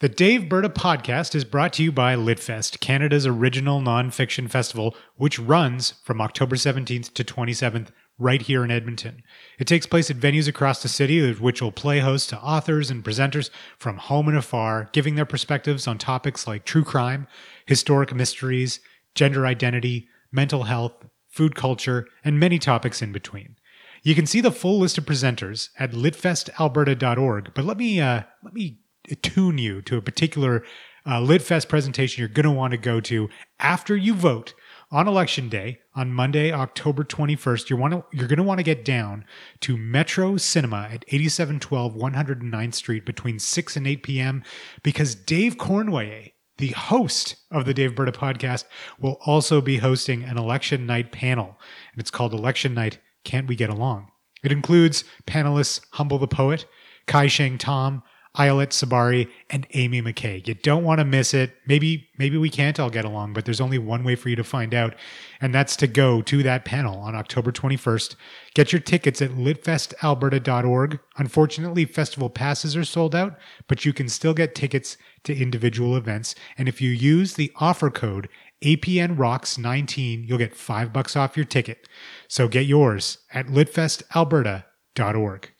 The 0.00 0.08
Daveberta 0.08 0.68
podcast 0.68 1.34
is 1.34 1.44
brought 1.44 1.74
to 1.74 1.82
you 1.82 1.92
by 1.92 2.14
Litfest, 2.16 2.80
Canada's 2.80 3.26
original 3.26 3.80
nonfiction 3.80 4.48
festival, 4.48 4.96
which 5.16 5.38
runs 5.38 5.94
from 6.02 6.20
October 6.20 6.56
17th 6.56 7.12
to 7.12 7.22
27th 7.22 7.88
right 8.18 8.42
here 8.42 8.64
in 8.64 8.70
Edmonton. 8.70 9.22
It 9.58 9.66
takes 9.66 9.86
place 9.86 10.10
at 10.10 10.16
venues 10.16 10.48
across 10.48 10.82
the 10.82 10.88
city, 10.88 11.32
which 11.32 11.60
will 11.60 11.72
play 11.72 12.00
host 12.00 12.30
to 12.30 12.40
authors 12.40 12.90
and 12.90 13.04
presenters 13.04 13.50
from 13.78 13.96
home 13.96 14.28
and 14.28 14.36
afar, 14.36 14.90
giving 14.92 15.16
their 15.16 15.24
perspectives 15.24 15.86
on 15.86 15.98
topics 15.98 16.46
like 16.46 16.64
true 16.64 16.84
crime, 16.84 17.26
historic 17.66 18.14
mysteries, 18.14 18.80
gender 19.14 19.46
identity, 19.46 20.08
mental 20.32 20.64
health, 20.64 21.04
food 21.30 21.54
culture, 21.54 22.06
and 22.24 22.38
many 22.38 22.58
topics 22.58 23.00
in 23.00 23.12
between. 23.12 23.56
You 24.02 24.14
can 24.14 24.26
see 24.26 24.40
the 24.40 24.52
full 24.52 24.78
list 24.78 24.98
of 24.98 25.06
presenters 25.06 25.70
at 25.78 25.92
litfestalberta.org, 25.92 27.52
but 27.54 27.64
let 27.64 27.76
me 27.76 28.00
uh, 28.00 28.22
let 28.42 28.54
me 28.54 28.80
attune 29.10 29.58
you 29.58 29.82
to 29.82 29.96
a 29.96 30.02
particular 30.02 30.64
uh, 31.06 31.20
Litfest 31.20 31.68
presentation 31.68 32.20
you're 32.20 32.28
going 32.28 32.44
to 32.44 32.50
want 32.50 32.72
to 32.72 32.78
go 32.78 33.00
to 33.00 33.28
after 33.58 33.96
you 33.96 34.14
vote 34.14 34.54
on 34.90 35.08
election 35.08 35.48
day 35.48 35.78
on 35.94 36.12
Monday, 36.12 36.52
October 36.52 37.04
21st. 37.04 37.70
You 37.70 37.76
want 37.76 37.94
to 37.94 38.04
you're 38.12 38.28
going 38.28 38.38
to 38.38 38.42
want 38.42 38.58
to 38.58 38.64
get 38.64 38.84
down 38.84 39.24
to 39.60 39.76
Metro 39.76 40.36
Cinema 40.36 40.88
at 40.90 41.04
8712 41.08 41.94
109th 41.94 42.74
Street 42.74 43.06
between 43.06 43.38
6 43.38 43.76
and 43.76 43.86
8 43.86 44.02
p.m. 44.02 44.42
because 44.82 45.14
Dave 45.14 45.56
Cournoyer, 45.56 46.32
the 46.60 46.68
host 46.68 47.36
of 47.50 47.64
the 47.64 47.74
Daveberta 47.74 48.12
podcast, 48.12 48.64
will 49.00 49.18
also 49.26 49.60
be 49.60 49.78
hosting 49.78 50.22
an 50.22 50.38
election 50.38 50.86
night 50.86 51.10
panel, 51.10 51.58
and 51.92 52.00
it's 52.00 52.10
called 52.10 52.32
Election 52.32 52.74
Night. 52.74 52.98
Can't 53.24 53.48
we 53.48 53.56
get 53.56 53.70
along? 53.70 54.08
It 54.44 54.52
includes 54.52 55.04
panelists 55.26 55.80
Humble 55.92 56.18
the 56.18 56.28
Poet, 56.28 56.66
Kai 57.06 57.28
Cheng 57.28 57.58
Thom, 57.58 58.02
Ayelet 58.36 58.68
Tsabari, 58.68 59.28
and 59.50 59.66
Ami 59.74 60.00
McKay. 60.00 60.46
You 60.46 60.54
don't 60.54 60.84
want 60.84 61.00
to 61.00 61.04
miss 61.04 61.34
it. 61.34 61.52
Maybe 61.66 62.08
maybe 62.16 62.36
we 62.36 62.48
can't 62.48 62.78
all 62.78 62.88
get 62.88 63.04
along, 63.04 63.32
but 63.32 63.44
there's 63.44 63.60
only 63.60 63.78
one 63.78 64.04
way 64.04 64.14
for 64.14 64.28
you 64.28 64.36
to 64.36 64.44
find 64.44 64.72
out, 64.72 64.94
and 65.40 65.52
that's 65.52 65.74
to 65.76 65.88
go 65.88 66.22
to 66.22 66.44
that 66.44 66.64
panel 66.64 67.00
on 67.00 67.16
October 67.16 67.50
21st. 67.50 68.14
Get 68.54 68.72
your 68.72 68.80
tickets 68.80 69.20
at 69.20 69.32
litfestalberta.org. 69.32 71.00
Unfortunately, 71.16 71.84
festival 71.84 72.30
passes 72.30 72.76
are 72.76 72.84
sold 72.84 73.16
out, 73.16 73.36
but 73.66 73.84
you 73.84 73.92
can 73.92 74.08
still 74.08 74.34
get 74.34 74.54
tickets 74.54 74.96
to 75.24 75.36
individual 75.36 75.96
events. 75.96 76.36
And 76.56 76.68
if 76.68 76.80
you 76.80 76.90
use 76.90 77.34
the 77.34 77.50
offer 77.56 77.90
code 77.90 78.28
APN 78.62 79.18
Rocks 79.18 79.58
19, 79.58 80.22
you'll 80.24 80.38
get 80.38 80.54
five 80.54 80.92
bucks 80.92 81.16
off 81.16 81.36
your 81.36 81.46
ticket. 81.46 81.88
So 82.28 82.46
get 82.46 82.66
yours 82.66 83.18
at 83.32 83.46
litfestalberta.org. 83.46 85.50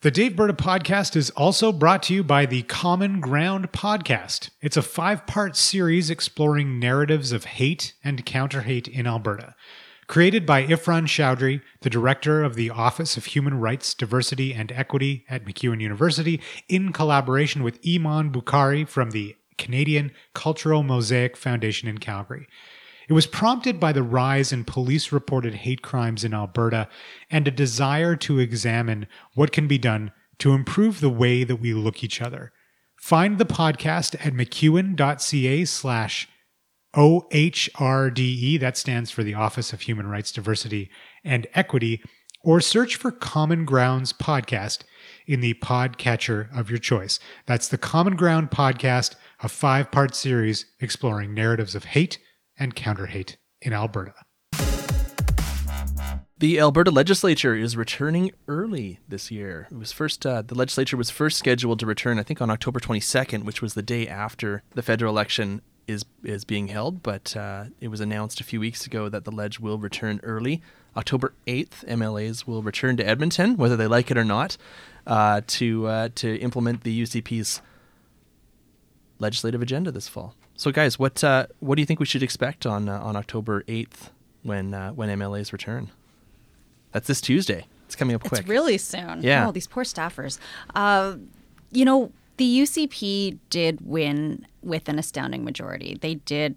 The 0.00 0.12
Daveberta 0.12 0.52
podcast 0.52 1.16
is 1.16 1.30
also 1.30 1.72
brought 1.72 2.04
to 2.04 2.14
you 2.14 2.22
by 2.22 2.46
the 2.46 2.62
Common 2.62 3.18
Ground 3.18 3.72
podcast. 3.72 4.50
It's 4.60 4.76
a 4.76 4.82
five 4.82 5.26
part 5.26 5.56
series 5.56 6.08
exploring 6.08 6.78
narratives 6.78 7.32
of 7.32 7.44
hate 7.44 7.94
and 8.04 8.24
counter 8.24 8.60
hate 8.60 8.86
in 8.86 9.08
Alberta. 9.08 9.56
Created 10.06 10.46
by 10.46 10.64
Irfan 10.66 11.08
Chaudhry, 11.08 11.62
the 11.80 11.90
director 11.90 12.44
of 12.44 12.54
the 12.54 12.70
Office 12.70 13.16
of 13.16 13.24
Human 13.24 13.58
Rights, 13.58 13.92
Diversity, 13.92 14.54
and 14.54 14.70
Equity 14.70 15.24
at 15.28 15.44
MacEwan 15.44 15.80
University, 15.80 16.40
in 16.68 16.92
collaboration 16.92 17.64
with 17.64 17.80
Iman 17.84 18.30
Bukhari 18.30 18.88
from 18.88 19.10
the 19.10 19.34
Canadian 19.56 20.12
Cultural 20.32 20.84
Mosaic 20.84 21.36
Foundation 21.36 21.88
in 21.88 21.98
Calgary. 21.98 22.46
It 23.08 23.14
was 23.14 23.26
prompted 23.26 23.80
by 23.80 23.92
the 23.92 24.02
rise 24.02 24.52
in 24.52 24.64
police 24.64 25.12
reported 25.12 25.54
hate 25.54 25.80
crimes 25.80 26.24
in 26.24 26.34
Alberta 26.34 26.88
and 27.30 27.48
a 27.48 27.50
desire 27.50 28.14
to 28.16 28.38
examine 28.38 29.06
what 29.34 29.50
can 29.50 29.66
be 29.66 29.78
done 29.78 30.12
to 30.40 30.52
improve 30.52 31.00
the 31.00 31.08
way 31.08 31.42
that 31.42 31.56
we 31.56 31.72
look 31.72 32.04
each 32.04 32.20
other. 32.20 32.52
Find 32.96 33.38
the 33.38 33.46
podcast 33.46 34.14
at 34.24 34.34
macewan.ca 34.34 35.64
slash 35.64 36.28
OHRDE, 36.94 38.60
that 38.60 38.76
stands 38.76 39.10
for 39.10 39.22
the 39.22 39.34
Office 39.34 39.72
of 39.72 39.82
Human 39.82 40.06
Rights, 40.06 40.32
Diversity, 40.32 40.90
and 41.24 41.46
Equity, 41.54 42.02
or 42.42 42.60
search 42.60 42.96
for 42.96 43.10
Common 43.10 43.64
Grounds 43.64 44.12
Podcast 44.12 44.80
in 45.26 45.40
the 45.40 45.54
podcatcher 45.54 46.54
of 46.56 46.70
your 46.70 46.78
choice. 46.78 47.20
That's 47.46 47.68
the 47.68 47.78
Common 47.78 48.16
Ground 48.16 48.50
Podcast, 48.50 49.16
a 49.40 49.48
five 49.48 49.90
part 49.90 50.14
series 50.14 50.66
exploring 50.80 51.34
narratives 51.34 51.74
of 51.74 51.84
hate 51.84 52.18
and 52.58 52.74
counter 52.74 53.06
hate 53.06 53.38
in 53.62 53.72
Alberta. 53.72 54.14
The 56.40 56.60
Alberta 56.60 56.92
legislature 56.92 57.56
is 57.56 57.76
returning 57.76 58.30
early 58.46 59.00
this 59.08 59.30
year. 59.30 59.66
It 59.72 59.76
was 59.76 59.90
first 59.90 60.24
uh, 60.24 60.42
the 60.42 60.54
legislature 60.54 60.96
was 60.96 61.10
first 61.10 61.36
scheduled 61.36 61.80
to 61.80 61.86
return, 61.86 62.18
I 62.18 62.22
think, 62.22 62.40
on 62.40 62.48
October 62.48 62.78
22nd, 62.78 63.44
which 63.44 63.60
was 63.60 63.74
the 63.74 63.82
day 63.82 64.06
after 64.06 64.62
the 64.70 64.82
federal 64.82 65.12
election 65.12 65.62
is 65.88 66.04
is 66.22 66.44
being 66.44 66.68
held. 66.68 67.02
But 67.02 67.36
uh, 67.36 67.64
it 67.80 67.88
was 67.88 68.00
announced 68.00 68.40
a 68.40 68.44
few 68.44 68.60
weeks 68.60 68.86
ago 68.86 69.08
that 69.08 69.24
the 69.24 69.32
ledge 69.32 69.58
will 69.58 69.78
return 69.78 70.20
early. 70.22 70.62
October 70.96 71.34
8th, 71.48 71.84
MLAs 71.86 72.46
will 72.46 72.62
return 72.62 72.96
to 72.98 73.06
Edmonton, 73.06 73.56
whether 73.56 73.76
they 73.76 73.88
like 73.88 74.10
it 74.10 74.16
or 74.16 74.24
not, 74.24 74.56
uh, 75.08 75.40
to 75.48 75.88
uh, 75.88 76.08
to 76.14 76.36
implement 76.38 76.84
the 76.84 77.02
UCP's 77.02 77.60
legislative 79.18 79.60
agenda 79.60 79.90
this 79.90 80.06
fall. 80.06 80.36
So, 80.58 80.72
guys, 80.72 80.98
what 80.98 81.22
uh, 81.22 81.46
what 81.60 81.76
do 81.76 81.82
you 81.82 81.86
think 81.86 82.00
we 82.00 82.06
should 82.06 82.22
expect 82.22 82.66
on 82.66 82.88
uh, 82.88 82.98
on 82.98 83.14
October 83.14 83.62
eighth 83.68 84.10
when 84.42 84.74
uh, 84.74 84.90
when 84.90 85.08
MLAs 85.08 85.52
return? 85.52 85.90
That's 86.90 87.06
this 87.06 87.20
Tuesday. 87.20 87.66
It's 87.86 87.94
coming 87.94 88.16
up 88.16 88.24
quick. 88.24 88.40
It's 88.40 88.48
really 88.48 88.76
soon. 88.76 89.22
Yeah. 89.22 89.46
Oh, 89.46 89.52
these 89.52 89.68
poor 89.68 89.84
staffers. 89.84 90.40
Uh, 90.74 91.16
you 91.70 91.84
know, 91.84 92.10
the 92.38 92.60
UCP 92.60 93.38
did 93.50 93.86
win 93.86 94.46
with 94.60 94.88
an 94.88 94.98
astounding 94.98 95.44
majority. 95.44 95.96
They 96.00 96.16
did 96.16 96.56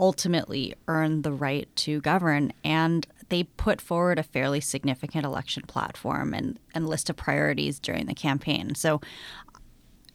ultimately 0.00 0.74
earn 0.88 1.22
the 1.22 1.32
right 1.32 1.68
to 1.76 2.00
govern, 2.00 2.52
and 2.64 3.06
they 3.28 3.44
put 3.44 3.80
forward 3.80 4.18
a 4.18 4.24
fairly 4.24 4.60
significant 4.60 5.24
election 5.24 5.62
platform 5.68 6.34
and, 6.34 6.58
and 6.74 6.88
list 6.88 7.08
of 7.08 7.16
priorities 7.16 7.78
during 7.78 8.06
the 8.06 8.14
campaign. 8.14 8.74
So, 8.74 9.00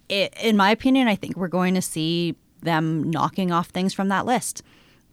it, 0.10 0.34
in 0.42 0.58
my 0.58 0.72
opinion, 0.72 1.08
I 1.08 1.16
think 1.16 1.38
we're 1.38 1.48
going 1.48 1.74
to 1.76 1.82
see 1.82 2.36
them 2.66 3.10
knocking 3.10 3.52
off 3.52 3.68
things 3.70 3.94
from 3.94 4.10
that 4.10 4.26
list. 4.26 4.62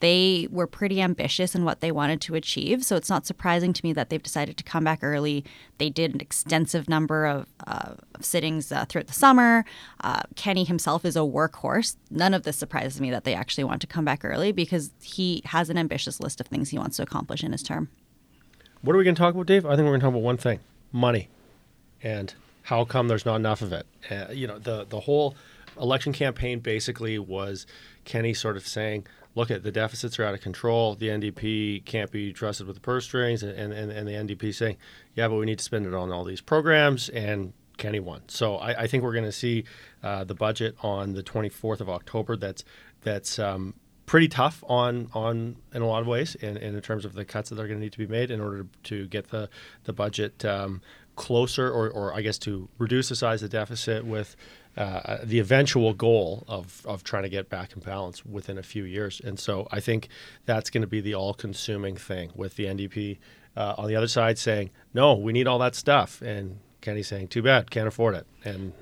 They 0.00 0.48
were 0.50 0.66
pretty 0.66 1.00
ambitious 1.00 1.54
in 1.54 1.64
what 1.64 1.80
they 1.80 1.92
wanted 1.92 2.20
to 2.22 2.34
achieve, 2.34 2.84
so 2.84 2.96
it's 2.96 3.08
not 3.08 3.24
surprising 3.24 3.72
to 3.72 3.84
me 3.84 3.92
that 3.92 4.10
they've 4.10 4.22
decided 4.22 4.56
to 4.56 4.64
come 4.64 4.82
back 4.82 4.98
early. 5.00 5.44
They 5.78 5.90
did 5.90 6.12
an 6.12 6.20
extensive 6.20 6.88
number 6.88 7.24
of, 7.24 7.46
uh, 7.68 7.94
of 8.16 8.24
sittings 8.24 8.72
uh, 8.72 8.84
throughout 8.86 9.06
the 9.06 9.12
summer. 9.12 9.64
Uh, 10.02 10.22
Kenney 10.34 10.64
himself 10.64 11.04
is 11.04 11.14
a 11.14 11.20
workhorse. 11.20 11.94
None 12.10 12.34
of 12.34 12.42
this 12.42 12.56
surprises 12.56 13.00
me 13.00 13.12
that 13.12 13.22
they 13.22 13.32
actually 13.32 13.62
want 13.62 13.80
to 13.82 13.86
come 13.86 14.04
back 14.04 14.24
early 14.24 14.50
because 14.50 14.90
he 15.00 15.40
has 15.44 15.70
an 15.70 15.78
ambitious 15.78 16.18
list 16.18 16.40
of 16.40 16.48
things 16.48 16.70
he 16.70 16.78
wants 16.78 16.96
to 16.96 17.04
accomplish 17.04 17.44
in 17.44 17.52
his 17.52 17.62
term. 17.62 17.88
What 18.80 18.96
are 18.96 18.98
we 18.98 19.04
going 19.04 19.14
to 19.14 19.20
talk 19.20 19.34
about, 19.34 19.46
Dave? 19.46 19.64
I 19.64 19.76
think 19.76 19.84
we're 19.84 19.90
going 19.90 20.00
to 20.00 20.06
talk 20.06 20.14
about 20.14 20.22
one 20.22 20.36
thing: 20.36 20.58
money, 20.90 21.28
and 22.02 22.34
how 22.62 22.84
come 22.84 23.06
there's 23.06 23.24
not 23.24 23.36
enough 23.36 23.62
of 23.62 23.72
it. 23.72 23.86
Uh, 24.10 24.32
you 24.32 24.48
know, 24.48 24.58
the 24.58 24.84
the 24.84 24.98
whole 24.98 25.36
election 25.80 26.12
campaign 26.12 26.60
basically 26.60 27.18
was 27.18 27.66
Kenney 28.04 28.34
sort 28.34 28.56
of 28.56 28.66
saying, 28.66 29.06
look 29.34 29.50
at 29.50 29.62
the 29.62 29.72
deficits 29.72 30.18
are 30.18 30.24
out 30.24 30.34
of 30.34 30.40
control. 30.40 30.94
The 30.94 31.08
NDP 31.08 31.84
can't 31.84 32.10
be 32.10 32.32
trusted 32.32 32.66
with 32.66 32.76
the 32.76 32.80
purse 32.80 33.04
strings, 33.04 33.42
and, 33.42 33.72
and, 33.72 33.90
and 33.90 34.08
the 34.08 34.12
NDP 34.12 34.54
saying, 34.54 34.76
yeah, 35.14 35.28
but 35.28 35.36
we 35.36 35.46
need 35.46 35.58
to 35.58 35.64
spend 35.64 35.86
it 35.86 35.94
on 35.94 36.12
all 36.12 36.24
these 36.24 36.40
programs. 36.40 37.08
And 37.08 37.52
Kenney 37.78 38.00
won. 38.00 38.22
So 38.28 38.56
I, 38.56 38.82
I 38.82 38.86
think 38.86 39.02
we're 39.02 39.12
going 39.12 39.24
to 39.24 39.32
see 39.32 39.64
uh, 40.02 40.24
the 40.24 40.34
budget 40.34 40.76
on 40.82 41.14
the 41.14 41.22
24th 41.22 41.80
of 41.80 41.88
October. 41.88 42.36
That's 42.36 42.64
that's 43.02 43.38
um, 43.38 43.74
pretty 44.06 44.28
tough 44.28 44.62
on 44.68 45.08
on 45.14 45.56
in 45.74 45.82
a 45.82 45.86
lot 45.86 46.02
of 46.02 46.06
ways, 46.06 46.34
in, 46.36 46.56
in 46.56 46.80
terms 46.80 47.04
of 47.04 47.14
the 47.14 47.24
cuts 47.24 47.50
that 47.50 47.58
are 47.58 47.66
going 47.66 47.78
to 47.78 47.84
need 47.84 47.92
to 47.92 47.98
be 47.98 48.06
made 48.06 48.30
in 48.30 48.40
order 48.40 48.66
to 48.84 49.06
get 49.08 49.30
the 49.30 49.48
the 49.84 49.92
budget 49.92 50.44
um, 50.44 50.80
closer, 51.16 51.70
or, 51.70 51.90
or 51.90 52.14
I 52.14 52.22
guess 52.22 52.38
to 52.38 52.68
reduce 52.78 53.08
the 53.08 53.16
size 53.16 53.42
of 53.42 53.50
the 53.50 53.56
deficit 53.56 54.04
with 54.04 54.36
uh, 54.76 55.18
the 55.22 55.38
eventual 55.38 55.92
goal 55.92 56.44
of, 56.48 56.82
of 56.86 57.04
trying 57.04 57.24
to 57.24 57.28
get 57.28 57.48
back 57.48 57.72
in 57.74 57.80
balance 57.80 58.24
within 58.24 58.58
a 58.58 58.62
few 58.62 58.84
years. 58.84 59.20
And 59.22 59.38
so 59.38 59.68
I 59.70 59.80
think 59.80 60.08
that's 60.46 60.70
going 60.70 60.82
to 60.82 60.86
be 60.86 61.00
the 61.00 61.14
all 61.14 61.34
consuming 61.34 61.96
thing 61.96 62.30
with 62.34 62.56
the 62.56 62.64
NDP 62.64 63.18
uh, 63.56 63.74
on 63.76 63.88
the 63.88 63.96
other 63.96 64.08
side 64.08 64.38
saying, 64.38 64.70
no, 64.94 65.14
we 65.14 65.32
need 65.32 65.46
all 65.46 65.58
that 65.58 65.74
stuff. 65.74 66.22
And 66.22 66.58
Kenney 66.80 67.02
saying, 67.02 67.28
too 67.28 67.42
bad, 67.42 67.70
can't 67.70 67.86
afford 67.86 68.14
it. 68.14 68.26
And 68.44 68.72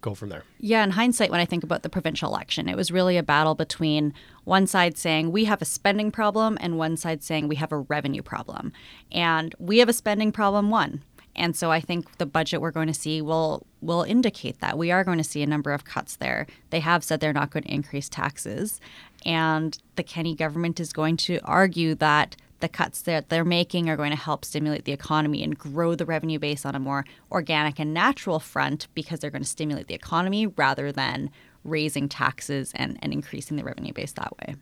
go 0.00 0.14
from 0.14 0.28
there. 0.30 0.44
Yeah, 0.58 0.82
in 0.82 0.90
hindsight, 0.90 1.30
when 1.30 1.40
I 1.40 1.44
think 1.44 1.64
about 1.64 1.82
the 1.82 1.88
provincial 1.88 2.30
election, 2.30 2.68
it 2.68 2.76
was 2.76 2.90
really 2.90 3.16
a 3.16 3.22
battle 3.22 3.54
between 3.54 4.14
one 4.44 4.66
side 4.66 4.96
saying 4.96 5.30
we 5.30 5.44
have 5.44 5.60
a 5.60 5.64
spending 5.64 6.10
problem 6.10 6.56
and 6.60 6.78
one 6.78 6.96
side 6.96 7.22
saying 7.22 7.48
we 7.48 7.56
have 7.56 7.72
a 7.72 7.78
revenue 7.78 8.22
problem. 8.22 8.72
And 9.12 9.54
we 9.58 9.78
have 9.78 9.88
a 9.88 9.92
spending 9.92 10.32
problem, 10.32 10.70
one. 10.70 11.02
And 11.36 11.54
so 11.56 11.70
I 11.70 11.80
think 11.80 12.18
the 12.18 12.26
budget 12.26 12.60
we're 12.60 12.70
going 12.70 12.88
to 12.88 12.94
see 12.94 13.22
will 13.22 13.66
will 13.80 14.02
indicate 14.02 14.60
that 14.60 14.76
we 14.76 14.90
are 14.90 15.04
going 15.04 15.18
to 15.18 15.24
see 15.24 15.42
a 15.42 15.46
number 15.46 15.72
of 15.72 15.84
cuts 15.84 16.16
there. 16.16 16.46
They 16.70 16.80
have 16.80 17.02
said 17.02 17.20
they're 17.20 17.32
not 17.32 17.50
going 17.50 17.62
to 17.62 17.74
increase 17.74 18.08
taxes, 18.08 18.80
and 19.24 19.78
the 19.96 20.02
Kenney 20.02 20.34
government 20.34 20.80
is 20.80 20.92
going 20.92 21.16
to 21.18 21.38
argue 21.44 21.94
that 21.96 22.36
the 22.60 22.68
cuts 22.68 23.02
that 23.02 23.28
they're 23.28 23.44
making 23.44 23.88
are 23.88 23.96
going 23.96 24.10
to 24.10 24.16
help 24.16 24.44
stimulate 24.44 24.84
the 24.84 24.92
economy 24.92 25.42
and 25.42 25.58
grow 25.58 25.94
the 25.94 26.04
revenue 26.04 26.38
base 26.38 26.64
on 26.64 26.74
a 26.74 26.78
more 26.78 27.04
organic 27.32 27.78
and 27.78 27.92
natural 27.92 28.38
front 28.38 28.86
because 28.94 29.20
they're 29.20 29.30
going 29.30 29.42
to 29.42 29.48
stimulate 29.48 29.88
the 29.88 29.94
economy 29.94 30.46
rather 30.46 30.92
than 30.92 31.30
raising 31.64 32.08
taxes 32.08 32.72
and, 32.74 32.98
and 33.02 33.12
increasing 33.12 33.56
the 33.56 33.64
revenue 33.64 33.92
base 33.92 34.12
that 34.12 34.32
way. 34.38 34.54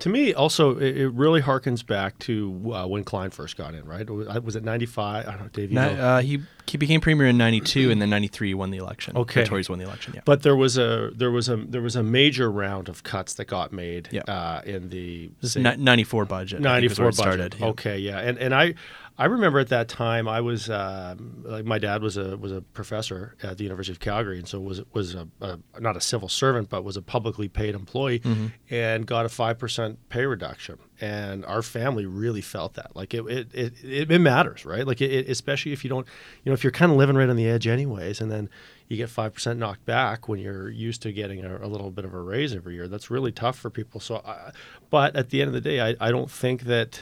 To 0.00 0.08
me, 0.08 0.34
also, 0.34 0.76
it, 0.78 0.96
it 0.96 1.08
really 1.10 1.40
harkens 1.40 1.86
back 1.86 2.18
to 2.20 2.72
uh, 2.74 2.86
when 2.86 3.04
Klein 3.04 3.30
first 3.30 3.56
got 3.56 3.74
in, 3.74 3.84
right? 3.86 4.08
Was 4.10 4.56
it 4.56 4.64
95? 4.64 5.26
I 5.26 5.30
don't 5.30 5.40
know, 5.42 5.48
Dave. 5.48 5.70
You 5.70 5.76
know? 5.76 5.88
uh, 5.88 6.20
he, 6.20 6.40
he 6.66 6.76
became 6.76 7.00
premier 7.00 7.26
in 7.28 7.38
92 7.38 7.90
and 7.90 8.02
then 8.02 8.10
93 8.10 8.48
he 8.48 8.54
won 8.54 8.70
the 8.70 8.78
election. 8.78 9.16
Okay. 9.16 9.42
The 9.42 9.48
Tories 9.48 9.70
won 9.70 9.78
the 9.78 9.84
election, 9.84 10.12
yeah. 10.14 10.22
But 10.24 10.42
there 10.42 10.56
was 10.56 10.76
a 10.78 11.10
there 11.14 11.30
was 11.30 11.48
a 11.48 11.56
there 11.56 11.80
was 11.80 11.94
a 11.96 12.02
major 12.02 12.50
round 12.50 12.88
of 12.88 13.02
cuts 13.02 13.34
that 13.34 13.44
got 13.46 13.72
made 13.72 14.08
Yeah. 14.10 14.22
uh, 14.22 14.62
in 14.66 14.88
the 14.90 15.30
say, 15.42 15.62
ni- 15.62 15.76
94 15.76 16.24
budget. 16.24 16.66
I 16.66 16.80
think 16.80 16.90
is 16.92 16.98
94 16.98 17.04
where 17.04 17.12
budget. 17.12 17.18
it 17.18 17.18
started. 17.18 17.54
yeah. 17.60 17.66
Okay, 17.68 17.98
yeah, 17.98 18.18
and 18.18 18.38
and 18.38 18.54
I 18.54 18.74
I 19.16 19.26
remember 19.26 19.60
at 19.60 19.68
that 19.68 19.86
time 19.88 20.26
I 20.26 20.40
was 20.40 20.68
um 20.68 21.44
like 21.46 21.64
my 21.64 21.78
dad 21.78 22.02
was 22.02 22.16
a 22.16 22.36
was 22.36 22.50
a 22.50 22.62
professor 22.62 23.36
at 23.44 23.58
the 23.58 23.62
University 23.64 23.92
of 23.92 24.00
Calgary, 24.00 24.38
and 24.38 24.48
so 24.48 24.58
was 24.60 24.82
was 24.92 25.14
a, 25.14 25.28
a 25.40 25.58
not 25.78 25.96
a 25.96 26.00
civil 26.00 26.28
servant, 26.28 26.68
but 26.68 26.82
was 26.82 26.96
a 26.96 27.02
publicly 27.02 27.48
paid 27.48 27.74
employee, 27.76 28.18
Mm-hmm. 28.18 28.46
and 28.70 29.06
got 29.06 29.24
a 29.24 29.28
five 29.28 29.56
percent 29.58 29.98
pay 30.08 30.26
reduction, 30.26 30.78
and 31.00 31.44
our 31.46 31.62
family 31.62 32.06
really 32.06 32.40
felt 32.40 32.74
that 32.74 32.96
like 32.96 33.14
it 33.14 33.24
it 33.26 33.54
it, 33.54 33.84
it, 33.84 34.10
it 34.10 34.18
matters, 34.18 34.64
right? 34.64 34.84
Like 34.86 35.00
it, 35.00 35.12
it, 35.12 35.28
especially 35.28 35.72
if 35.72 35.84
you 35.84 35.90
don't, 35.90 36.06
you 36.42 36.50
know, 36.50 36.54
if 36.54 36.64
you're 36.64 36.72
kind 36.72 36.90
of 36.90 36.98
living 36.98 37.14
right 37.16 37.28
on 37.30 37.36
the 37.36 37.48
edge 37.48 37.68
anyways, 37.68 38.20
and 38.20 38.32
then 38.32 38.50
you 38.88 38.96
get 38.96 39.10
five 39.10 39.32
percent 39.32 39.60
knocked 39.60 39.84
back 39.86 40.28
when 40.28 40.40
you're 40.40 40.68
used 40.70 41.02
to 41.02 41.12
getting 41.12 41.44
a, 41.44 41.58
a 41.58 41.68
little 41.68 41.92
bit 41.92 42.04
of 42.04 42.14
a 42.14 42.20
raise 42.20 42.52
every 42.52 42.74
year. 42.74 42.88
That's 42.88 43.10
really 43.12 43.30
tough 43.30 43.56
for 43.56 43.70
people. 43.70 44.00
So, 44.00 44.16
I, 44.26 44.50
but 44.90 45.14
at 45.14 45.30
the 45.30 45.40
end 45.40 45.48
of 45.48 45.54
the 45.54 45.60
day, 45.60 45.80
I, 45.80 45.94
I 46.00 46.10
don't 46.10 46.30
think 46.30 46.62
that 46.62 47.00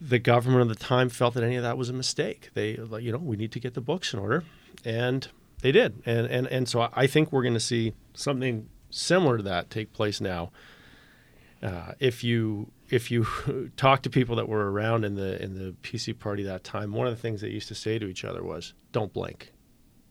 the 0.00 0.18
government 0.18 0.62
of 0.62 0.68
the 0.68 0.74
time 0.74 1.08
felt 1.08 1.34
that 1.34 1.42
any 1.42 1.56
of 1.56 1.62
that 1.62 1.76
was 1.76 1.88
a 1.88 1.92
mistake. 1.92 2.50
They, 2.54 2.70
you 2.72 3.12
know, 3.12 3.18
we 3.18 3.36
need 3.36 3.52
to 3.52 3.60
get 3.60 3.74
the 3.74 3.80
books 3.80 4.12
in 4.12 4.20
order, 4.20 4.44
and 4.84 5.26
they 5.60 5.72
did, 5.72 6.02
and 6.06 6.26
and 6.26 6.46
and 6.46 6.68
so 6.68 6.88
I 6.92 7.06
think 7.06 7.32
we're 7.32 7.42
going 7.42 7.54
to 7.54 7.60
see 7.60 7.94
something 8.14 8.68
similar 8.90 9.36
to 9.38 9.42
that 9.44 9.70
take 9.70 9.92
place 9.92 10.20
now. 10.20 10.50
Uh, 11.62 11.92
if 11.98 12.22
you 12.22 12.70
if 12.90 13.10
you 13.10 13.26
talk 13.76 14.02
to 14.02 14.10
people 14.10 14.36
that 14.36 14.48
were 14.48 14.70
around 14.70 15.04
in 15.04 15.16
the 15.16 15.42
in 15.42 15.54
the 15.54 15.72
PC 15.82 16.16
party 16.18 16.42
that 16.44 16.62
time, 16.62 16.92
one 16.92 17.06
of 17.06 17.14
the 17.14 17.20
things 17.20 17.40
they 17.40 17.48
used 17.48 17.68
to 17.68 17.74
say 17.74 17.98
to 17.98 18.06
each 18.06 18.24
other 18.24 18.44
was, 18.44 18.74
"Don't 18.92 19.12
blink, 19.12 19.52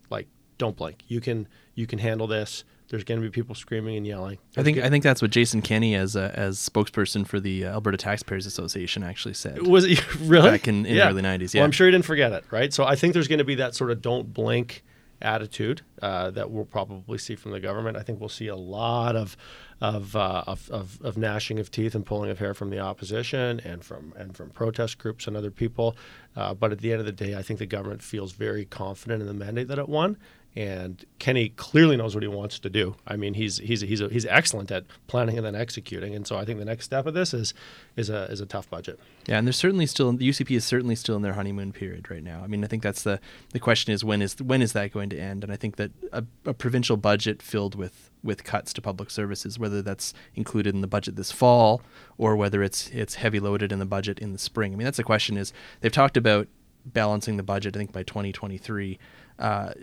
like 0.10 0.28
don't 0.58 0.76
blink. 0.76 1.04
You 1.08 1.22
can 1.22 1.48
you 1.76 1.88
can 1.88 2.00
handle 2.00 2.28
this. 2.28 2.64
There's 2.90 3.04
going 3.04 3.20
to 3.22 3.26
be 3.28 3.32
people 3.32 3.54
screaming 3.56 3.98
and 3.98 4.06
yelling." 4.08 4.38
I 4.56 4.64
think 4.64 4.78
I 4.78 4.90
think 4.90 5.04
that's 5.04 5.22
what 5.22 5.32
Jason 5.32 5.62
Kenney, 5.62 5.96
as 5.96 6.16
a, 6.16 6.32
as 6.38 6.58
spokesperson 6.58 7.28
for 7.28 7.40
the 7.40 7.66
uh, 7.66 7.72
Alberta 7.74 7.98
Taxpayers 7.98 8.46
Association, 8.46 9.04
actually 9.04 9.34
said. 9.34 9.66
was 9.68 9.86
it 9.86 10.16
really 10.22 10.50
Back 10.50 10.68
in- 10.68 10.86
in 10.86 10.96
the 10.96 11.08
early 11.08 11.22
90s, 11.22 11.54
yeah. 11.54 11.60
Well, 11.62 11.66
I'm 11.66 11.72
sure 11.72 11.88
he 11.88 11.92
didn't 11.92 12.06
forget 12.06 12.32
it, 12.32 12.44
right? 12.52 12.74
So 12.74 12.86
I 12.86 12.96
think 12.96 13.14
there's 13.14 13.28
going 13.28 13.40
to 13.40 13.46
be 13.46 13.56
that 13.56 13.76
sort 13.76 13.92
of 13.92 14.02
don't 14.02 14.34
blink 14.34 14.84
attitude 15.20 15.82
uh, 16.04 16.30
that 16.30 16.52
we'll 16.52 16.64
probably 16.66 17.18
see 17.18 17.36
from 17.36 17.52
the 17.52 17.60
government. 17.60 17.98
I 17.98 18.04
think 18.04 18.20
we'll 18.20 18.30
see 18.30 18.48
a 18.48 18.56
lot 18.56 19.16
of 19.16 19.36
of, 19.80 20.16
uh, 20.16 20.44
of, 20.48 20.70
of 20.72 21.00
of 21.04 21.18
gnashing 21.18 21.60
of 21.60 21.70
teeth 21.72 21.94
and 21.96 22.06
pulling 22.06 22.30
of 22.32 22.40
hair 22.40 22.54
from 22.54 22.70
the 22.72 22.80
opposition 22.80 23.60
and 23.64 23.84
from 23.84 24.14
and 24.18 24.36
from 24.36 24.50
protest 24.52 24.98
groups 24.98 25.28
and 25.28 25.36
other 25.38 25.52
people. 25.52 25.96
Uh, 26.36 26.54
but 26.54 26.72
at 26.72 26.80
the 26.80 26.92
end 26.92 27.00
of 27.00 27.06
the 27.06 27.12
day, 27.12 27.36
I 27.36 27.42
think 27.42 27.60
the 27.60 27.66
government 27.66 28.02
feels 28.02 28.32
very 28.32 28.66
confident 28.66 29.22
in 29.22 29.28
the 29.28 29.34
mandate 29.34 29.68
that 29.70 29.80
it 29.80 29.90
won. 29.90 30.18
And 30.58 31.06
Kenney 31.20 31.50
clearly 31.50 31.98
knows 31.98 32.16
what 32.16 32.24
he 32.24 32.28
wants 32.28 32.58
to 32.58 32.68
do. 32.68 32.96
I 33.06 33.16
mean, 33.16 33.36
he's 33.36 33.60
he's 33.60 33.82
he's 33.82 34.02
a, 34.02 34.10
he's 34.10 34.26
excellent 34.26 34.72
at 34.72 34.86
planning 35.06 35.38
and 35.38 35.46
then 35.46 35.54
executing. 35.54 36.16
And 36.16 36.26
so 36.26 36.36
I 36.36 36.46
think 36.46 36.58
the 36.58 36.66
next 36.66 36.86
step 36.86 37.06
of 37.06 37.14
this 37.14 37.32
is 37.32 37.54
is 37.96 38.10
a 38.10 38.24
is 38.24 38.42
a 38.42 38.48
tough 38.48 38.68
budget. 38.68 39.00
Yeah, 39.28 39.38
and 39.38 39.46
there's 39.46 39.56
certainly 39.56 39.86
still 39.86 40.12
the 40.14 40.28
UCP 40.28 40.58
is 40.58 40.66
certainly 40.66 40.96
still 40.96 41.16
in 41.16 41.22
their 41.22 41.34
honeymoon 41.34 41.74
period 41.74 42.10
right 42.10 42.24
now. 42.24 42.42
I 42.44 42.48
mean, 42.48 42.64
I 42.64 42.68
think 42.68 42.82
that's 42.82 43.04
the 43.04 43.20
the 43.52 43.60
question 43.60 43.94
is 43.94 44.04
when 44.04 44.20
is 44.20 44.42
when 44.42 44.64
is 44.64 44.74
that 44.74 44.92
going 44.92 45.10
to 45.12 45.20
end? 45.20 45.44
And 45.44 45.54
I 45.54 45.58
think 45.58 45.76
that 45.76 45.92
a, 46.12 46.24
a 46.44 46.56
provincial 46.56 46.98
budget 46.98 47.44
filled 47.44 47.76
with 47.76 48.10
with 48.24 48.44
cuts 48.44 48.74
to 48.74 48.82
public 48.82 49.12
services, 49.12 49.60
whether 49.60 49.84
that's 49.84 50.16
included 50.34 50.74
in 50.74 50.82
the 50.82 50.88
budget 50.88 51.18
this 51.18 51.32
fall 51.32 51.84
or 52.18 52.36
whether 52.36 52.64
it's 52.64 52.90
it's 52.90 53.14
heavy 53.14 53.40
loaded 53.40 53.72
in 53.72 53.78
the 53.78 53.86
budget 53.86 54.18
in 54.18 54.34
the 54.34 54.40
spring. 54.40 54.74
I 54.74 54.76
mean, 54.76 54.86
that's 54.86 54.98
the 54.98 55.04
question. 55.04 55.38
Is 55.38 55.54
they've 55.82 55.92
talked 55.92 56.18
about 56.18 56.48
balancing 56.84 57.38
the 57.38 57.44
budget. 57.44 57.76
I 57.76 57.80
think 57.80 57.92
by 57.92 58.02
2023, 58.02 58.98
uh, 59.40 59.74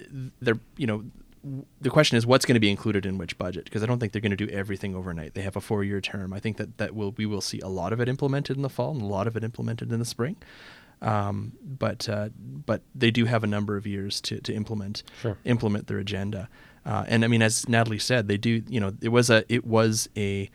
they're 0.41 0.59
you 0.77 0.87
know 0.87 1.05
the 1.81 1.91
question 1.91 2.17
is 2.17 2.27
what's 2.27 2.47
going 2.47 2.55
to 2.55 2.61
be 2.61 2.71
included 2.71 3.05
in 3.05 3.19
which 3.19 3.37
budget 3.37 3.65
because 3.65 3.83
I 3.83 3.87
don't 3.87 3.99
think 3.99 4.13
they're 4.13 4.23
going 4.23 4.31
to 4.31 4.47
do 4.47 4.49
everything 4.49 4.95
overnight. 4.95 5.35
They 5.35 5.43
have 5.43 5.57
a 5.57 5.61
four-year 5.61 6.01
term. 6.01 6.33
I 6.33 6.41
think 6.41 6.57
that 6.57 6.79
that 6.79 6.95
will 6.95 7.13
we 7.19 7.27
will 7.27 7.43
see 7.43 7.61
a 7.61 7.69
lot 7.69 7.93
of 7.93 8.01
it 8.01 8.09
implemented 8.09 8.57
in 8.57 8.63
the 8.63 8.71
fall 8.71 8.93
and 8.93 9.03
a 9.03 9.07
lot 9.07 9.27
of 9.27 9.37
it 9.37 9.45
implemented 9.45 9.93
in 9.93 9.99
the 9.99 10.05
spring. 10.07 10.37
Um, 11.03 11.53
but 11.63 12.09
uh, 12.09 12.31
but 12.39 12.81
they 12.95 13.11
do 13.11 13.27
have 13.27 13.45
a 13.45 13.47
number 13.47 13.77
of 13.77 13.87
years 13.87 14.21
to, 14.23 14.41
to 14.41 14.55
implement 14.55 15.03
Sure. 15.21 15.37
implement 15.45 15.87
their 15.87 15.99
agenda. 15.99 16.49
Uh, 16.87 17.05
and 17.09 17.25
I 17.25 17.29
mean, 17.29 17.43
as 17.43 17.69
Natalie 17.69 17.99
said, 17.99 18.27
they 18.29 18.39
do. 18.39 18.63
You 18.69 18.81
know, 18.81 18.93
it 19.03 19.11
was 19.11 19.29
a 19.29 19.45
it 19.53 19.67
was 19.67 20.09
a 20.17 20.49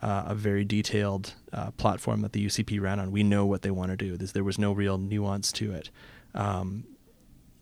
uh, 0.00 0.24
a 0.26 0.34
very 0.34 0.64
detailed 0.64 1.34
uh, 1.52 1.70
platform 1.72 2.20
that 2.20 2.32
the 2.32 2.44
UCP 2.46 2.80
ran 2.80 3.00
on. 3.00 3.10
We 3.10 3.22
know 3.24 3.46
what 3.46 3.62
they 3.62 3.70
want 3.70 3.90
to 3.90 3.96
do. 3.96 4.16
There's, 4.16 4.32
there 4.32 4.44
was 4.44 4.58
no 4.58 4.72
real 4.72 4.98
nuance 4.98 5.50
to 5.52 5.72
it. 5.72 5.90
Um, 6.34 6.84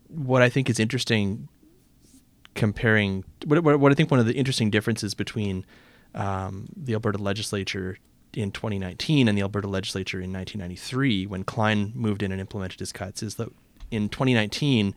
what 0.07 0.41
I 0.41 0.49
think 0.49 0.69
is 0.69 0.79
interesting 0.79 1.47
comparing 2.53 3.25
what, 3.45 3.63
what, 3.63 3.79
what 3.79 3.91
I 3.91 3.95
think 3.95 4.09
one 4.09 4.19
of 4.19 4.25
the 4.25 4.33
interesting 4.33 4.69
differences 4.69 5.13
between 5.13 5.65
um, 6.13 6.67
the 6.75 6.93
Alberta 6.93 7.17
legislature 7.17 7.97
in 8.33 8.51
2019 8.51 9.27
and 9.27 9.37
the 9.37 9.41
Alberta 9.41 9.67
legislature 9.67 10.17
in 10.17 10.31
1993 10.31 11.27
when 11.27 11.43
Klein 11.43 11.91
moved 11.95 12.23
in 12.23 12.31
and 12.31 12.41
implemented 12.41 12.79
his 12.79 12.91
cuts 12.91 13.21
is 13.21 13.35
that 13.35 13.49
in 13.91 14.09
2019 14.09 14.95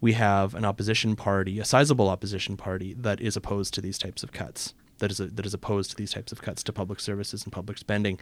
we 0.00 0.12
have 0.12 0.54
an 0.54 0.64
opposition 0.64 1.16
party, 1.16 1.58
a 1.58 1.64
sizable 1.64 2.08
opposition 2.08 2.56
party 2.56 2.94
that 2.94 3.20
is 3.20 3.36
opposed 3.36 3.74
to 3.74 3.80
these 3.80 3.98
types 3.98 4.22
of 4.22 4.32
cuts. 4.32 4.74
That 4.98 5.10
is 5.10 5.20
a, 5.20 5.26
that 5.26 5.46
is 5.46 5.54
opposed 5.54 5.90
to 5.90 5.96
these 5.96 6.12
types 6.12 6.32
of 6.32 6.42
cuts 6.42 6.62
to 6.64 6.72
public 6.72 7.00
services 7.00 7.44
and 7.44 7.52
public 7.52 7.78
spending. 7.78 8.18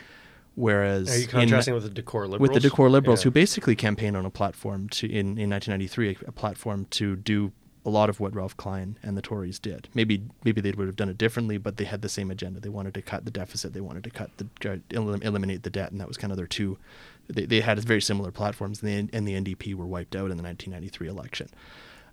Whereas 0.57 1.11
Are 1.11 1.19
you 1.19 1.25
in- 1.25 1.31
contrasting 1.31 1.75
with 1.75 1.85
the 1.85 1.91
Decore 1.91 2.27
liberals? 2.27 2.41
with 2.41 2.55
the 2.55 2.61
Decore 2.69 2.89
Liberals, 2.91 3.21
Yeah. 3.21 3.25
who 3.25 3.31
basically 3.31 3.77
campaigned 3.77 4.17
on 4.17 4.25
a 4.27 4.31
platform 4.31 4.89
to 4.91 5.07
in, 5.07 5.39
in 5.39 5.51
1993, 5.51 6.09
a, 6.27 6.29
a 6.29 6.33
platform 6.33 6.87
to 6.93 7.15
do 7.15 7.53
a 7.85 7.91
lot 7.91 8.09
of 8.09 8.19
what 8.19 8.35
Ralph 8.35 8.57
Klein 8.57 8.99
and 9.03 9.17
the 9.17 9.23
Tories 9.23 9.59
did. 9.61 9.89
Maybe 9.95 10.23
maybe 10.45 10.61
they 10.61 10.73
would 10.73 10.87
have 10.89 10.97
done 10.97 11.09
it 11.09 11.19
differently, 11.19 11.57
but 11.59 11.77
they 11.77 11.85
had 11.85 12.03
the 12.03 12.09
same 12.09 12.31
agenda. 12.33 12.59
They 12.59 12.69
wanted 12.71 12.95
to 12.95 13.03
cut 13.03 13.25
the 13.27 13.31
deficit. 13.31 13.75
They 13.75 13.81
wanted 13.81 14.03
to 14.05 14.11
cut 14.11 14.31
the 14.39 14.47
uh, 14.73 14.79
eliminate 14.91 15.63
the 15.63 15.71
debt, 15.71 15.93
and 15.93 16.01
that 16.01 16.09
was 16.09 16.17
kind 16.17 16.33
of 16.33 16.37
their 16.37 16.49
two. 16.49 16.79
They, 17.29 17.45
they 17.45 17.61
had 17.61 17.79
very 17.81 18.01
similar 18.01 18.31
platforms, 18.33 18.83
and 18.83 19.09
the, 19.11 19.17
and 19.17 19.29
the 19.29 19.35
NDP 19.35 19.75
were 19.75 19.87
wiped 19.87 20.17
out 20.17 20.31
in 20.31 20.37
the 20.37 20.43
1993 20.43 21.07
election. 21.09 21.49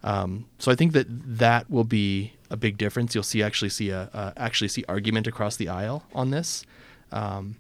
Um, 0.04 0.46
so 0.60 0.70
I 0.72 0.76
think 0.76 0.92
that 0.94 1.06
that 1.10 1.70
will 1.72 1.86
be 1.86 2.34
a 2.52 2.58
big 2.58 2.78
difference. 2.78 3.16
You'll 3.16 3.24
see 3.24 3.42
actually 3.42 3.70
see 3.70 3.90
a 3.90 4.10
uh, 4.14 4.34
actually 4.36 4.68
see 4.68 4.84
argument 4.90 5.28
across 5.28 5.56
the 5.56 5.70
aisle 5.70 6.04
on 6.14 6.30
this. 6.32 6.66
Um, 7.12 7.56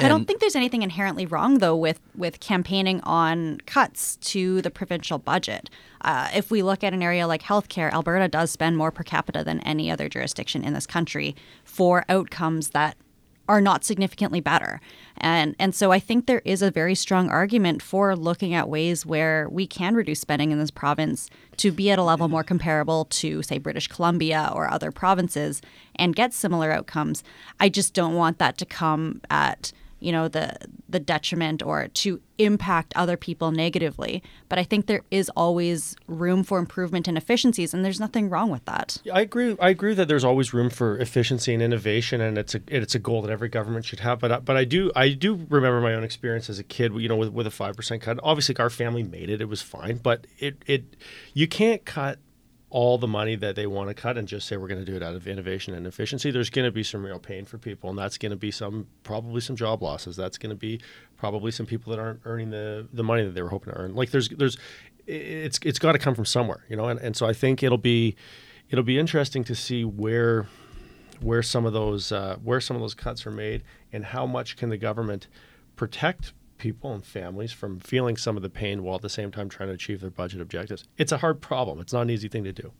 I 0.00 0.08
don't 0.08 0.26
think 0.26 0.40
there's 0.40 0.56
anything 0.56 0.82
inherently 0.82 1.26
wrong 1.26 1.58
though 1.58 1.76
with 1.76 2.00
with 2.16 2.40
campaigning 2.40 3.00
on 3.02 3.58
cuts 3.66 4.16
to 4.16 4.62
the 4.62 4.70
provincial 4.70 5.18
budget. 5.18 5.70
Uh, 6.02 6.28
if 6.34 6.50
we 6.50 6.62
look 6.62 6.84
at 6.84 6.94
an 6.94 7.02
area 7.02 7.26
like 7.26 7.42
healthcare, 7.42 7.90
Alberta 7.92 8.28
does 8.28 8.50
spend 8.50 8.76
more 8.76 8.90
per 8.90 9.02
capita 9.02 9.42
than 9.42 9.60
any 9.60 9.90
other 9.90 10.08
jurisdiction 10.08 10.62
in 10.62 10.72
this 10.74 10.86
country 10.86 11.34
for 11.64 12.04
outcomes 12.08 12.70
that 12.70 12.96
are 13.48 13.60
not 13.60 13.82
significantly 13.82 14.40
better. 14.40 14.80
And 15.16 15.56
and 15.58 15.74
so 15.74 15.90
I 15.90 15.98
think 15.98 16.26
there 16.26 16.42
is 16.44 16.62
a 16.62 16.70
very 16.70 16.94
strong 16.94 17.30
argument 17.30 17.82
for 17.82 18.14
looking 18.14 18.54
at 18.54 18.68
ways 18.68 19.06
where 19.06 19.48
we 19.50 19.66
can 19.66 19.94
reduce 19.94 20.20
spending 20.20 20.50
in 20.50 20.58
this 20.58 20.70
province 20.70 21.30
to 21.56 21.72
be 21.72 21.90
at 21.90 21.98
a 21.98 22.04
level 22.04 22.28
more 22.28 22.44
comparable 22.44 23.06
to 23.06 23.42
say 23.42 23.58
British 23.58 23.88
Columbia 23.88 24.52
or 24.54 24.70
other 24.70 24.92
provinces 24.92 25.62
and 25.96 26.14
get 26.14 26.32
similar 26.32 26.70
outcomes. 26.70 27.24
I 27.58 27.68
just 27.68 27.94
don't 27.94 28.14
want 28.14 28.38
that 28.38 28.58
to 28.58 28.66
come 28.66 29.22
at 29.30 29.72
you 30.00 30.12
know 30.12 30.28
the 30.28 30.56
the 30.88 31.00
detriment 31.00 31.62
or 31.62 31.88
to 31.88 32.20
impact 32.38 32.92
other 32.94 33.16
people 33.16 33.50
negatively 33.50 34.22
but 34.48 34.58
i 34.58 34.64
think 34.64 34.86
there 34.86 35.02
is 35.10 35.28
always 35.30 35.96
room 36.06 36.44
for 36.44 36.58
improvement 36.58 37.08
and 37.08 37.16
efficiencies 37.16 37.74
and 37.74 37.84
there's 37.84 38.00
nothing 38.00 38.30
wrong 38.30 38.50
with 38.50 38.64
that 38.64 38.98
I 39.12 39.20
agree. 39.22 39.56
I 39.60 39.70
agree 39.70 39.94
that 39.94 40.08
there's 40.08 40.24
always 40.24 40.52
room 40.54 40.70
for 40.70 40.98
efficiency 40.98 41.54
and 41.54 41.62
innovation, 41.62 42.20
and 42.20 42.38
it's 42.38 42.54
a 42.54 42.60
it's 42.68 42.94
a 42.94 42.98
goal 42.98 43.22
that 43.22 43.30
every 43.30 43.48
government 43.48 43.84
should 43.84 44.00
have. 44.00 44.18
But 44.18 44.44
but 44.44 44.56
I 44.56 44.64
do 44.64 44.90
I 44.94 45.10
do 45.10 45.46
remember 45.48 45.80
my 45.80 45.94
own 45.94 46.04
experience 46.04 46.48
as 46.48 46.58
a 46.58 46.64
kid. 46.64 46.92
You 46.94 47.08
know, 47.08 47.16
with 47.16 47.30
with 47.30 47.46
a 47.46 47.50
five 47.50 47.76
percent 47.76 48.02
cut. 48.02 48.18
Obviously, 48.22 48.56
our 48.56 48.70
family 48.70 49.02
made 49.02 49.30
it; 49.30 49.40
it 49.40 49.48
was 49.48 49.62
fine. 49.62 49.96
But 49.96 50.26
it 50.38 50.62
it 50.66 50.96
you 51.34 51.48
can't 51.48 51.84
cut 51.84 52.18
all 52.70 52.98
the 52.98 53.08
money 53.08 53.34
that 53.34 53.56
they 53.56 53.66
want 53.66 53.88
to 53.88 53.94
cut 53.94 54.18
and 54.18 54.28
just 54.28 54.46
say 54.46 54.56
we're 54.56 54.68
going 54.68 54.84
to 54.84 54.84
do 54.84 54.94
it 54.94 55.02
out 55.02 55.14
of 55.14 55.26
innovation 55.26 55.74
and 55.74 55.86
efficiency. 55.86 56.30
There's 56.30 56.50
going 56.50 56.66
to 56.66 56.70
be 56.70 56.82
some 56.82 57.04
real 57.04 57.18
pain 57.18 57.46
for 57.46 57.56
people, 57.56 57.88
and 57.88 57.98
that's 57.98 58.18
going 58.18 58.30
to 58.30 58.36
be 58.36 58.50
some 58.50 58.86
probably 59.04 59.40
some 59.40 59.56
job 59.56 59.82
losses. 59.82 60.16
That's 60.16 60.36
going 60.36 60.50
to 60.50 60.56
be 60.56 60.80
probably 61.16 61.50
some 61.50 61.64
people 61.64 61.90
that 61.90 61.98
aren't 61.98 62.20
earning 62.24 62.50
the 62.50 62.86
the 62.92 63.02
money 63.02 63.24
that 63.24 63.30
they 63.30 63.42
were 63.42 63.48
hoping 63.48 63.72
to 63.72 63.78
earn. 63.78 63.94
Like 63.94 64.10
there's 64.10 64.28
there's 64.28 64.58
it's 65.06 65.58
it's 65.64 65.78
got 65.78 65.92
to 65.92 65.98
come 65.98 66.14
from 66.14 66.26
somewhere, 66.26 66.64
you 66.68 66.76
know. 66.76 66.88
And, 66.88 67.00
and 67.00 67.16
so 67.16 67.26
I 67.26 67.32
think 67.32 67.62
it'll 67.62 67.78
be 67.78 68.16
it'll 68.70 68.84
be 68.84 68.98
interesting 68.98 69.44
to 69.44 69.54
see 69.54 69.84
where 69.84 70.46
where 71.20 71.42
some 71.42 71.64
of 71.64 71.72
those 71.72 72.12
uh, 72.12 72.36
where 72.42 72.60
some 72.60 72.76
of 72.76 72.82
those 72.82 72.94
cuts 72.94 73.26
are 73.26 73.30
made 73.30 73.62
and 73.92 74.04
how 74.04 74.26
much 74.26 74.56
can 74.56 74.68
the 74.68 74.76
government 74.76 75.26
protect 75.76 76.32
people 76.58 76.92
and 76.92 77.04
families 77.04 77.52
from 77.52 77.80
feeling 77.80 78.16
some 78.16 78.36
of 78.36 78.42
the 78.42 78.50
pain 78.50 78.82
while 78.82 78.96
at 78.96 79.02
the 79.02 79.08
same 79.08 79.30
time 79.30 79.48
trying 79.48 79.68
to 79.68 79.74
achieve 79.74 80.00
their 80.00 80.10
budget 80.10 80.40
objectives. 80.40 80.84
It's 80.96 81.12
a 81.12 81.18
hard 81.18 81.40
problem. 81.40 81.80
It's 81.80 81.92
not 81.92 82.02
an 82.02 82.10
easy 82.10 82.28
thing 82.28 82.44
to 82.44 82.52
do. 82.52 82.72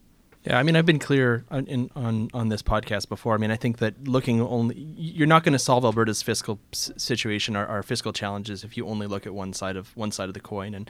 Yeah, 0.45 0.59
I 0.59 0.63
mean, 0.63 0.77
I've 0.77 0.87
been 0.87 1.01
clear 1.01 1.45
on 1.51 1.67
in, 1.67 1.91
on 1.97 2.31
on 2.33 2.49
this 2.49 2.63
podcast 2.63 3.09
before. 3.09 3.35
I 3.35 3.39
mean, 3.39 3.51
I 3.51 3.57
think 3.57 3.79
that 3.79 4.07
looking 4.07 4.41
only, 4.41 4.77
you're 4.77 5.27
not 5.27 5.43
going 5.43 5.53
to 5.53 5.59
solve 5.59 5.85
Alberta's 5.85 6.23
fiscal 6.23 6.61
situation 6.73 7.57
or 7.57 7.67
our 7.67 7.83
fiscal 7.83 8.13
challenges 8.13 8.63
if 8.63 8.77
you 8.77 8.87
only 8.87 9.07
look 9.07 9.27
at 9.27 9.35
one 9.35 9.53
side 9.53 9.77
of 9.77 9.97
one 9.97 10.13
side 10.13 10.29
of 10.29 10.35
the 10.35 10.41
coin. 10.41 10.75
And 10.75 10.89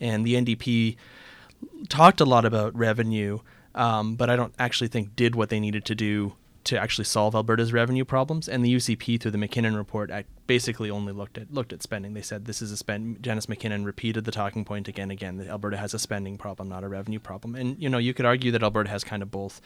and 0.00 0.24
the 0.24 0.34
NDP 0.34 0.96
talked 1.88 2.20
a 2.20 2.24
lot 2.24 2.44
about 2.44 2.76
revenue, 2.76 3.40
um, 3.74 4.14
but 4.14 4.30
I 4.30 4.36
don't 4.36 4.54
actually 4.58 4.88
think 4.88 5.16
did 5.16 5.34
what 5.34 5.48
they 5.48 5.58
needed 5.58 5.84
to 5.86 5.94
do 5.96 6.34
to 6.64 6.80
actually 6.80 7.04
solve 7.04 7.34
Alberta's 7.34 7.72
revenue 7.72 8.04
problems. 8.04 8.48
And 8.48 8.64
the 8.64 8.74
UCP 8.74 9.20
through 9.20 9.30
the 9.30 9.38
MacKinnon 9.38 9.76
report 9.76 10.10
basically 10.46 10.90
only 10.90 11.12
looked 11.12 11.38
at 11.38 11.52
looked 11.52 11.72
at 11.72 11.82
spending. 11.82 12.14
They 12.14 12.22
said 12.22 12.46
this 12.46 12.62
is 12.62 12.72
a 12.72 12.76
spend. 12.76 13.22
Janice 13.22 13.48
MacKinnon 13.48 13.84
repeated 13.84 14.24
the 14.24 14.32
talking 14.32 14.64
point 14.64 14.88
again 14.88 15.04
and 15.04 15.12
again 15.12 15.36
that 15.36 15.48
Alberta 15.48 15.76
has 15.76 15.94
a 15.94 15.98
spending 15.98 16.38
problem, 16.38 16.68
not 16.68 16.84
a 16.84 16.88
revenue 16.88 17.20
problem. 17.20 17.54
And 17.54 17.80
you 17.82 17.88
know 17.88 17.98
you 17.98 18.14
could 18.14 18.26
argue 18.26 18.50
that 18.52 18.62
Alberta 18.62 18.90
has 18.90 19.04
kind 19.04 19.22
of 19.22 19.30
both. 19.30 19.60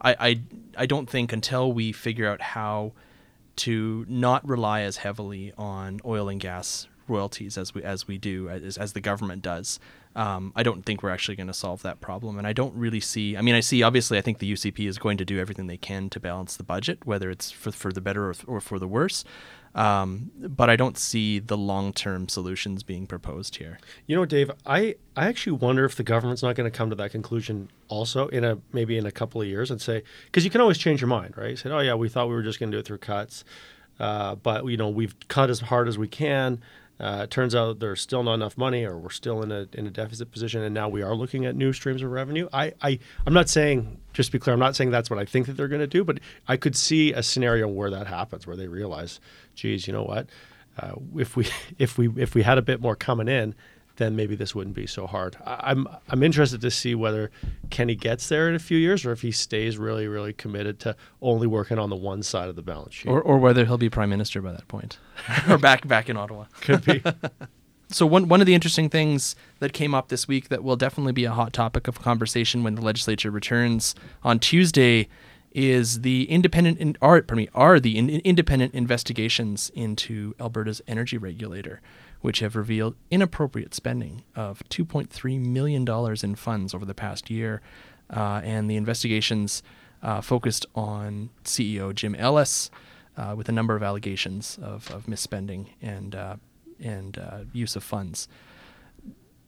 I 0.00 0.14
I, 0.18 0.40
I 0.78 0.86
don't 0.86 1.08
think 1.08 1.32
until 1.32 1.72
we 1.72 1.92
figure 1.92 2.28
out 2.28 2.40
how 2.40 2.92
to 3.56 4.04
not 4.08 4.46
rely 4.46 4.82
as 4.82 4.98
heavily 4.98 5.52
on 5.56 6.00
oil 6.04 6.28
and 6.28 6.40
gas 6.40 6.86
royalties 7.08 7.58
as 7.58 7.74
we 7.74 7.82
as 7.82 8.06
we 8.06 8.18
do 8.18 8.48
as, 8.48 8.76
as 8.76 8.92
the 8.92 9.00
government 9.00 9.42
does. 9.42 9.80
Um, 10.14 10.52
I 10.54 10.62
don't 10.62 10.84
think 10.84 11.02
we're 11.02 11.10
actually 11.10 11.36
going 11.36 11.46
to 11.46 11.54
solve 11.54 11.82
that 11.82 12.00
problem, 12.00 12.38
and 12.38 12.46
I 12.46 12.52
don't 12.52 12.74
really 12.74 13.00
see. 13.00 13.36
I 13.36 13.40
mean, 13.40 13.54
I 13.54 13.60
see 13.60 13.82
obviously. 13.82 14.18
I 14.18 14.20
think 14.20 14.38
the 14.38 14.52
UCP 14.52 14.86
is 14.86 14.98
going 14.98 15.16
to 15.18 15.24
do 15.24 15.38
everything 15.38 15.66
they 15.66 15.76
can 15.76 16.10
to 16.10 16.20
balance 16.20 16.56
the 16.56 16.64
budget, 16.64 17.06
whether 17.06 17.30
it's 17.30 17.50
for 17.50 17.72
for 17.72 17.92
the 17.92 18.00
better 18.00 18.30
or, 18.30 18.34
or 18.46 18.60
for 18.60 18.78
the 18.78 18.88
worse. 18.88 19.24
Um, 19.74 20.30
but 20.36 20.68
I 20.68 20.76
don't 20.76 20.98
see 20.98 21.38
the 21.38 21.56
long 21.56 21.92
term 21.92 22.28
solutions 22.28 22.82
being 22.82 23.06
proposed 23.06 23.56
here. 23.56 23.78
You 24.06 24.16
know, 24.16 24.26
Dave, 24.26 24.50
I, 24.66 24.96
I 25.16 25.28
actually 25.28 25.52
wonder 25.52 25.84
if 25.84 25.96
the 25.96 26.02
government's 26.02 26.42
not 26.42 26.56
going 26.56 26.70
to 26.70 26.76
come 26.76 26.90
to 26.90 26.96
that 26.96 27.10
conclusion 27.10 27.70
also 27.88 28.28
in 28.28 28.44
a 28.44 28.58
maybe 28.72 28.98
in 28.98 29.06
a 29.06 29.12
couple 29.12 29.40
of 29.40 29.48
years 29.48 29.70
and 29.70 29.80
say 29.80 30.02
because 30.26 30.44
you 30.44 30.50
can 30.50 30.60
always 30.60 30.78
change 30.78 31.00
your 31.00 31.08
mind, 31.08 31.36
right? 31.38 31.58
Say, 31.58 31.70
oh 31.70 31.78
yeah, 31.78 31.94
we 31.94 32.08
thought 32.08 32.28
we 32.28 32.34
were 32.34 32.42
just 32.42 32.60
going 32.60 32.70
to 32.70 32.76
do 32.76 32.80
it 32.80 32.86
through 32.86 32.98
cuts, 32.98 33.44
uh, 33.98 34.34
but 34.34 34.66
you 34.66 34.76
know 34.76 34.90
we've 34.90 35.14
cut 35.28 35.48
as 35.48 35.60
hard 35.60 35.88
as 35.88 35.96
we 35.96 36.08
can. 36.08 36.60
Uh, 37.02 37.22
it 37.24 37.30
turns 37.30 37.52
out 37.52 37.80
there's 37.80 38.00
still 38.00 38.22
not 38.22 38.34
enough 38.34 38.56
money, 38.56 38.84
or 38.84 38.96
we're 38.96 39.10
still 39.10 39.42
in 39.42 39.50
a 39.50 39.66
in 39.72 39.88
a 39.88 39.90
deficit 39.90 40.30
position, 40.30 40.62
and 40.62 40.72
now 40.72 40.88
we 40.88 41.02
are 41.02 41.16
looking 41.16 41.44
at 41.44 41.56
new 41.56 41.72
streams 41.72 42.00
of 42.00 42.10
revenue. 42.10 42.48
I, 42.52 42.74
I 42.80 43.00
I'm 43.26 43.34
not 43.34 43.48
saying 43.48 43.98
just 44.12 44.28
to 44.28 44.32
be 44.32 44.38
clear, 44.38 44.54
I'm 44.54 44.60
not 44.60 44.76
saying 44.76 44.92
that's 44.92 45.10
what 45.10 45.18
I 45.18 45.24
think 45.24 45.46
that 45.46 45.54
they're 45.54 45.68
going 45.68 45.80
to 45.80 45.88
do, 45.88 46.04
but 46.04 46.20
I 46.46 46.56
could 46.56 46.76
see 46.76 47.12
a 47.12 47.22
scenario 47.22 47.66
where 47.66 47.90
that 47.90 48.06
happens, 48.06 48.46
where 48.46 48.56
they 48.56 48.68
realize, 48.68 49.18
geez, 49.56 49.88
you 49.88 49.92
know 49.92 50.04
what, 50.04 50.28
uh, 50.78 50.92
if 51.16 51.36
we 51.36 51.48
if 51.78 51.98
we 51.98 52.08
if 52.16 52.36
we 52.36 52.42
had 52.42 52.56
a 52.56 52.62
bit 52.62 52.80
more 52.80 52.94
coming 52.94 53.26
in, 53.26 53.56
then 54.02 54.16
maybe 54.16 54.34
this 54.34 54.54
wouldn't 54.54 54.74
be 54.74 54.86
so 54.86 55.06
hard. 55.06 55.36
I'm 55.46 55.86
I'm 56.08 56.22
interested 56.22 56.60
to 56.60 56.70
see 56.70 56.94
whether 56.94 57.30
Kenney 57.70 57.94
gets 57.94 58.28
there 58.28 58.48
in 58.48 58.54
a 58.54 58.58
few 58.58 58.76
years, 58.76 59.04
or 59.04 59.12
if 59.12 59.22
he 59.22 59.30
stays 59.30 59.78
really 59.78 60.08
really 60.08 60.32
committed 60.32 60.80
to 60.80 60.96
only 61.20 61.46
working 61.46 61.78
on 61.78 61.88
the 61.88 61.96
one 61.96 62.22
side 62.22 62.48
of 62.48 62.56
the 62.56 62.62
balance 62.62 62.94
sheet, 62.94 63.08
or 63.08 63.22
or 63.22 63.38
whether 63.38 63.64
he'll 63.64 63.78
be 63.78 63.88
prime 63.88 64.10
minister 64.10 64.42
by 64.42 64.52
that 64.52 64.66
point, 64.68 64.98
or 65.48 65.56
back 65.56 65.86
back 65.86 66.10
in 66.10 66.16
Ottawa. 66.16 66.46
Could 66.60 66.84
be. 66.84 67.02
so 67.90 68.04
one 68.04 68.28
one 68.28 68.40
of 68.40 68.46
the 68.46 68.54
interesting 68.54 68.90
things 68.90 69.36
that 69.60 69.72
came 69.72 69.94
up 69.94 70.08
this 70.08 70.26
week 70.26 70.48
that 70.48 70.64
will 70.64 70.76
definitely 70.76 71.12
be 71.12 71.24
a 71.24 71.32
hot 71.32 71.52
topic 71.52 71.86
of 71.86 72.00
conversation 72.00 72.64
when 72.64 72.74
the 72.74 72.82
legislature 72.82 73.30
returns 73.30 73.94
on 74.24 74.40
Tuesday 74.40 75.08
is 75.54 76.00
the 76.00 76.24
independent 76.30 76.78
in, 76.78 76.96
are 77.02 77.20
pardon 77.22 77.36
me 77.44 77.48
are 77.54 77.78
the 77.78 77.98
in, 77.98 78.08
independent 78.08 78.74
investigations 78.74 79.70
into 79.74 80.34
Alberta's 80.40 80.80
energy 80.88 81.18
regulator 81.18 81.80
which 82.22 82.38
have 82.38 82.56
revealed 82.56 82.94
inappropriate 83.10 83.74
spending 83.74 84.22
of 84.34 84.62
$2.3 84.70 85.40
million 85.40 85.86
in 86.22 86.34
funds 86.34 86.72
over 86.74 86.84
the 86.84 86.94
past 86.94 87.28
year. 87.28 87.60
Uh, 88.08 88.40
and 88.44 88.70
the 88.70 88.76
investigations 88.76 89.62
uh, 90.02 90.20
focused 90.20 90.66
on 90.74 91.30
CEO 91.44 91.94
Jim 91.94 92.14
Ellis 92.14 92.70
uh, 93.16 93.34
with 93.36 93.48
a 93.48 93.52
number 93.52 93.76
of 93.76 93.82
allegations 93.82 94.58
of, 94.62 94.90
of 94.90 95.06
misspending 95.06 95.68
and, 95.82 96.14
uh, 96.14 96.36
and 96.80 97.18
uh, 97.18 97.40
use 97.52 97.76
of 97.76 97.84
funds. 97.84 98.28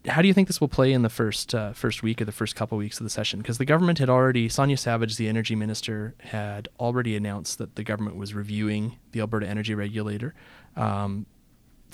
How 0.07 0.21
do 0.21 0.29
you 0.29 0.35
think 0.35 0.49
this 0.49 0.61
will 0.61 0.69
play 0.69 0.93
in 0.93 1.01
the 1.01 1.09
first 1.09 1.55
uh, 1.55 1.73
first 1.73 2.03
week 2.03 2.21
or 2.21 2.27
the 2.27 2.33
first 2.33 2.55
couple 2.55 2.77
weeks 2.77 3.01
of 3.01 3.05
the 3.05 3.11
session? 3.11 3.39
Because 3.41 3.57
the 3.57 3.65
government 3.65 3.99
had 3.99 4.11
already, 4.11 4.51
Sonya 4.51 4.77
Savage, 4.77 5.17
the 5.17 5.29
energy 5.29 5.55
minister, 5.55 6.15
had 6.19 6.69
already 6.79 7.17
announced 7.17 7.57
that 7.57 7.77
the 7.77 7.83
government 7.83 8.17
was 8.17 8.35
reviewing 8.35 8.99
the 9.13 9.21
Alberta 9.21 9.49
Energy 9.49 9.75
Regulator. 9.75 10.35
Um, 10.77 11.25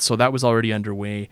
so 0.01 0.17
that 0.17 0.33
was 0.33 0.45
already 0.45 0.73
underway. 0.73 1.29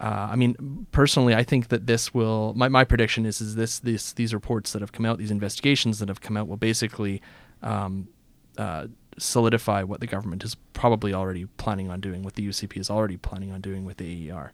Uh, 0.00 0.28
I 0.30 0.36
mean, 0.36 0.86
personally, 0.92 1.34
I 1.34 1.42
think 1.42 1.68
that 1.68 1.86
this 1.86 2.14
will. 2.14 2.54
My, 2.54 2.68
my 2.68 2.84
prediction 2.84 3.26
is 3.26 3.40
is 3.40 3.56
this 3.56 3.80
this 3.80 4.12
these 4.12 4.32
reports 4.32 4.72
that 4.72 4.80
have 4.80 4.92
come 4.92 5.06
out, 5.06 5.18
these 5.18 5.30
investigations 5.30 5.98
that 5.98 6.08
have 6.08 6.20
come 6.20 6.36
out, 6.36 6.46
will 6.46 6.56
basically 6.56 7.20
um, 7.62 8.08
uh, 8.56 8.86
solidify 9.18 9.82
what 9.82 10.00
the 10.00 10.06
government 10.06 10.44
is 10.44 10.54
probably 10.72 11.12
already 11.12 11.46
planning 11.56 11.90
on 11.90 12.00
doing, 12.00 12.22
what 12.22 12.34
the 12.34 12.46
UCP 12.46 12.76
is 12.76 12.90
already 12.90 13.16
planning 13.16 13.50
on 13.50 13.60
doing 13.60 13.84
with 13.84 13.96
the 13.96 14.30
AER. 14.30 14.52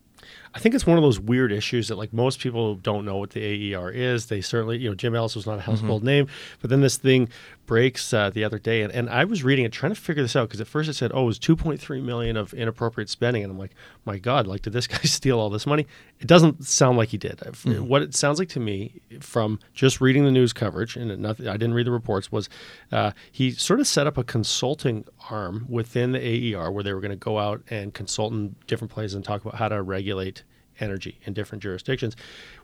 I 0.55 0.61
think 0.61 0.75
it's 0.77 0.87
one 0.87 0.97
of 0.97 1.03
those 1.03 1.19
weird 1.19 1.51
issues 1.51 1.89
that 1.89 1.97
like 1.97 2.13
most 2.13 2.39
people 2.39 2.77
don't 2.77 3.05
know 3.05 3.17
what 3.17 3.31
the 3.31 3.75
AER 3.75 3.91
is. 3.91 4.27
They 4.27 4.41
certainly, 4.41 4.79
you 4.79 4.89
know, 4.89 4.95
Jim 4.95 5.15
Ellis 5.15 5.35
was 5.35 5.47
not 5.47 5.59
a 5.59 5.63
household 5.63 6.01
mm-hmm. 6.01 6.07
name, 6.07 6.29
but 6.61 6.71
then 6.71 6.81
this 6.81 6.97
thing 6.97 7.29
breaks 7.67 8.13
uh, 8.13 8.31
the 8.31 8.45
other 8.45 8.59
day, 8.59 8.83
and, 8.83 8.93
and 8.93 9.09
I 9.09 9.25
was 9.25 9.43
reading 9.43 9.65
it 9.65 9.73
trying 9.73 9.93
to 9.93 10.01
figure 10.01 10.23
this 10.23 10.37
out 10.37 10.49
because 10.49 10.61
at 10.61 10.67
first 10.67 10.89
it 10.89 10.95
said, 10.95 11.11
oh, 11.15 11.23
it 11.23 11.27
was 11.27 11.39
2.3 11.39 12.03
million 12.03 12.37
of 12.37 12.55
inappropriate 12.55 13.09
spending, 13.09 13.43
and 13.43 13.51
I'm 13.51 13.59
like, 13.59 13.75
my 14.05 14.19
God, 14.19 14.47
like 14.47 14.63
did 14.63 14.73
this 14.73 14.87
guy 14.87 14.99
steal 14.99 15.41
all 15.41 15.51
this 15.51 15.67
money? 15.67 15.87
It 16.21 16.29
doesn't 16.29 16.65
sound 16.65 16.99
like 16.99 17.09
he 17.09 17.19
did. 17.19 17.39
Mm-hmm. 17.39 17.89
What 17.89 18.03
it 18.03 18.15
sounds 18.15 18.39
like 18.39 18.49
to 18.51 18.61
me 18.61 19.01
from 19.21 19.59
just 19.73 20.01
reading 20.01 20.25
the 20.25 20.31
news 20.31 20.53
coverage, 20.53 20.97
and 20.97 21.19
nothing, 21.19 21.49
I 21.49 21.53
didn't 21.55 21.75
read 21.75 21.87
the 21.87 21.93
reports, 21.93 22.31
was 22.31 22.49
uh, 22.93 23.11
he 23.33 23.51
sort 23.51 23.81
of 23.81 23.89
set 23.89 24.07
up 24.07 24.19
a 24.19 24.25
consulting 24.25 25.05
arm 25.31 25.67
within 25.69 26.13
the 26.13 26.55
AER 26.55 26.71
where 26.71 26.85
they 26.85 26.93
were 26.93 27.01
going 27.01 27.11
to 27.11 27.17
go 27.17 27.39
out 27.39 27.63
and 27.71 27.93
consult 27.93 28.33
in 28.33 28.55
different 28.69 28.93
places 28.93 29.15
and 29.15 29.25
talk 29.25 29.43
about 29.43 29.57
how 29.57 29.69
to 29.69 29.83
regulate 29.83 30.44
energy 30.81 31.19
in 31.25 31.33
different 31.33 31.63
jurisdictions, 31.63 32.17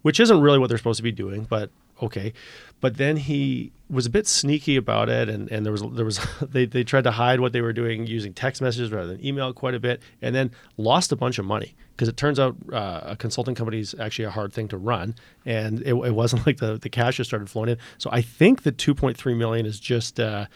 which 0.03 0.21
isn't 0.21 0.41
really 0.41 0.59
what 0.59 0.69
they're 0.69 0.79
supposed 0.79 0.99
to 0.99 1.03
be 1.03 1.13
doing, 1.13 1.47
but 1.49 1.71
okay. 2.03 2.33
But 2.81 2.97
then 2.97 3.17
he 3.17 3.73
was 3.89 4.07
a 4.07 4.11
bit 4.11 4.27
sneaky 4.27 4.77
about 4.77 5.09
it, 5.09 5.29
and, 5.29 5.51
and 5.51 5.65
there 5.65 5.73
was 5.73 5.83
there 5.93 6.05
was 6.05 6.21
they, 6.43 6.65
they 6.65 6.85
tried 6.85 7.05
to 7.05 7.11
hide 7.11 7.41
what 7.41 7.53
they 7.53 7.61
were 7.61 7.73
doing 7.73 8.07
using 8.07 8.33
text 8.33 8.63
messages 8.63 8.91
rather 8.91 9.09
than 9.09 9.25
email 9.25 9.53
quite 9.53 9.75
a 9.75 9.81
bit, 9.81 10.01
and 10.23 10.35
then 10.35 10.51
lost 10.77 11.13
a 11.13 11.17
bunch 11.17 11.39
of 11.39 11.45
money 11.45 11.75
because 12.01 12.09
it 12.09 12.17
turns 12.17 12.41
out 12.41 12.57
uh, 12.73 13.01
a 13.05 13.17
consulting 13.17 13.55
company 13.55 13.79
is 13.79 13.95
actually 14.01 14.25
a 14.25 14.31
hard 14.31 14.55
thing 14.55 14.69
to 14.69 14.79
run, 14.79 15.15
and 15.45 15.81
it, 15.83 15.93
it, 15.93 16.15
wasn't 16.15 16.47
like 16.47 16.59
the 16.59 16.79
the 16.79 16.89
cash 16.89 17.19
just 17.19 17.29
started 17.29 17.51
flowing 17.51 17.71
in. 17.71 17.79
So 17.99 18.09
I 18.11 18.23
think 18.23 18.63
the 18.63 18.73
2.3 18.73 19.37
million 19.37 19.67
is 19.67 19.79
just 19.79 20.19
uh, 20.19 20.47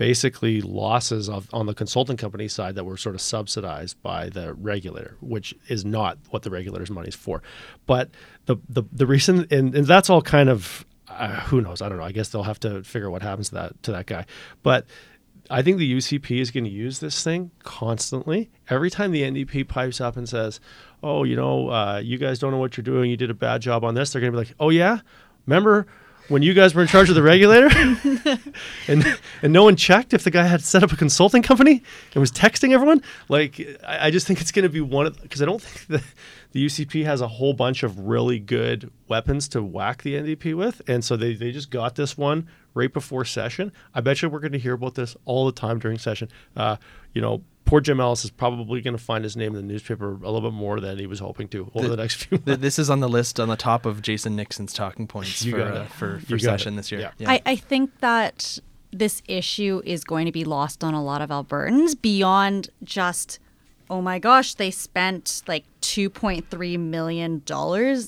basically 0.00 0.62
losses 0.62 1.28
of, 1.28 1.46
on 1.52 1.66
the 1.66 1.74
consulting 1.74 2.16
company 2.16 2.48
side 2.48 2.74
that 2.74 2.84
were 2.84 2.96
sort 2.96 3.14
of 3.14 3.20
subsidized 3.20 4.00
by 4.02 4.30
the 4.30 4.54
regulator, 4.54 5.18
which 5.20 5.54
is 5.68 5.84
not 5.84 6.16
what 6.30 6.42
the 6.42 6.48
regulator's 6.48 6.90
money 6.90 7.08
is 7.08 7.14
for. 7.14 7.42
But 7.84 8.08
the 8.46 8.56
the 8.66 8.82
the 8.90 9.06
reason, 9.06 9.46
and, 9.50 9.74
and 9.74 9.86
that's 9.86 10.08
all 10.08 10.22
kind 10.22 10.48
of 10.48 10.86
uh, 11.06 11.40
who 11.40 11.60
knows? 11.60 11.82
I 11.82 11.90
don't 11.90 11.98
know. 11.98 12.04
I 12.04 12.12
guess 12.12 12.30
they'll 12.30 12.44
have 12.44 12.60
to 12.60 12.82
figure 12.82 13.08
out 13.08 13.12
what 13.12 13.20
happens 13.20 13.50
to 13.50 13.56
that 13.56 13.82
to 13.82 13.92
that 13.92 14.06
guy. 14.06 14.24
But 14.62 14.86
I 15.50 15.60
think 15.60 15.76
the 15.76 15.94
UCP 15.94 16.40
is 16.40 16.50
going 16.50 16.64
to 16.64 16.70
use 16.70 17.00
this 17.00 17.22
thing 17.22 17.50
constantly. 17.62 18.50
Every 18.70 18.88
time 18.88 19.12
the 19.12 19.20
NDP 19.20 19.68
pipes 19.68 20.00
up 20.00 20.16
and 20.16 20.26
says, 20.26 20.60
"Oh, 21.02 21.24
you 21.24 21.36
know, 21.36 21.68
uh, 21.68 22.00
you 22.02 22.16
guys 22.16 22.38
don't 22.38 22.52
know 22.52 22.58
what 22.58 22.78
you're 22.78 22.84
doing. 22.84 23.10
You 23.10 23.18
did 23.18 23.28
a 23.28 23.34
bad 23.34 23.60
job 23.60 23.84
on 23.84 23.94
this," 23.94 24.14
they're 24.14 24.20
going 24.20 24.32
to 24.32 24.38
be 24.38 24.46
like, 24.46 24.54
"Oh 24.58 24.70
yeah, 24.70 25.00
remember." 25.46 25.86
When 26.30 26.42
you 26.42 26.54
guys 26.54 26.74
were 26.74 26.82
in 26.82 26.88
charge 26.88 27.08
of 27.08 27.16
the 27.16 27.22
regulator, 27.22 27.68
and 28.88 29.18
and 29.42 29.52
no 29.52 29.64
one 29.64 29.74
checked 29.74 30.14
if 30.14 30.22
the 30.22 30.30
guy 30.30 30.44
had 30.44 30.62
set 30.62 30.82
up 30.82 30.92
a 30.92 30.96
consulting 30.96 31.42
company 31.42 31.82
and 32.14 32.20
was 32.20 32.30
texting 32.30 32.72
everyone, 32.72 33.02
like 33.28 33.60
I, 33.86 34.06
I 34.06 34.10
just 34.10 34.26
think 34.26 34.40
it's 34.40 34.52
going 34.52 34.62
to 34.62 34.68
be 34.68 34.80
one 34.80 35.06
of 35.06 35.20
because 35.20 35.42
I 35.42 35.44
don't 35.44 35.60
think 35.60 35.86
that 35.88 36.04
the 36.52 36.66
UCP 36.66 37.04
has 37.04 37.20
a 37.20 37.28
whole 37.28 37.52
bunch 37.52 37.82
of 37.82 37.98
really 37.98 38.38
good 38.38 38.90
weapons 39.08 39.48
to 39.48 39.62
whack 39.62 40.02
the 40.02 40.14
NDP 40.14 40.54
with. 40.54 40.82
And 40.88 41.04
so 41.04 41.16
they, 41.16 41.34
they 41.34 41.52
just 41.52 41.70
got 41.70 41.94
this 41.94 42.16
one 42.16 42.48
right 42.74 42.92
before 42.92 43.24
session. 43.24 43.72
I 43.94 44.00
bet 44.00 44.22
you 44.22 44.28
we're 44.28 44.40
going 44.40 44.52
to 44.52 44.58
hear 44.58 44.74
about 44.74 44.94
this 44.94 45.16
all 45.24 45.46
the 45.46 45.52
time 45.52 45.78
during 45.78 45.98
session. 45.98 46.28
Uh, 46.56 46.76
you 47.12 47.20
know, 47.20 47.42
poor 47.70 47.80
Jim 47.80 48.00
Ellis 48.00 48.24
is 48.24 48.30
probably 48.30 48.80
going 48.80 48.96
to 48.96 49.02
find 49.02 49.24
his 49.24 49.36
name 49.36 49.54
in 49.54 49.66
the 49.66 49.72
newspaper 49.72 50.12
a 50.12 50.30
little 50.30 50.50
bit 50.50 50.52
more 50.52 50.80
than 50.80 50.98
he 50.98 51.06
was 51.06 51.20
hoping 51.20 51.48
to 51.48 51.70
over 51.74 51.88
the, 51.88 51.96
the 51.96 52.02
next 52.02 52.24
few 52.24 52.38
months. 52.46 52.60
This 52.60 52.78
is 52.78 52.90
on 52.90 53.00
the 53.00 53.08
list 53.08 53.40
on 53.40 53.48
the 53.48 53.56
top 53.56 53.86
of 53.86 54.02
Jason 54.02 54.36
Nixon's 54.36 54.72
talking 54.72 55.06
points 55.06 55.44
for, 55.50 55.62
uh, 55.62 55.86
for, 55.86 56.18
for 56.20 56.38
session 56.38 56.74
it. 56.74 56.76
this 56.76 56.92
year. 56.92 57.00
Yeah. 57.00 57.12
Yeah. 57.18 57.30
I, 57.30 57.42
I 57.46 57.56
think 57.56 58.00
that 58.00 58.58
this 58.92 59.22
issue 59.28 59.80
is 59.84 60.04
going 60.04 60.26
to 60.26 60.32
be 60.32 60.44
lost 60.44 60.82
on 60.82 60.94
a 60.94 61.02
lot 61.02 61.22
of 61.22 61.30
Albertans 61.30 62.00
beyond 62.00 62.68
just– 62.84 63.38
oh 63.90 64.00
my 64.00 64.20
gosh, 64.20 64.54
they 64.54 64.70
spent 64.70 65.42
like 65.48 65.64
$2.3 65.82 66.78
million 66.78 67.42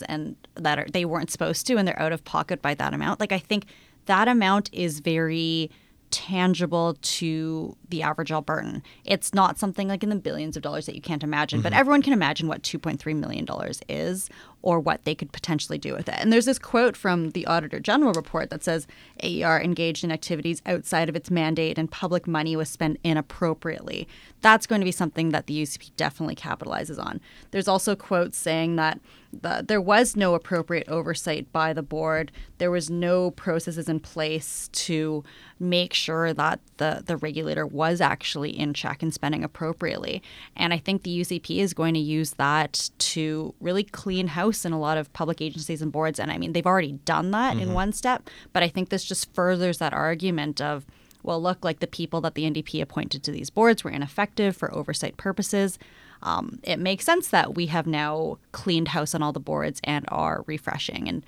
and 0.09 0.37
that 0.55 0.79
are, 0.79 0.87
they 0.93 1.05
weren't 1.05 1.31
supposed 1.31 1.67
to, 1.67 1.77
and 1.77 1.87
they're 1.87 2.01
out 2.01 2.13
of 2.13 2.25
pocket 2.25 2.63
by 2.63 2.73
that 2.75 2.95
amount. 2.95 3.19
Like, 3.19 3.33
I 3.33 3.39
think 3.39 3.67
that 4.07 4.29
amount 4.29 4.71
is 4.73 5.01
very 5.01 5.71
tangible 6.13 6.97
to 7.03 7.77
the 7.93 8.03
average 8.03 8.31
Albertan. 8.31 8.83
It's 9.05 9.33
not 9.33 9.59
something 9.59 9.87
like 9.87 10.03
in 10.03 10.09
the 10.09 10.17
billions 10.17 10.57
of 10.57 10.63
dollars 10.63 10.87
that 10.87 10.97
you 10.97 11.03
can't 11.03 11.23
imagine, 11.23 11.59
mm-hmm. 11.59 11.65
but 11.65 11.75
everyone 11.75 12.03
can 12.03 12.15
imagine 12.15 12.49
what 12.49 12.63
$2.3 12.63 13.15
million 13.15 13.47
is 13.89 14.29
or 14.63 14.81
what 14.81 15.05
they 15.05 15.15
could 15.15 15.33
potentially 15.33 15.77
do 15.77 15.93
with 15.93 16.09
it. 16.09 16.15
And 16.19 16.33
there's 16.33 16.47
this 16.47 16.59
quote 16.59 16.97
from 16.97 17.31
the 17.31 17.47
Auditor 17.47 17.81
General 17.81 18.13
report 18.13 18.49
that 18.51 18.65
says 18.65 18.87
AER 19.23 19.61
engaged 19.61 20.05
in 20.05 20.13
activities 20.13 20.63
outside 20.65 21.09
of 21.09 21.17
its 21.17 21.31
mandate 21.31 21.79
and 21.79 21.91
public 21.91 22.27
money 22.27 22.57
was 22.57 22.71
spent 22.71 22.99
inappropriately. 23.05 24.09
That's 24.41 24.67
going 24.67 24.81
to 24.81 24.87
be 24.87 24.93
something 24.93 25.31
that 25.31 25.47
the 25.47 25.63
UCP 25.63 25.91
definitely 25.97 26.37
capitalizes 26.37 27.05
on. 27.05 27.21
There's 27.51 27.69
also 27.69 27.95
quotes 27.95 28.39
saying 28.39 28.77
that 28.77 29.01
the, 29.33 29.65
there 29.67 29.81
was 29.81 30.15
no 30.15 30.35
appropriate 30.35 30.89
oversight 30.89 31.51
by 31.53 31.73
the 31.73 31.83
board. 31.83 32.31
There 32.59 32.71
was 32.71 32.91
no 32.91 33.31
processes 33.31 33.89
in 33.89 33.99
place 34.01 34.69
to 34.73 35.25
make 35.59 35.95
sure 35.95 36.35
that 36.35 36.61
the, 36.77 37.03
the 37.05 37.17
regulator 37.17 37.67
was 37.67 37.82
actually 38.01 38.59
in 38.59 38.75
check 38.75 39.03
and 39.03 39.13
spending 39.13 39.45
appropriately. 39.45 40.23
And 40.57 40.73
I 40.73 40.79
think 40.79 41.03
the 41.03 41.21
UCP 41.21 41.59
is 41.59 41.75
going 41.75 41.95
to 41.95 42.01
use 42.01 42.33
that 42.33 42.91
to 42.99 43.55
really 43.61 43.85
clean 43.85 44.29
house 44.29 44.65
in 44.65 44.73
a 44.73 44.79
lot 44.79 44.99
of 44.99 45.13
public 45.13 45.41
agencies 45.41 45.83
and 45.83 45.93
boards. 45.93 46.19
And 46.19 46.31
I 46.31 46.39
mean, 46.39 46.53
they've 46.53 46.67
already 46.67 46.93
done 47.05 47.31
that 47.33 47.55
mm-hmm. 47.55 47.63
in 47.63 47.75
one 47.75 47.93
step, 47.93 48.29
but 48.53 48.63
I 48.63 48.69
think 48.69 48.89
this 48.89 49.05
just 49.05 49.33
furthers 49.35 49.79
that 49.79 49.93
argument 49.93 50.61
of, 50.61 50.87
well, 51.23 51.41
look, 51.41 51.65
like 51.65 51.81
the 51.81 51.87
people 51.87 52.21
that 52.23 52.35
the 52.35 52.51
NDP 52.51 52.81
appointed 52.83 53.23
to 53.25 53.31
these 53.31 53.51
boards 53.51 53.85
were 53.85 53.91
ineffective 53.91 54.57
for 54.57 54.75
oversight 54.75 55.17
purposes. 55.17 55.79
um, 56.23 56.61
it 56.63 56.79
makes 56.79 57.05
sense 57.05 57.29
that 57.29 57.55
we 57.55 57.67
have 57.67 57.87
now 57.87 58.39
cleaned 58.53 58.89
house 58.89 59.15
on 59.15 59.23
all 59.23 59.33
the 59.33 59.41
boards 59.41 59.81
and 59.85 60.05
are 60.09 60.45
refreshing. 60.47 61.09
And 61.09 61.25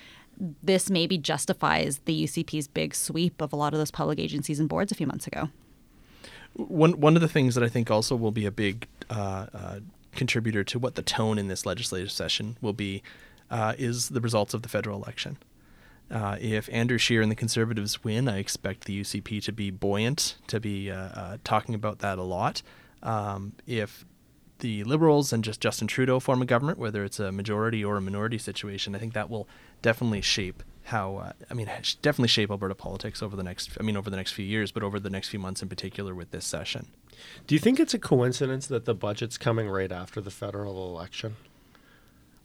this 0.62 0.90
maybe 0.90 1.18
justifies 1.18 2.00
the 2.05 2.24
UCP's 2.24 2.68
big 2.68 2.94
sweep 2.94 3.40
of 3.40 3.52
a 3.52 3.57
lot 3.57 3.72
of 3.72 3.78
those 3.78 3.90
public 3.90 4.18
agencies 4.18 4.61
and 4.61 4.68
boards 4.68 4.92
a 4.92 4.94
few 4.94 5.07
months 5.07 5.26
ago. 5.26 5.48
One 6.55 7.00
one 7.00 7.16
of 7.16 7.22
the 7.22 7.28
things 7.28 7.55
that 7.55 7.64
I 7.64 7.68
think 7.68 7.90
also 7.90 8.16
will 8.16 8.30
be 8.30 8.46
a 8.46 8.50
big 8.50 8.86
uh, 9.11 9.46
uh, 9.52 9.80
contributor 10.12 10.64
to 10.64 10.78
what 10.78 10.94
the 10.94 11.02
tone 11.02 11.38
in 11.38 11.48
this 11.48 11.66
legislative 11.66 12.11
session 12.11 12.57
will 12.61 12.72
be 12.72 13.02
uh, 13.50 13.74
is 13.78 14.11
the 14.11 14.20
results 14.20 14.55
of 14.55 14.62
the 14.62 14.68
federal 14.68 15.02
election. 15.02 15.38
Uh, 16.11 16.36
if 16.40 16.68
Andrew 16.70 16.98
Scheer 16.98 17.22
and 17.22 17.30
the 17.30 17.36
Conservatives 17.36 18.05
win, 18.05 18.28
I 18.28 18.38
expect 18.38 18.84
the 18.84 19.00
UCP 19.00 19.42
to 19.44 19.52
be 19.52 19.70
buoyant, 19.70 20.36
to 20.48 20.61
be 20.61 20.90
uh, 20.90 20.96
uh, 20.96 21.36
talking 21.44 21.74
about 21.74 22.00
that 22.00 22.18
a 22.18 22.22
lot. 22.22 22.62
Um, 23.02 23.55
if 23.66 24.05
the 24.59 24.84
Liberals 24.84 25.32
and 25.32 25.42
just 25.42 25.61
Justin 25.61 25.88
Trudeau 25.88 26.20
form 26.20 26.42
a 26.42 26.46
government, 26.46 26.78
whether 26.78 27.05
it's 27.05 27.18
a 27.18 27.32
majority 27.32 27.84
or 27.84 27.96
a 27.96 28.00
minority 28.00 28.38
situation, 28.38 28.94
I 28.94 28.98
think 28.98 29.14
that 29.14 29.30
will 29.30 29.48
definitely 29.82 30.20
shape 30.20 30.62
how 30.85 31.16
uh, 31.16 31.32
I 31.51 31.55
mean 31.55 31.66
definitely 32.03 32.28
shape 32.28 32.51
Alberta 32.51 32.74
politics 32.74 33.22
over 33.22 33.37
the 33.37 33.43
next 33.43 33.70
I 33.78 33.82
mean 33.82 33.97
over 33.97 34.11
the 34.11 34.16
next 34.16 34.32
few 34.32 34.45
years, 34.45 34.70
but 34.72 34.82
over 34.82 35.01
the 35.01 35.11
next 35.11 35.28
few 35.28 35.39
months 35.39 35.62
in 35.62 35.68
particular 35.68 36.14
with 36.14 36.30
this 36.30 36.45
session. 36.45 36.89
Do 37.47 37.55
you 37.55 37.59
think 37.59 37.80
it's 37.80 37.95
a 37.95 37.99
coincidence 37.99 38.66
that 38.66 38.85
the 38.85 38.95
budget's 38.95 39.39
coming 39.39 39.68
right 39.68 39.93
after 39.93 40.20
the 40.20 40.30
federal 40.30 40.89
election? 40.89 41.37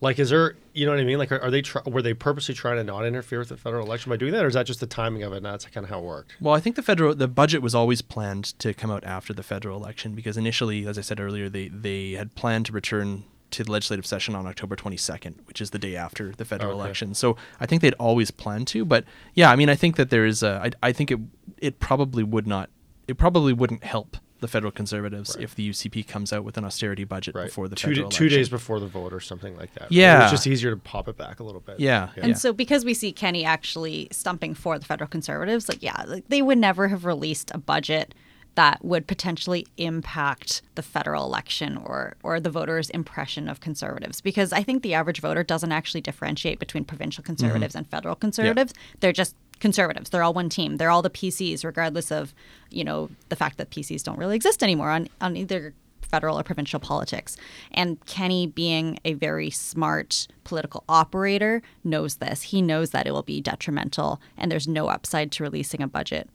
Like, 0.02 0.18
is 0.18 0.30
there, 0.30 0.56
you 0.74 0.86
know 0.86 0.94
what 0.94 1.02
I 1.02 1.04
mean? 1.04 1.18
Like, 1.18 1.32
are, 1.32 1.42
are 1.42 1.52
they 1.52 1.62
try, 1.62 1.82
were 1.86 2.02
they 2.02 2.14
purposely 2.14 2.56
trying 2.56 2.78
to 2.78 2.86
not 2.86 3.06
interfere 3.06 3.40
with 3.40 3.50
the 3.50 3.58
federal 3.58 3.86
election 3.86 4.10
by 4.10 4.16
doing 4.16 4.32
that, 4.32 4.46
or 4.46 4.48
is 4.48 4.54
that 4.54 4.66
just 4.66 4.80
the 4.80 4.88
timing 4.88 5.24
of 5.24 5.34
it? 5.34 5.38
And 5.38 5.46
that's 5.46 5.66
kind 5.66 5.84
of 5.84 5.90
how 5.90 6.00
it 6.00 6.06
worked. 6.06 6.36
Well, 6.40 6.54
I 6.54 6.62
think 6.62 6.78
the 6.78 6.82
federal 6.82 7.14
the 7.14 7.28
budget 7.28 7.62
was 7.62 7.76
always 7.76 8.02
planned 8.02 8.58
to 8.60 8.74
come 8.74 8.92
out 8.92 9.04
after 9.04 9.34
the 9.34 9.44
federal 9.44 9.78
election 9.78 10.16
because 10.16 10.38
initially, 10.38 10.88
as 10.88 10.98
I 10.98 11.02
said 11.02 11.20
earlier, 11.20 11.50
they 11.50 11.68
they 11.68 12.12
had 12.12 12.34
planned 12.36 12.68
to 12.68 12.72
return 12.72 13.26
to 13.52 13.64
the 13.64 13.72
legislative 13.72 14.06
session 14.06 14.36
on 14.36 14.46
October 14.48 14.76
22nd, 14.76 15.36
which 15.46 15.60
is 15.62 15.72
the 15.72 15.80
day 15.80 15.96
after 15.96 16.32
the 16.32 16.46
federal 16.46 16.72
Okay. 16.74 16.80
election. 16.82 17.14
So 17.14 17.36
I 17.60 17.66
think 17.66 17.82
they'd 17.82 17.94
always 17.96 18.32
planned 18.32 18.68
to, 18.70 18.86
but 18.86 19.06
yeah, 19.34 19.52
I 19.52 19.56
mean, 19.56 19.70
I 19.70 19.76
think 19.76 19.96
that 19.96 20.10
there 20.10 20.26
is 20.26 20.44
a, 20.44 20.62
I, 20.66 20.90
I 20.90 20.92
think 20.92 21.12
it 21.12 21.20
it 21.58 21.80
probably 21.80 22.24
would 22.24 22.48
not, 22.48 22.70
it 23.08 23.18
probably 23.18 23.52
wouldn't 23.54 23.84
help 23.84 24.18
the 24.40 24.48
federal 24.48 24.72
conservatives 24.72 25.36
Right. 25.36 25.44
if 25.44 25.54
the 25.56 25.70
UCP 25.70 26.08
comes 26.08 26.32
out 26.32 26.46
with 26.46 26.58
an 26.58 26.64
austerity 26.64 27.04
budget 27.04 27.36
Right. 27.36 27.48
before 27.48 27.68
the 27.68 27.76
two, 27.76 27.90
federal 27.90 28.10
da- 28.10 28.16
two 28.16 28.30
days 28.30 28.48
before 28.48 28.80
the 28.80 28.88
vote 28.88 29.12
or 29.12 29.20
something 29.20 29.58
like 29.58 29.74
that. 29.74 29.92
Yeah. 29.92 30.22
It's 30.24 30.32
just 30.32 30.48
easier 30.48 30.72
to 30.72 30.78
pop 30.78 31.10
it 31.10 31.18
back 31.18 31.42
a 31.42 31.44
little 31.44 31.60
bit. 31.60 31.80
Yeah. 31.82 32.10
And 32.16 32.38
so, 32.38 32.54
because 32.54 32.86
we 32.86 32.94
see 32.94 33.12
Kenney 33.12 33.44
actually 33.44 34.08
stumping 34.12 34.54
for 34.54 34.80
the 34.80 34.86
federal 34.86 35.10
conservatives, 35.10 35.68
like, 35.68 35.84
yeah, 35.84 36.04
like, 36.08 36.30
they 36.30 36.42
would 36.42 36.58
never 36.58 36.88
have 36.88 37.04
released 37.04 37.52
a 37.54 37.58
budget 37.58 38.16
that 38.56 38.84
would 38.84 39.08
potentially 39.08 39.66
impact 39.78 40.62
the 40.76 40.82
federal 40.82 41.26
election 41.26 41.78
or 41.78 42.16
or 42.24 42.40
the 42.40 42.50
voters' 42.50 42.90
impression 42.90 43.48
of 43.48 43.60
conservatives. 43.60 44.22
Because 44.22 44.52
I 44.52 44.64
think 44.64 44.84
the 44.84 44.94
average 44.94 45.22
voter 45.22 45.44
doesn't 45.44 45.72
actually 45.72 46.02
differentiate 46.02 46.60
between 46.60 46.86
provincial 46.86 47.22
mm-hmm. 47.22 47.34
conservatives 47.34 47.76
and 47.76 47.88
federal 47.88 48.16
conservatives. 48.16 48.74
They're 49.00 49.14
just 49.14 49.36
conservatives. 49.60 50.10
They're 50.10 50.24
all 50.24 50.34
one 50.34 50.50
team. 50.50 50.78
They're 50.78 50.90
all 50.90 51.02
the 51.02 51.10
PCs, 51.10 51.64
regardless 51.64 52.12
of 52.12 52.34
you 52.70 52.84
know 52.84 53.10
the 53.30 53.36
fact 53.36 53.58
that 53.58 53.70
PCs 53.70 54.04
don't 54.04 54.18
really 54.18 54.36
exist 54.36 54.64
anymore 54.64 54.90
on 54.90 55.08
on 55.22 55.36
either 55.38 55.74
federal 56.10 56.40
or 56.40 56.44
provincial 56.44 56.80
politics. 56.80 57.38
And 57.72 58.04
Kenney, 58.06 58.48
being 58.48 59.00
a 59.06 59.14
very 59.14 59.52
smart 59.52 60.28
political 60.44 60.84
operator, 60.90 61.62
knows 61.84 62.16
this. 62.16 62.42
He 62.42 62.62
knows 62.62 62.90
that 62.92 63.06
it 63.06 63.12
will 63.12 63.24
be 63.24 63.42
detrimental 63.42 64.20
and 64.38 64.52
there's 64.52 64.68
no 64.68 64.88
upside 64.88 65.32
to 65.34 65.44
releasing 65.44 65.82
a 65.82 65.88
budget 65.88 66.30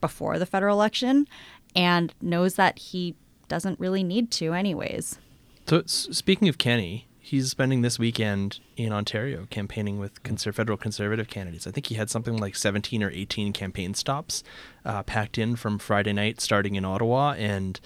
before 0.00 0.38
the 0.38 0.46
federal 0.46 0.76
election 0.76 1.26
and 1.74 2.14
knows 2.20 2.54
that 2.54 2.78
he 2.78 3.14
doesn't 3.48 3.78
really 3.78 4.02
need 4.02 4.30
to, 4.32 4.52
anyways. 4.52 5.18
So 5.66 5.82
speaking 5.86 6.48
of 6.48 6.58
Kenney, 6.58 7.06
he's 7.18 7.50
spending 7.50 7.82
this 7.82 7.98
weekend 7.98 8.60
in 8.76 8.92
Ontario 8.92 9.46
campaigning 9.50 9.98
with 9.98 10.22
conser- 10.22 10.54
federal 10.54 10.76
conservative 10.76 11.28
candidates. 11.28 11.66
I 11.66 11.70
think 11.70 11.86
he 11.86 11.94
had 11.94 12.10
something 12.10 12.36
like 12.36 12.56
17 12.56 13.02
or 13.02 13.10
18 13.10 13.52
campaign 13.52 13.94
stops 13.94 14.42
uh, 14.84 15.02
packed 15.02 15.38
in 15.38 15.56
from 15.56 15.78
Friday 15.78 16.12
night, 16.12 16.40
starting 16.40 16.74
in 16.74 16.84
Ottawa, 16.84 17.32
and 17.32 17.78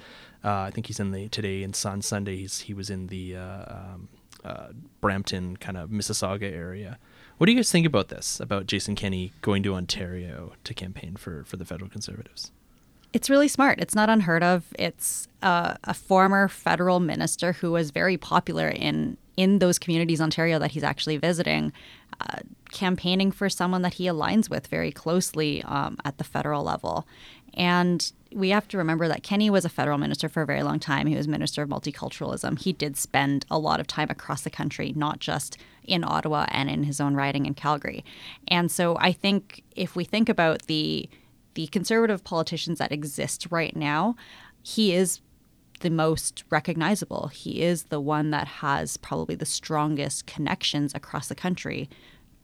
uh, 0.43 0.61
I 0.61 0.71
think 0.71 0.87
he's 0.87 1.01
in 1.01 1.11
the 1.11 1.29
today 1.29 1.62
and 1.62 1.75
Sunday. 1.75 2.47
He 2.47 2.75
was 2.75 2.91
in 2.91 3.09
the 3.09 3.37
uh, 3.37 3.65
um, 3.69 4.09
uh, 4.45 4.69
Brampton 5.01 5.57
kind 5.57 5.77
of 5.77 5.91
Mississauga 5.91 6.51
area. 6.51 6.99
What 7.39 7.47
do 7.47 7.53
you 7.53 7.59
guys 7.59 7.70
think 7.70 7.87
about 7.87 8.09
this? 8.09 8.39
About 8.39 8.66
Jason 8.66 8.95
Kenney 8.95 9.32
going 9.43 9.62
to 9.64 9.74
Ontario 9.74 10.53
to 10.64 10.74
campaign 10.74 11.16
for 11.16 11.45
for 11.45 11.57
the 11.57 11.64
federal 11.64 11.91
conservatives? 11.91 12.53
It's 13.12 13.30
really 13.30 13.49
smart. 13.49 13.80
It's 13.80 13.95
not 13.95 14.11
unheard 14.11 14.43
of. 14.43 14.64
It's 14.76 15.28
uh, 15.43 15.74
a 15.85 15.95
former 15.95 16.49
federal 16.49 16.99
minister 16.99 17.53
who 17.53 17.72
was 17.72 17.91
very 17.91 18.16
popular 18.16 18.68
in 18.68 19.16
in 19.37 19.59
those 19.59 19.78
communities, 19.78 20.20
Ontario, 20.20 20.59
that 20.61 20.70
he's 20.72 20.85
actually 20.85 21.16
visiting, 21.16 21.72
uh, 22.20 22.39
campaigning 22.70 23.32
for 23.32 23.49
someone 23.49 23.82
that 23.82 23.95
he 23.95 24.05
aligns 24.05 24.49
with 24.49 24.68
very 24.68 24.93
closely 24.93 25.62
um, 25.64 25.97
at 26.05 26.18
the 26.18 26.24
federal 26.24 26.62
level. 26.62 27.07
And 27.55 28.12
we 28.35 28.51
have 28.51 28.66
to 28.68 28.78
remember 28.78 29.07
that 29.09 29.22
Kenney 29.22 29.49
was 29.49 29.64
a 29.64 29.68
federal 29.68 29.97
minister 29.97 30.28
for 30.28 30.43
a 30.43 30.47
very 30.47 30.62
long 30.62 30.80
time. 30.80 31.07
He 31.07 31.16
was 31.16 31.28
minister 31.28 31.62
of 31.62 31.68
multiculturalism. 31.68 32.59
He 32.59 32.72
did 32.72 32.97
spend 32.97 33.47
a 33.51 33.59
lot 33.59 33.80
of 33.80 33.87
time 33.87 34.11
across 34.11 34.43
the 34.43 34.51
country, 34.51 34.93
not 34.97 35.20
just 35.20 35.57
in 35.85 36.03
Ottawa 36.05 36.47
and 36.49 36.68
in 36.68 36.82
his 36.82 37.01
own 37.01 37.14
riding 37.14 37.47
in 37.47 37.55
Calgary. 37.55 38.05
And 38.49 38.70
so 38.70 38.97
I 38.99 39.12
think 39.12 39.62
if 39.76 39.95
we 39.95 40.05
think 40.05 40.28
about 40.28 40.66
the 40.66 41.09
the 41.55 41.68
conservative 41.68 42.24
politicians 42.24 42.78
that 42.78 42.91
exist 42.91 43.47
right 43.51 43.76
now, 43.76 44.16
he 44.64 44.93
is 44.93 45.20
the 45.80 45.91
most 45.91 46.43
recognizable. 46.51 47.28
He 47.28 47.62
is 47.62 47.85
the 47.85 48.01
one 48.01 48.30
that 48.30 48.49
has 48.49 48.97
probably 48.97 49.37
the 49.37 49.47
strongest 49.47 50.26
connections 50.26 50.93
across 50.97 51.28
the 51.28 51.35
country, 51.37 51.89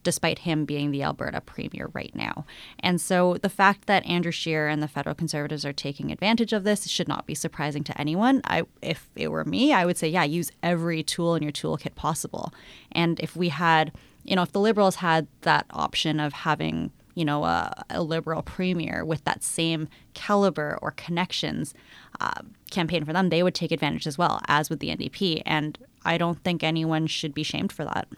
despite 0.02 0.40
him 0.40 0.64
being 0.64 0.90
the 0.90 1.02
Alberta 1.02 1.40
premier 1.40 1.90
right 1.92 2.14
now. 2.14 2.44
And 2.78 3.00
so 3.00 3.36
the 3.42 3.48
fact 3.48 3.86
that 3.86 4.04
Andrew 4.06 4.32
Scheer 4.32 4.68
and 4.68 4.82
the 4.82 4.88
federal 4.88 5.14
conservatives 5.14 5.64
are 5.64 5.72
taking 5.72 6.10
advantage 6.10 6.52
of 6.52 6.64
this 6.64 6.88
should 6.88 7.08
not 7.08 7.26
be 7.26 7.34
surprising 7.34 7.84
to 7.84 8.00
anyone. 8.00 8.40
I, 8.44 8.64
if 8.82 9.08
it 9.16 9.28
were 9.28 9.44
me, 9.44 9.72
I 9.72 9.84
would 9.84 9.98
say, 9.98 10.08
yeah, 10.08 10.24
use 10.24 10.50
every 10.62 11.02
tool 11.02 11.34
in 11.34 11.42
your 11.42 11.52
toolkit 11.52 11.94
possible. 11.94 12.52
And 12.92 13.20
if 13.20 13.36
we 13.36 13.50
had, 13.50 13.92
you 14.24 14.36
know, 14.36 14.42
if 14.42 14.52
the 14.52 14.60
Liberals 14.60 14.96
had 14.96 15.26
that 15.42 15.66
option 15.70 16.20
of 16.20 16.32
having 16.32 16.90
you 17.14 17.24
know, 17.24 17.44
a, 17.44 17.84
a, 17.90 18.02
liberal 18.02 18.40
premier 18.40 19.04
with 19.04 19.24
that 19.24 19.42
same 19.42 19.88
caliber 20.14 20.78
or 20.80 20.92
connections 20.92 21.74
uh, 22.20 22.40
campaign 22.70 23.04
for 23.04 23.12
them, 23.12 23.28
they 23.28 23.42
would 23.42 23.54
take 23.54 23.72
advantage 23.72 24.06
as 24.06 24.16
well, 24.16 24.40
as 24.46 24.70
with 24.70 24.78
the 24.80 24.88
NDP. 24.88 25.42
And 25.44 25.76
I 26.04 26.16
don't 26.18 26.42
think 26.44 26.62
anyone 26.62 27.06
should 27.06 27.34
be 27.34 27.42
shamed 27.42 27.72
for 27.72 27.84
that. 27.84 28.08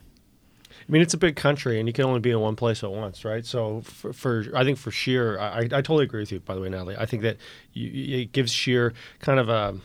I 0.88 0.92
mean, 0.92 1.02
it's 1.02 1.14
a 1.14 1.18
big 1.18 1.36
country, 1.36 1.78
and 1.78 1.88
you 1.88 1.92
can 1.92 2.04
only 2.04 2.20
be 2.20 2.30
in 2.30 2.40
one 2.40 2.56
place 2.56 2.82
at 2.82 2.90
once, 2.90 3.24
right? 3.24 3.44
So, 3.44 3.82
for, 3.82 4.12
for 4.12 4.44
I 4.54 4.64
think 4.64 4.78
for 4.78 4.90
Scheer, 4.90 5.38
I, 5.38 5.60
I 5.60 5.68
totally 5.68 6.04
agree 6.04 6.20
with 6.20 6.32
you. 6.32 6.40
By 6.40 6.54
the 6.54 6.60
way, 6.60 6.68
Natalie, 6.68 6.96
I 6.96 7.06
think 7.06 7.22
that 7.22 7.36
you, 7.72 8.18
it 8.18 8.32
gives 8.32 8.52
Scheer 8.52 8.92
kind 9.20 9.38
of 9.38 9.48
a 9.48 9.76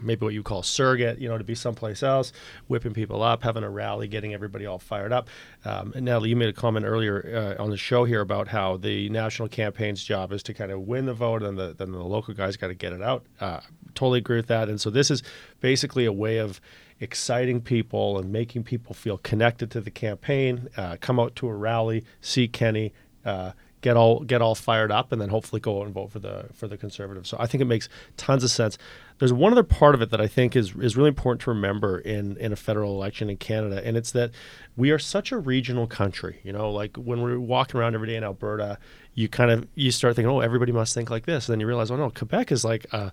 maybe 0.00 0.24
what 0.24 0.34
you 0.34 0.42
call 0.42 0.62
surrogate, 0.62 1.18
you 1.18 1.28
know, 1.28 1.38
to 1.38 1.44
be 1.44 1.54
someplace 1.54 2.02
else, 2.02 2.32
whipping 2.68 2.92
people 2.92 3.22
up, 3.22 3.42
having 3.42 3.62
a 3.62 3.70
rally, 3.70 4.08
getting 4.08 4.34
everybody 4.34 4.66
all 4.66 4.78
fired 4.78 5.12
up. 5.12 5.28
Um, 5.64 5.92
and 5.94 6.04
Natalie, 6.04 6.30
you 6.30 6.36
made 6.36 6.48
a 6.48 6.52
comment 6.52 6.86
earlier 6.86 7.56
uh, 7.58 7.62
on 7.62 7.70
the 7.70 7.76
show 7.76 8.04
here 8.04 8.20
about 8.20 8.48
how 8.48 8.76
the 8.76 9.08
national 9.10 9.48
campaign's 9.48 10.02
job 10.02 10.32
is 10.32 10.42
to 10.44 10.54
kind 10.54 10.72
of 10.72 10.80
win 10.80 11.06
the 11.06 11.14
vote, 11.14 11.42
and 11.42 11.58
the, 11.58 11.74
then 11.76 11.92
the 11.92 12.02
local 12.02 12.34
guys 12.34 12.56
got 12.56 12.68
to 12.68 12.74
get 12.74 12.92
it 12.92 13.02
out. 13.02 13.24
Uh, 13.40 13.60
totally 13.94 14.18
agree 14.18 14.36
with 14.36 14.48
that. 14.48 14.68
And 14.68 14.80
so 14.80 14.90
this 14.90 15.10
is 15.10 15.22
basically 15.60 16.04
a 16.04 16.12
way 16.12 16.38
of 16.38 16.60
exciting 17.00 17.60
people 17.60 18.18
and 18.18 18.30
making 18.30 18.62
people 18.64 18.94
feel 18.94 19.18
connected 19.18 19.70
to 19.72 19.80
the 19.80 19.90
campaign. 19.90 20.68
Uh, 20.76 20.96
come 21.00 21.18
out 21.18 21.34
to 21.36 21.48
a 21.48 21.54
rally, 21.54 22.04
see 22.20 22.46
Kenney. 22.46 22.92
Uh, 23.24 23.52
get 23.82 23.96
all 23.96 24.20
get 24.20 24.42
all 24.42 24.54
fired 24.54 24.92
up 24.92 25.10
and 25.12 25.20
then 25.20 25.30
hopefully 25.30 25.60
go 25.60 25.80
out 25.80 25.86
and 25.86 25.94
vote 25.94 26.10
for 26.10 26.18
the 26.18 26.46
for 26.52 26.68
the 26.68 26.76
conservatives. 26.76 27.28
So 27.28 27.36
I 27.40 27.46
think 27.46 27.62
it 27.62 27.66
makes 27.66 27.88
tons 28.16 28.44
of 28.44 28.50
sense. 28.50 28.76
There's 29.18 29.32
one 29.32 29.52
other 29.52 29.62
part 29.62 29.94
of 29.94 30.02
it 30.02 30.10
that 30.10 30.20
I 30.20 30.26
think 30.26 30.54
is 30.54 30.74
is 30.76 30.96
really 30.96 31.08
important 31.08 31.42
to 31.42 31.50
remember 31.50 31.98
in 31.98 32.36
in 32.36 32.52
a 32.52 32.56
federal 32.56 32.94
election 32.94 33.30
in 33.30 33.36
Canada, 33.36 33.80
and 33.84 33.96
it's 33.96 34.12
that 34.12 34.30
we 34.76 34.90
are 34.90 34.98
such 34.98 35.32
a 35.32 35.38
regional 35.38 35.86
country. 35.86 36.40
You 36.42 36.52
know, 36.52 36.70
like 36.70 36.96
when 36.96 37.22
we're 37.22 37.40
walking 37.40 37.80
around 37.80 37.94
every 37.94 38.08
day 38.08 38.16
in 38.16 38.24
Alberta, 38.24 38.78
you 39.14 39.28
kind 39.28 39.50
of 39.50 39.66
you 39.74 39.90
start 39.90 40.16
thinking, 40.16 40.30
oh, 40.30 40.40
everybody 40.40 40.72
must 40.72 40.94
think 40.94 41.10
like 41.10 41.26
this, 41.26 41.48
and 41.48 41.54
then 41.54 41.60
you 41.60 41.66
realize, 41.66 41.90
oh 41.90 41.96
no, 41.96 42.10
Quebec 42.10 42.52
is 42.52 42.64
like 42.64 42.86
a 42.92 43.12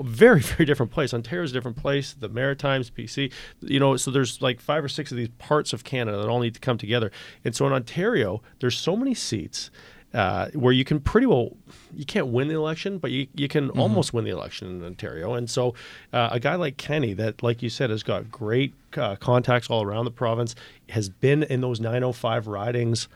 very 0.00 0.40
very 0.56 0.64
different 0.64 0.92
place. 0.92 1.14
Ontario's 1.14 1.50
a 1.50 1.54
different 1.54 1.76
place. 1.76 2.14
The 2.18 2.28
Maritimes, 2.28 2.90
BC, 2.90 3.32
you 3.60 3.80
know, 3.80 3.96
so 3.96 4.10
there's 4.10 4.42
like 4.42 4.60
five 4.60 4.84
or 4.84 4.88
six 4.88 5.10
of 5.10 5.16
these 5.16 5.30
parts 5.38 5.72
of 5.72 5.84
Canada 5.84 6.18
that 6.18 6.28
all 6.28 6.40
need 6.40 6.54
to 6.54 6.60
come 6.60 6.78
together. 6.78 7.10
And 7.44 7.54
so 7.54 7.66
in 7.66 7.72
Ontario, 7.72 8.42
there's 8.60 8.76
so 8.76 8.96
many 8.96 9.14
seats 9.14 9.70
uh, 10.14 10.48
where 10.54 10.72
you 10.72 10.84
can 10.84 11.00
pretty 11.00 11.26
well 11.26 11.50
you 11.94 12.04
can't 12.04 12.28
win 12.28 12.48
the 12.48 12.54
election, 12.54 12.98
but 12.98 13.10
you 13.10 13.26
you 13.34 13.48
can 13.48 13.68
mm-hmm. 13.68 13.80
almost 13.80 14.14
win 14.14 14.24
the 14.24 14.30
election 14.30 14.68
in 14.68 14.84
Ontario. 14.84 15.34
And 15.34 15.48
so 15.50 15.74
uh, 16.12 16.30
a 16.32 16.40
guy 16.40 16.54
like 16.54 16.76
Kenney, 16.76 17.12
that 17.14 17.42
like 17.42 17.62
you 17.62 17.68
said, 17.68 17.90
has 17.90 18.02
got 18.02 18.30
great 18.30 18.74
uh, 18.96 19.16
contacts 19.16 19.68
all 19.68 19.82
around 19.82 20.04
the 20.04 20.10
province, 20.10 20.54
has 20.88 21.08
been 21.08 21.42
in 21.42 21.60
those 21.60 21.80
905 21.80 22.46
ridings 22.46 23.08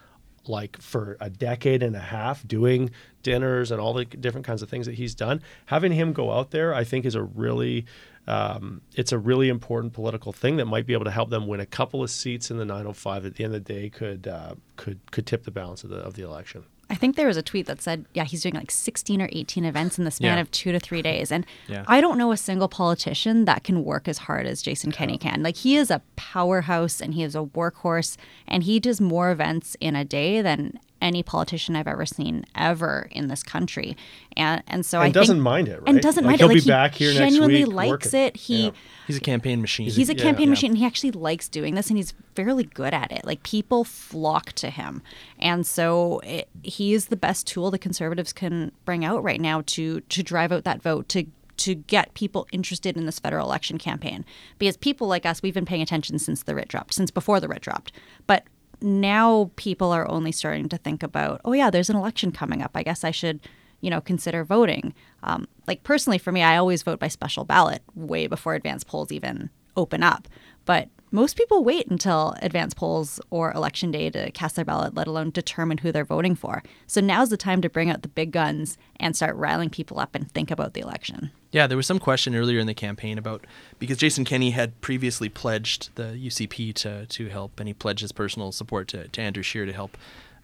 like 0.47 0.80
for 0.80 1.16
a 1.20 1.30
decade 1.30 1.82
and 1.82 1.95
a 1.95 2.01
half 2.01 2.47
doing 2.47 2.91
dinners 3.22 3.70
and 3.70 3.80
all 3.80 3.93
the 3.93 4.05
different 4.05 4.47
kinds 4.47 4.62
of 4.62 4.68
things 4.68 4.86
that 4.86 4.95
he's 4.95 5.14
done. 5.14 5.43
Having 5.66 5.93
him 5.93 6.12
go 6.12 6.32
out 6.32 6.51
there, 6.51 6.74
I 6.74 6.84
think, 6.84 7.05
is 7.05 7.14
a 7.14 7.22
really 7.22 7.86
um, 8.26 8.82
it's 8.95 9.12
a 9.12 9.18
really 9.18 9.49
important 9.49 9.93
political 9.93 10.32
thing 10.32 10.57
that 10.57 10.66
might 10.66 10.86
be 10.86 10.93
able 10.93 11.05
to 11.05 11.11
help 11.11 11.30
them 11.30 11.47
win 11.47 11.59
a 11.59 11.66
couple 11.66 12.03
of 12.03 12.11
seats 12.11 12.51
in 12.51 12.59
the 12.59 12.64
905. 12.64 13.26
At 13.26 13.34
the 13.34 13.45
end 13.45 13.55
of 13.55 13.64
the 13.64 13.72
day, 13.72 13.88
could 13.88 14.28
uh, 14.28 14.55
could 14.76 15.01
could 15.11 15.26
tip 15.26 15.45
the 15.45 15.51
balance 15.51 15.84
of 15.84 15.91
the 15.91 15.97
of 15.97 16.14
the 16.14 16.22
election. 16.22 16.64
I 17.01 17.03
think 17.03 17.16
there 17.16 17.28
was 17.28 17.38
a 17.38 17.42
tweet 17.42 17.64
that 17.64 17.80
said, 17.80 18.05
yeah, 18.12 18.24
he's 18.24 18.42
doing 18.42 18.55
like 18.55 18.70
16 18.70 19.22
or 19.22 19.28
18 19.32 19.64
events 19.64 19.98
in 19.98 20.05
the 20.05 20.11
span 20.11 20.36
Yeah. 20.36 20.40
of 20.42 20.51
two 20.51 20.70
to 20.70 20.78
three 20.78 21.01
days. 21.01 21.32
And 21.32 21.46
Yeah. 21.66 21.82
I 21.88 22.03
don't 22.03 22.18
know 22.18 22.30
a 22.30 22.36
single 22.36 22.68
politician 22.68 23.46
that 23.46 23.64
can 23.64 23.84
work 23.84 24.07
as 24.07 24.18
hard 24.18 24.46
as 24.46 24.61
Jason 24.61 24.92
Kenney 24.92 25.16
can. 25.16 25.42
Like, 25.42 25.57
he 25.57 25.76
is 25.76 25.90
a 25.90 26.03
powerhouse 26.16 27.01
and 27.01 27.14
he 27.14 27.22
is 27.22 27.34
a 27.34 27.38
workhorse, 27.42 28.18
and 28.46 28.64
he 28.64 28.78
does 28.78 29.01
more 29.01 29.30
events 29.30 29.78
in 29.80 29.96
a 29.96 30.05
day 30.05 30.42
than 30.42 30.78
any 31.01 31.22
politician 31.22 31.76
I've 31.76 31.86
ever 31.88 32.05
seen 32.07 32.44
ever 32.55 33.09
in 33.11 33.28
this 33.28 33.42
country. 33.42 33.96
And 34.36 34.62
and 34.66 34.84
so 34.84 35.01
I 35.01 35.07
And 35.07 35.14
doesn't 35.14 35.36
think, 35.36 35.42
mind 35.44 35.68
it, 35.68 35.72
right? 35.80 35.82
And 35.86 35.96
right? 35.96 36.03
doesn't 36.03 36.24
Like, 36.24 36.40
mind 36.40 36.40
he'll 36.40 36.51
it. 36.51 36.55
be 36.55 36.61
Like, 36.61 36.64
he 36.64 36.70
back 36.70 36.94
here 36.94 37.09
next 37.09 37.18
genuinely 37.18 37.64
week 37.64 37.72
likes 37.74 37.90
working. 38.07 38.20
it. 38.20 38.36
He 38.36 38.64
Yeah. 38.66 38.70
He's 39.07 39.16
a 39.16 39.20
campaign 39.20 39.61
machine. 39.61 39.90
He's 39.90 40.09
a 40.09 40.14
Yeah. 40.16 40.22
campaign 40.22 40.46
Yeah. 40.46 40.51
machine 40.51 40.70
and 40.72 40.78
he 40.78 40.86
actually 40.86 41.11
likes 41.12 41.48
doing 41.48 41.74
this 41.74 41.88
and 41.88 41.96
he's 41.96 42.14
fairly 42.34 42.64
good 42.64 42.94
at 42.94 43.11
it. 43.12 43.24
Like 43.24 43.42
people 43.42 43.84
flock 43.84 44.53
to 44.53 44.70
him. 44.70 45.03
And 45.38 45.66
so 45.66 46.20
it, 46.20 46.48
he 46.62 46.92
is 46.94 47.07
the 47.07 47.16
best 47.16 47.46
tool 47.46 47.70
the 47.70 47.78
conservatives 47.78 48.32
can 48.32 48.72
bring 48.84 49.05
out 49.05 49.22
right 49.22 49.40
now 49.40 49.62
to 49.66 50.01
to 50.01 50.22
drive 50.22 50.53
out 50.53 50.64
that 50.64 50.82
vote 50.82 51.09
to 51.11 51.26
to 51.57 51.74
get 51.74 52.14
people 52.14 52.46
interested 52.53 52.96
in 52.96 53.05
this 53.05 53.18
federal 53.18 53.46
election 53.46 53.76
campaign. 53.76 54.24
Because 54.59 54.78
people 54.78 55.07
like 55.09 55.26
us, 55.26 55.42
we've 55.42 55.53
been 55.53 55.66
paying 55.66 55.82
attention 55.82 56.18
since 56.18 56.42
the 56.44 56.55
writ 56.55 56.68
dropped, 56.68 56.94
since 56.94 57.11
before 57.11 57.38
the 57.38 57.48
writ 57.48 57.61
dropped. 57.61 57.92
But 58.26 58.44
now 58.83 59.51
people 59.57 59.93
are 59.93 60.09
only 60.09 60.33
starting 60.33 60.68
to 60.68 60.78
think 60.78 61.03
about, 61.03 61.41
oh 61.45 61.53
yeah, 61.53 61.70
there's 61.70 61.91
an 61.91 61.97
election 61.97 62.33
coming 62.33 62.62
up. 62.62 62.72
I 62.74 62.83
guess 62.83 63.05
I 63.05 63.11
should 63.11 63.41
you 63.81 63.91
know, 63.91 64.01
consider 64.01 64.45
voting. 64.45 64.95
Um, 65.22 65.49
like 65.66 65.83
personally, 65.83 66.18
for 66.18 66.33
me, 66.33 66.43
I 66.43 66.57
always 66.57 66.83
vote 66.83 67.01
by 67.01 67.09
special 67.09 67.45
ballot 67.45 67.83
way 67.95 68.26
before 68.26 68.55
advance 68.55 68.85
polls 68.85 69.12
even 69.12 69.51
open 69.76 70.03
up. 70.03 70.28
But 70.64 70.89
most 71.11 71.37
people 71.37 71.64
wait 71.64 71.89
until 71.89 72.37
advance 72.41 72.74
polls 72.74 73.20
or 73.31 73.53
election 73.53 73.91
day 73.91 74.11
to 74.11 74.31
cast 74.31 74.57
their 74.57 74.64
ballot, 74.64 74.95
let 74.95 75.09
alone 75.09 75.31
determine 75.31 75.78
who 75.78 75.91
they're 75.91 76.05
voting 76.05 76.35
for. 76.35 76.62
So 76.87 77.01
now's 77.01 77.31
the 77.31 77.37
time 77.37 77.61
to 77.62 77.70
bring 77.70 77.91
out 77.91 78.03
the 78.03 78.09
big 78.09 78.31
guns 78.31 78.78
and 78.97 79.16
start 79.16 79.35
riling 79.37 79.70
people 79.70 79.99
up 79.99 80.14
and 80.14 80.31
think 80.31 80.51
about 80.51 80.74
the 80.74 80.81
election. 80.81 81.33
Yeah, 81.53 81.66
there 81.66 81.76
was 81.76 81.86
some 81.86 81.98
question 81.98 82.36
earlier 82.36 82.61
in 82.61 82.66
the 82.66 82.74
campaign 82.74 83.18
about 83.18 83.44
because 83.78 83.96
Jason 83.96 84.24
Kenney 84.24 84.51
had 84.51 84.80
previously 84.80 85.28
pledged 85.28 85.94
the 85.96 86.05
UCP 86.05 86.74
to 86.74 87.07
to 87.07 87.28
help, 87.28 87.59
and 87.59 87.68
he 87.68 87.74
pledged 87.74 88.01
his 88.03 88.12
personal 88.12 88.53
support 88.53 88.88
to, 88.88 89.09
to 89.09 89.20
Andrew 89.20 89.42
Scheer 89.42 89.66
to 89.66 89.72
help 89.72 89.96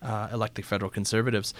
uh, 0.02 0.28
elect 0.32 0.56
the 0.56 0.62
federal 0.62 0.90
conservatives. 0.90 1.54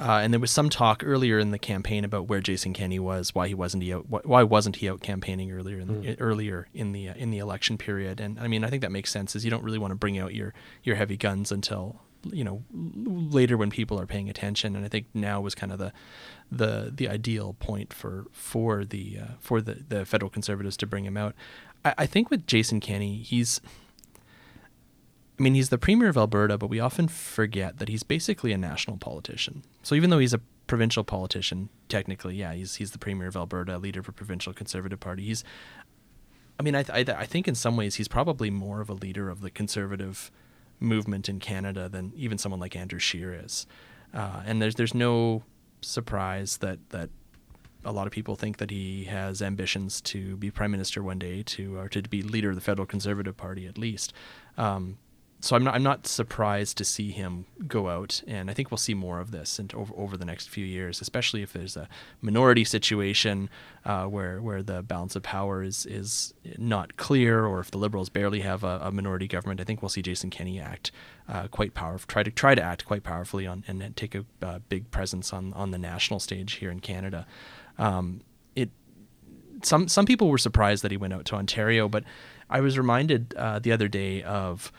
Uh, 0.00 0.20
and 0.22 0.32
there 0.32 0.38
was 0.38 0.52
some 0.52 0.68
talk 0.68 1.02
earlier 1.04 1.40
in 1.40 1.50
the 1.50 1.58
campaign 1.58 2.04
about 2.04 2.28
where 2.28 2.40
Jason 2.40 2.72
Kenney 2.72 3.00
was, 3.00 3.34
why 3.34 3.48
he 3.48 3.54
wasn't 3.54 3.82
he 3.82 3.92
out, 3.92 4.06
why 4.08 4.44
wasn't 4.44 4.76
he 4.76 4.88
out 4.88 5.00
campaigning 5.00 5.50
earlier 5.50 5.80
in 5.80 6.02
the, 6.02 6.20
earlier 6.20 6.68
in 6.72 6.92
the 6.92 7.08
uh, 7.08 7.14
in 7.14 7.30
the 7.30 7.38
election 7.38 7.76
period. 7.76 8.20
And 8.20 8.38
I 8.38 8.46
mean, 8.46 8.62
I 8.62 8.70
think 8.70 8.82
that 8.82 8.92
makes 8.92 9.10
sense. 9.10 9.34
Is 9.34 9.44
you 9.44 9.50
don't 9.50 9.64
really 9.64 9.78
want 9.78 9.90
to 9.90 9.96
bring 9.96 10.18
out 10.18 10.34
your 10.34 10.54
your 10.84 10.94
heavy 10.94 11.16
guns 11.16 11.50
until 11.50 12.00
you 12.24 12.44
know 12.44 12.62
later 12.72 13.56
when 13.56 13.70
people 13.70 14.00
are 14.00 14.06
paying 14.06 14.30
attention. 14.30 14.76
And 14.76 14.84
I 14.84 14.88
think 14.88 15.06
now 15.14 15.40
was 15.40 15.56
kind 15.56 15.72
of 15.72 15.78
the 15.78 15.92
the 16.50 16.92
the 16.94 17.08
ideal 17.08 17.54
point 17.58 17.92
for 17.92 18.26
for 18.32 18.84
the 18.84 19.18
uh, 19.20 19.26
for 19.40 19.60
the 19.60 19.84
the 19.88 20.04
federal 20.04 20.30
conservatives 20.30 20.76
to 20.78 20.86
bring 20.86 21.04
him 21.04 21.16
out. 21.16 21.34
I, 21.84 21.94
I 21.98 22.06
think 22.06 22.30
with 22.30 22.46
Jason 22.46 22.80
Kenney, 22.80 23.18
he's. 23.18 23.60
I 25.38 25.44
mean, 25.44 25.54
he's 25.54 25.68
the 25.68 25.78
premier 25.78 26.08
of 26.08 26.16
Alberta, 26.16 26.58
but 26.58 26.68
we 26.68 26.80
often 26.80 27.06
forget 27.06 27.78
that 27.78 27.88
he's 27.88 28.02
basically 28.02 28.52
a 28.52 28.58
national 28.58 28.96
politician. 28.96 29.62
So 29.84 29.94
even 29.94 30.10
though 30.10 30.18
he's 30.18 30.34
a 30.34 30.40
provincial 30.66 31.04
politician, 31.04 31.68
technically, 31.88 32.34
yeah, 32.34 32.54
he's 32.54 32.74
he's 32.76 32.90
the 32.90 32.98
premier 32.98 33.28
of 33.28 33.36
Alberta, 33.36 33.78
leader 33.78 34.00
of 34.00 34.16
provincial 34.16 34.52
conservative 34.52 34.98
party. 34.98 35.24
He's, 35.24 35.44
I 36.58 36.64
mean, 36.64 36.74
I 36.74 36.82
th- 36.82 37.08
I, 37.08 37.20
I 37.20 37.24
think 37.24 37.46
in 37.46 37.54
some 37.54 37.76
ways 37.76 37.96
he's 37.96 38.08
probably 38.08 38.50
more 38.50 38.80
of 38.80 38.90
a 38.90 38.94
leader 38.94 39.30
of 39.30 39.40
the 39.40 39.50
conservative 39.50 40.32
movement 40.80 41.28
in 41.28 41.38
Canada 41.38 41.88
than 41.88 42.12
even 42.16 42.36
someone 42.38 42.60
like 42.60 42.74
Andrew 42.74 42.98
Scheer 42.98 43.32
is. 43.32 43.66
Uh, 44.12 44.42
and 44.44 44.60
there's 44.60 44.74
there's 44.74 44.94
no 44.94 45.44
surprise 45.80 46.58
that 46.58 46.78
that 46.90 47.10
a 47.84 47.92
lot 47.92 48.06
of 48.06 48.12
people 48.12 48.34
think 48.34 48.58
that 48.58 48.70
he 48.70 49.04
has 49.04 49.40
ambitions 49.40 50.00
to 50.00 50.36
be 50.36 50.50
prime 50.50 50.70
minister 50.70 51.02
one 51.02 51.18
day, 51.18 51.42
to 51.44 51.76
or 51.78 51.88
to 51.88 52.02
be 52.02 52.22
leader 52.22 52.50
of 52.50 52.54
the 52.54 52.60
federal 52.60 52.86
conservative 52.86 53.36
party 53.36 53.66
at 53.66 53.78
least. 53.78 54.12
Um, 54.56 54.98
so 55.40 55.54
I'm 55.54 55.62
not 55.62 55.74
I'm 55.74 55.84
not 55.84 56.06
surprised 56.06 56.76
to 56.78 56.84
see 56.84 57.12
him 57.12 57.46
go 57.68 57.88
out, 57.88 58.22
and 58.26 58.50
I 58.50 58.54
think 58.54 58.72
we'll 58.72 58.78
see 58.78 58.94
more 58.94 59.20
of 59.20 59.30
this 59.30 59.60
and 59.60 59.72
over 59.72 59.94
over 59.96 60.16
the 60.16 60.24
next 60.24 60.48
few 60.48 60.64
years, 60.64 61.00
especially 61.00 61.42
if 61.42 61.52
there's 61.52 61.76
a 61.76 61.88
minority 62.20 62.64
situation 62.64 63.48
uh, 63.84 64.06
where 64.06 64.42
where 64.42 64.64
the 64.64 64.82
balance 64.82 65.14
of 65.14 65.22
power 65.22 65.62
is 65.62 65.86
is 65.86 66.34
not 66.58 66.96
clear, 66.96 67.46
or 67.46 67.60
if 67.60 67.70
the 67.70 67.78
Liberals 67.78 68.08
barely 68.08 68.40
have 68.40 68.64
a, 68.64 68.80
a 68.82 68.90
minority 68.90 69.28
government. 69.28 69.60
I 69.60 69.64
think 69.64 69.80
we'll 69.80 69.88
see 69.88 70.02
Jason 70.02 70.30
Kenney 70.30 70.58
act 70.58 70.90
uh, 71.28 71.46
quite 71.46 71.72
powerful, 71.72 72.08
try 72.08 72.24
to 72.24 72.32
try 72.32 72.56
to 72.56 72.62
act 72.62 72.84
quite 72.84 73.04
powerfully 73.04 73.46
on 73.46 73.62
and 73.68 73.94
take 73.96 74.16
a 74.16 74.24
uh, 74.42 74.58
big 74.68 74.90
presence 74.90 75.32
on 75.32 75.52
on 75.52 75.70
the 75.70 75.78
national 75.78 76.18
stage 76.18 76.54
here 76.54 76.70
in 76.70 76.80
Canada. 76.80 77.26
Um, 77.78 78.22
it 78.56 78.70
some 79.62 79.86
some 79.86 80.04
people 80.04 80.28
were 80.30 80.38
surprised 80.38 80.82
that 80.82 80.90
he 80.90 80.96
went 80.96 81.12
out 81.12 81.26
to 81.26 81.36
Ontario, 81.36 81.88
but 81.88 82.02
I 82.50 82.60
was 82.60 82.76
reminded 82.76 83.34
uh, 83.36 83.60
the 83.60 83.70
other 83.70 83.86
day 83.86 84.24
of 84.24 84.72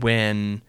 when 0.00 0.62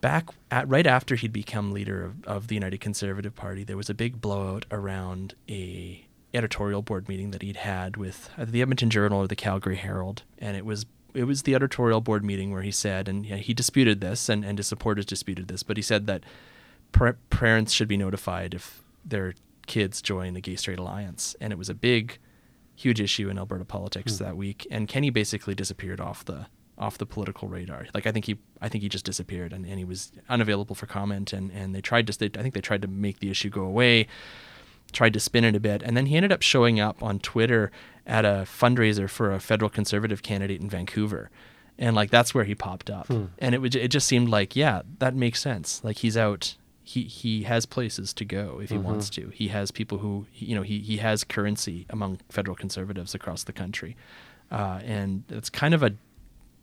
back 0.00 0.28
at 0.50 0.68
right 0.68 0.86
after 0.86 1.14
he'd 1.14 1.32
become 1.32 1.72
leader 1.72 2.04
of, 2.04 2.24
of 2.24 2.46
the 2.48 2.54
United 2.54 2.80
Conservative 2.80 3.34
Party, 3.34 3.64
there 3.64 3.76
was 3.76 3.90
a 3.90 3.94
big 3.94 4.20
blowout 4.20 4.66
around 4.70 5.34
a 5.48 6.06
editorial 6.32 6.82
board 6.82 7.08
meeting 7.08 7.32
that 7.32 7.42
he'd 7.42 7.56
had 7.56 7.96
with 7.96 8.30
either 8.38 8.50
the 8.50 8.62
Edmonton 8.62 8.90
Journal 8.90 9.20
or 9.20 9.26
the 9.26 9.36
Calgary 9.36 9.76
Herald, 9.76 10.22
and 10.38 10.56
it 10.56 10.64
was 10.64 10.86
it 11.12 11.24
was 11.24 11.42
the 11.42 11.54
editorial 11.54 12.00
board 12.00 12.24
meeting 12.24 12.52
where 12.52 12.62
he 12.62 12.70
said, 12.70 13.08
and 13.08 13.26
yeah, 13.26 13.36
he 13.36 13.52
disputed 13.52 14.00
this, 14.00 14.28
and, 14.28 14.44
and 14.44 14.58
his 14.58 14.68
supporters 14.68 15.04
disputed 15.04 15.48
this, 15.48 15.62
but 15.62 15.76
he 15.76 15.82
said 15.82 16.06
that 16.06 16.22
par- 16.92 17.18
parents 17.30 17.72
should 17.72 17.88
be 17.88 17.96
notified 17.96 18.54
if 18.54 18.82
their 19.04 19.34
kids 19.66 20.00
join 20.00 20.34
the 20.34 20.40
Gay 20.40 20.56
Straight 20.56 20.78
Alliance, 20.78 21.34
and 21.40 21.52
it 21.52 21.58
was 21.58 21.68
a 21.68 21.74
big, 21.74 22.18
huge 22.76 23.00
issue 23.00 23.28
in 23.28 23.38
Alberta 23.38 23.64
politics 23.64 24.18
hmm. 24.18 24.24
that 24.24 24.36
week. 24.36 24.66
And 24.70 24.88
Kenney 24.88 25.10
basically 25.10 25.54
disappeared 25.54 26.00
off 26.00 26.24
the 26.24 26.46
off 26.80 26.98
the 26.98 27.06
political 27.06 27.46
radar. 27.46 27.86
Like 27.94 28.06
I 28.06 28.12
think 28.12 28.24
he 28.24 28.38
I 28.60 28.68
think 28.68 28.82
he 28.82 28.88
just 28.88 29.04
disappeared, 29.04 29.52
and, 29.52 29.64
and 29.66 29.78
he 29.78 29.84
was 29.84 30.10
unavailable 30.28 30.74
for 30.74 30.86
comment. 30.86 31.32
And, 31.32 31.52
and 31.52 31.74
they 31.74 31.80
tried 31.80 32.06
to 32.08 32.18
they, 32.18 32.26
I 32.38 32.42
think 32.42 32.54
they 32.54 32.60
tried 32.60 32.82
to 32.82 32.88
make 32.88 33.20
the 33.20 33.30
issue 33.30 33.50
go 33.50 33.62
away, 33.62 34.08
tried 34.90 35.12
to 35.12 35.20
spin 35.20 35.44
it 35.44 35.54
a 35.54 35.60
bit, 35.60 35.82
and 35.82 35.96
then 35.96 36.06
he 36.06 36.16
ended 36.16 36.32
up 36.32 36.42
showing 36.42 36.80
up 36.80 37.02
on 37.02 37.20
Twitter 37.20 37.70
at 38.06 38.24
a 38.24 38.44
fundraiser 38.46 39.08
for 39.08 39.32
a 39.32 39.38
federal 39.38 39.70
conservative 39.70 40.22
candidate 40.22 40.60
in 40.60 40.68
Vancouver. 40.68 41.30
And 41.78 41.94
like 41.94 42.10
that's 42.10 42.34
where 42.34 42.44
he 42.44 42.54
popped 42.54 42.90
up, 42.90 43.08
and 43.38 43.54
it 43.54 43.58
would 43.58 43.74
it 43.74 43.88
just 43.88 44.06
seemed 44.06 44.28
like 44.28 44.56
yeah 44.56 44.82
that 44.98 45.14
makes 45.14 45.40
sense. 45.40 45.84
Like 45.84 45.98
he's 45.98 46.16
out 46.16 46.56
he 46.82 47.04
he 47.04 47.44
has 47.44 47.66
places 47.66 48.12
to 48.14 48.24
go 48.24 48.60
if 48.62 48.70
he 48.70 48.78
wants 48.78 49.10
to. 49.10 49.28
He 49.28 49.48
has 49.48 49.70
people 49.70 49.98
who 49.98 50.26
you 50.34 50.54
know 50.54 50.62
he 50.62 50.80
he 50.80 50.96
has 50.96 51.24
currency 51.24 51.86
among 51.88 52.20
federal 52.28 52.56
conservatives 52.56 53.14
across 53.14 53.44
the 53.44 53.52
country, 53.52 53.96
uh, 54.50 54.80
and 54.84 55.22
it's 55.28 55.48
kind 55.50 55.72
of 55.72 55.82
a 55.82 55.94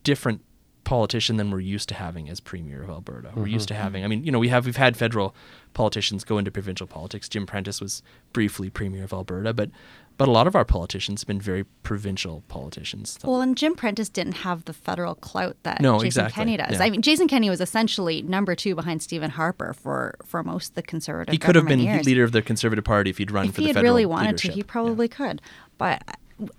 different 0.07 0.41
politician 0.85 1.35
than 1.35 1.51
we're 1.51 1.59
used 1.59 1.89
to 1.89 1.95
having 1.95 2.29
as 2.29 2.39
premier 2.39 2.81
of 2.81 2.89
Alberta. 2.89 3.31
We're 3.35 3.47
used 3.47 3.67
to 3.67 3.73
mm-hmm. 3.73 3.83
having. 3.83 4.05
I 4.05 4.07
mean, 4.07 4.23
you 4.23 4.31
know, 4.31 4.39
we 4.39 4.47
have 4.47 4.65
we've 4.65 4.77
had 4.77 4.95
federal 4.95 5.35
politicians 5.73 6.23
go 6.23 6.37
into 6.37 6.49
provincial 6.49 6.87
politics. 6.87 7.27
Jim 7.27 7.45
Prentice 7.45 7.81
was 7.81 8.01
briefly 8.31 8.69
premier 8.69 9.03
of 9.03 9.11
Alberta, 9.11 9.53
but 9.53 9.69
but 10.17 10.29
a 10.29 10.31
lot 10.31 10.47
of 10.47 10.55
our 10.55 10.63
politicians 10.63 11.21
have 11.21 11.27
been 11.27 11.41
very 11.41 11.65
provincial 11.83 12.41
politicians. 12.47 13.19
Well, 13.21 13.41
and 13.41 13.57
Jim 13.57 13.75
Prentice 13.75 14.07
didn't 14.07 14.37
have 14.47 14.63
the 14.63 14.71
federal 14.71 15.15
clout 15.15 15.57
that 15.63 15.81
No, 15.81 15.95
Jason 15.95 16.07
exactly. 16.07 16.33
Kenney 16.33 16.57
does. 16.57 16.79
Yeah. 16.79 16.85
I 16.85 16.89
mean, 16.89 17.01
Jason 17.01 17.27
Kenney 17.27 17.49
was 17.49 17.59
essentially 17.59 18.21
number 18.21 18.55
two 18.55 18.73
behind 18.73 19.03
Stephen 19.03 19.31
Harper 19.31 19.73
for 19.73 20.15
for 20.25 20.41
most 20.41 20.69
of 20.69 20.75
the 20.75 20.83
conservative. 20.83 21.33
he 21.33 21.37
could 21.37 21.55
have 21.55 21.67
been 21.67 21.81
years. 21.81 22.05
leader 22.05 22.23
of 22.23 22.31
the 22.31 22.41
Conservative 22.41 22.85
Party 22.85 23.09
if 23.09 23.17
he'd 23.17 23.29
run 23.31 23.47
if 23.47 23.55
for 23.55 23.61
he 23.61 23.65
the 23.65 23.69
had 23.71 23.75
federal 23.75 23.93
really 23.93 24.05
wanted 24.05 24.27
leadership. 24.27 24.51
to, 24.51 24.55
he 24.55 24.63
probably 24.63 25.07
Yeah. 25.07 25.17
could. 25.17 25.41
But 25.77 26.01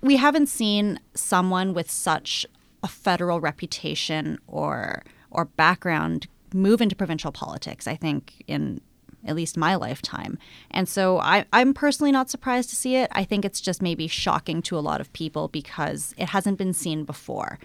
we 0.01 0.17
haven't 0.17 0.49
seen 0.49 0.99
someone 1.15 1.73
with 1.73 1.89
such 1.89 2.45
a 2.83 2.87
federal 2.87 3.39
reputation 3.41 4.39
or 4.47 5.03
or 5.31 5.45
background 5.45 6.27
move 6.53 6.81
into 6.81 6.95
provincial 6.95 7.31
politics. 7.31 7.87
I 7.87 7.95
think 7.95 8.43
in 8.47 8.81
at 9.25 9.35
least 9.35 9.57
my 9.57 9.75
lifetime. 9.75 10.37
And 10.71 10.87
so 10.87 11.19
I, 11.19 11.45
I'm 11.51 11.73
personally 11.73 12.11
not 12.11 12.29
surprised 12.29 12.69
to 12.69 12.75
see 12.75 12.95
it. 12.95 13.09
I 13.13 13.25
think 13.25 13.43
it's 13.43 13.59
just 13.59 13.81
maybe 13.81 14.07
shocking 14.07 14.61
to 14.63 14.77
a 14.77 14.79
lot 14.79 15.01
of 15.01 15.11
people 15.11 15.49
because 15.49 16.13
it 16.17 16.29
hasn't 16.29 16.57
been 16.57 16.73
seen 16.73 17.03
before. 17.03 17.59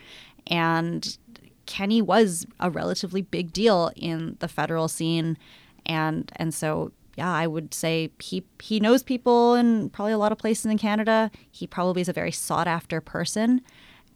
And 0.48 1.16
Kenney 1.66 2.02
was 2.02 2.46
a 2.60 2.70
relatively 2.70 3.22
big 3.22 3.52
deal 3.52 3.92
in 3.96 4.36
the 4.40 4.48
federal 4.48 4.88
scene. 4.88 5.38
And 5.86 6.30
and 6.36 6.52
so 6.52 6.92
yeah, 7.16 7.32
I 7.32 7.46
would 7.46 7.72
say 7.72 8.10
he 8.18 8.44
he 8.60 8.80
knows 8.80 9.02
people 9.02 9.54
in 9.54 9.90
probably 9.90 10.12
a 10.12 10.18
lot 10.18 10.32
of 10.32 10.38
places 10.38 10.66
in 10.66 10.78
Canada. 10.78 11.30
He 11.50 11.66
probably 11.66 12.02
is 12.02 12.08
a 12.08 12.12
very 12.12 12.32
sought 12.32 12.66
after 12.66 13.00
person. 13.00 13.60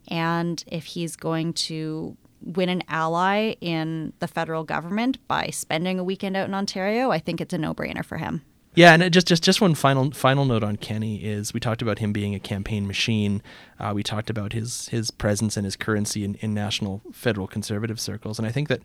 And 0.07 0.63
if 0.67 0.85
he's 0.85 1.15
going 1.15 1.53
to 1.53 2.17
win 2.41 2.69
an 2.69 2.83
ally 2.87 3.55
in 3.61 4.13
the 4.19 4.27
federal 4.27 4.63
government 4.63 5.17
by 5.27 5.47
spending 5.47 5.99
a 5.99 6.03
weekend 6.03 6.37
out 6.37 6.47
in 6.47 6.53
Ontario, 6.53 7.11
I 7.11 7.19
think 7.19 7.41
it's 7.41 7.53
a 7.53 7.57
no-brainer 7.57 8.05
for 8.05 8.17
him. 8.17 8.43
Yeah, 8.75 8.93
and 8.93 9.11
just 9.11 9.27
just 9.27 9.43
just 9.43 9.61
one 9.61 9.73
final 9.73 10.11
final 10.11 10.45
note 10.45 10.63
on 10.63 10.77
Kenney 10.77 11.23
is 11.23 11.53
we 11.53 11.59
talked 11.59 11.81
about 11.81 11.99
him 11.99 12.13
being 12.13 12.35
a 12.35 12.39
campaign 12.39 12.85
machine. 12.85 13.41
Uh, 13.79 13.91
we 13.95 14.03
talked 14.03 14.29
about 14.29 14.53
his 14.53 14.87
his 14.89 15.09
presence 15.11 15.57
and 15.57 15.65
his 15.65 15.75
currency 15.75 16.23
in, 16.23 16.35
in 16.35 16.53
national 16.53 17.01
federal 17.11 17.47
conservative 17.47 17.99
circles, 17.99 18.37
and 18.37 18.47
I 18.47 18.51
think 18.51 18.67
that 18.67 18.81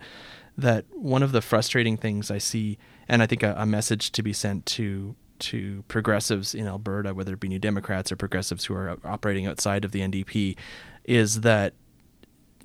that 0.56 0.86
one 0.92 1.22
of 1.22 1.32
the 1.32 1.42
frustrating 1.42 1.96
things 1.96 2.30
I 2.30 2.38
see, 2.38 2.78
and 3.08 3.22
I 3.22 3.26
think 3.26 3.42
a, 3.42 3.54
a 3.58 3.66
message 3.66 4.10
to 4.12 4.22
be 4.22 4.32
sent 4.32 4.64
to 4.66 5.14
to 5.40 5.84
progressives 5.88 6.54
in 6.54 6.66
Alberta, 6.66 7.12
whether 7.12 7.34
it 7.34 7.40
be 7.40 7.48
New 7.48 7.58
Democrats 7.58 8.10
or 8.10 8.16
progressives 8.16 8.64
who 8.64 8.74
are 8.74 8.96
operating 9.04 9.46
outside 9.46 9.84
of 9.84 9.92
the 9.92 10.00
NDP, 10.00 10.56
is 11.04 11.42
that 11.42 11.74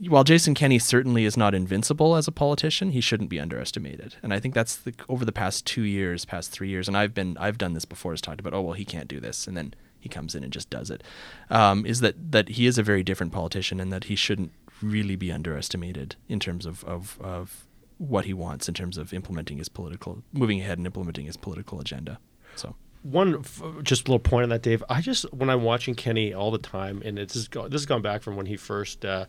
while 0.07 0.23
Jason 0.23 0.53
Kenney 0.53 0.79
certainly 0.79 1.25
is 1.25 1.35
not 1.35 1.53
invincible 1.53 2.15
as 2.15 2.27
a 2.27 2.31
politician, 2.31 2.91
he 2.91 3.01
shouldn't 3.01 3.29
be 3.29 3.39
underestimated. 3.39 4.15
And 4.23 4.33
I 4.33 4.39
think 4.39 4.53
that's 4.53 4.77
the, 4.77 4.93
over 5.09 5.25
the 5.25 5.33
past 5.33 5.65
two 5.65 5.81
years, 5.81 6.23
past 6.23 6.51
three 6.51 6.69
years, 6.69 6.87
and 6.87 6.95
I've 6.95 7.13
been 7.13 7.37
I've 7.37 7.57
done 7.57 7.73
this 7.73 7.85
before. 7.85 8.13
Has 8.13 8.21
talked 8.21 8.39
about 8.39 8.53
oh 8.53 8.61
well 8.61 8.73
he 8.73 8.85
can't 8.85 9.09
do 9.09 9.19
this, 9.19 9.45
and 9.45 9.57
then 9.57 9.73
he 9.99 10.07
comes 10.07 10.35
in 10.35 10.43
and 10.43 10.53
just 10.53 10.69
does 10.69 10.89
it. 10.89 11.03
Um, 11.49 11.85
is 11.85 11.99
that 11.99 12.31
that 12.31 12.49
he 12.49 12.65
is 12.65 12.77
a 12.77 12.83
very 12.83 13.03
different 13.03 13.33
politician, 13.33 13.79
and 13.81 13.91
that 13.91 14.05
he 14.05 14.15
shouldn't 14.15 14.53
really 14.81 15.17
be 15.17 15.31
underestimated 15.31 16.15
in 16.29 16.39
terms 16.39 16.65
of 16.65 16.85
of, 16.85 17.17
of 17.19 17.65
what 17.97 18.23
he 18.23 18.33
wants 18.33 18.69
in 18.69 18.73
terms 18.73 18.97
of 18.97 19.13
implementing 19.13 19.57
his 19.57 19.67
political, 19.67 20.23
moving 20.31 20.61
ahead 20.61 20.77
and 20.77 20.87
implementing 20.87 21.25
his 21.25 21.35
political 21.35 21.81
agenda. 21.81 22.19
So 22.55 22.75
one 23.03 23.43
just 23.83 24.07
little 24.07 24.19
point 24.19 24.43
on 24.43 24.49
that, 24.49 24.61
Dave. 24.61 24.83
I 24.89 25.01
just 25.01 25.31
when 25.33 25.49
I'm 25.49 25.63
watching 25.63 25.95
Kenney 25.95 26.33
all 26.33 26.51
the 26.51 26.57
time, 26.57 27.01
and 27.03 27.17
it's 27.17 27.33
this 27.33 27.47
has 27.53 27.85
gone 27.85 28.01
back 28.01 28.21
from 28.21 28.35
when 28.35 28.45
he 28.45 28.57
first, 28.57 29.05
uh, 29.05 29.25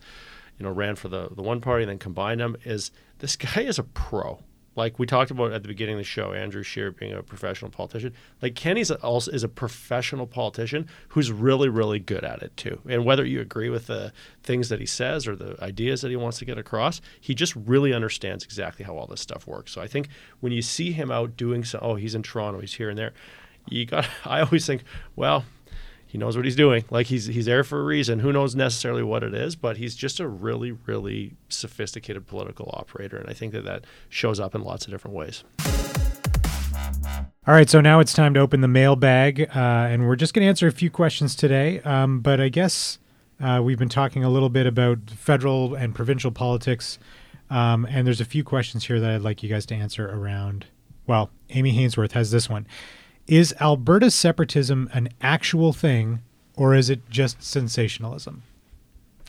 you 0.58 0.64
know, 0.64 0.72
ran 0.72 0.96
for 0.96 1.08
the 1.08 1.28
the 1.30 1.42
one 1.42 1.60
party 1.60 1.84
and 1.84 1.90
then 1.90 1.98
combined 1.98 2.40
them. 2.40 2.56
Is 2.64 2.90
this 3.18 3.36
guy 3.36 3.62
is 3.62 3.78
a 3.78 3.84
pro? 3.84 4.40
like 4.76 4.98
we 4.98 5.06
talked 5.06 5.30
about 5.30 5.52
at 5.52 5.62
the 5.62 5.68
beginning 5.68 5.94
of 5.94 5.98
the 5.98 6.04
show, 6.04 6.32
Andrew 6.32 6.62
Scheer 6.62 6.90
being 6.90 7.12
a 7.12 7.22
professional 7.22 7.70
politician. 7.70 8.14
Like 8.40 8.54
Kenney's 8.54 8.90
also 8.90 9.30
is 9.30 9.42
a 9.42 9.48
professional 9.48 10.26
politician 10.26 10.88
who's 11.08 11.32
really, 11.32 11.68
really 11.68 11.98
good 11.98 12.24
at 12.24 12.42
it 12.42 12.56
too. 12.56 12.80
And 12.88 13.04
whether 13.04 13.24
you 13.24 13.40
agree 13.40 13.68
with 13.68 13.88
the 13.88 14.12
things 14.42 14.68
that 14.68 14.80
he 14.80 14.86
says 14.86 15.26
or 15.26 15.34
the 15.34 15.62
ideas 15.62 16.02
that 16.02 16.10
he 16.10 16.16
wants 16.16 16.38
to 16.38 16.44
get 16.44 16.56
across, 16.56 17.00
he 17.20 17.34
just 17.34 17.54
really 17.56 17.92
understands 17.92 18.44
exactly 18.44 18.84
how 18.84 18.96
all 18.96 19.06
this 19.06 19.20
stuff 19.20 19.46
works. 19.46 19.72
So 19.72 19.80
I 19.80 19.88
think 19.88 20.08
when 20.40 20.52
you 20.52 20.62
see 20.62 20.92
him 20.92 21.10
out 21.10 21.36
doing 21.36 21.64
so, 21.64 21.78
oh, 21.82 21.94
he's 21.96 22.14
in 22.14 22.22
Toronto, 22.22 22.60
he's 22.60 22.74
here 22.74 22.88
and 22.88 22.98
there. 22.98 23.12
You 23.70 23.86
got. 23.86 24.08
I 24.24 24.40
always 24.40 24.66
think, 24.66 24.84
well, 25.16 25.44
he 26.06 26.18
knows 26.18 26.36
what 26.36 26.44
he's 26.44 26.56
doing. 26.56 26.84
Like 26.90 27.06
he's 27.06 27.26
he's 27.26 27.46
there 27.46 27.62
for 27.62 27.80
a 27.80 27.84
reason. 27.84 28.18
Who 28.18 28.32
knows 28.32 28.56
necessarily 28.56 29.02
what 29.02 29.22
it 29.22 29.32
is, 29.32 29.54
but 29.54 29.76
he's 29.76 29.94
just 29.94 30.18
a 30.18 30.26
really 30.26 30.72
really 30.72 31.34
sophisticated 31.48 32.26
political 32.26 32.70
operator, 32.74 33.16
and 33.16 33.30
I 33.30 33.32
think 33.32 33.52
that 33.52 33.64
that 33.64 33.84
shows 34.08 34.40
up 34.40 34.54
in 34.54 34.62
lots 34.62 34.84
of 34.84 34.90
different 34.90 35.16
ways. 35.16 35.44
All 37.46 37.54
right, 37.54 37.70
so 37.70 37.80
now 37.80 38.00
it's 38.00 38.12
time 38.12 38.34
to 38.34 38.40
open 38.40 38.60
the 38.60 38.68
mailbag, 38.68 39.42
uh, 39.54 39.58
and 39.58 40.06
we're 40.06 40.16
just 40.16 40.34
going 40.34 40.44
to 40.44 40.48
answer 40.48 40.66
a 40.66 40.72
few 40.72 40.90
questions 40.90 41.34
today. 41.34 41.80
Um, 41.80 42.20
but 42.20 42.40
I 42.40 42.48
guess 42.48 42.98
uh, 43.40 43.60
we've 43.62 43.78
been 43.78 43.88
talking 43.88 44.24
a 44.24 44.30
little 44.30 44.48
bit 44.50 44.66
about 44.66 45.10
federal 45.10 45.74
and 45.74 45.94
provincial 45.94 46.30
politics, 46.30 46.98
um, 47.48 47.86
and 47.86 48.06
there's 48.06 48.20
a 48.20 48.24
few 48.24 48.44
questions 48.44 48.86
here 48.86 49.00
that 49.00 49.10
I'd 49.10 49.22
like 49.22 49.42
you 49.42 49.48
guys 49.48 49.64
to 49.66 49.74
answer 49.74 50.08
around. 50.08 50.66
Well, 51.06 51.30
Amy 51.50 51.72
Hainsworth 51.72 52.12
has 52.12 52.30
this 52.30 52.48
one. 52.48 52.66
Is 53.30 53.54
Alberta's 53.60 54.16
separatism 54.16 54.90
an 54.92 55.08
actual 55.20 55.72
thing, 55.72 56.18
or 56.56 56.74
is 56.74 56.90
it 56.90 57.08
just 57.08 57.40
sensationalism? 57.40 58.42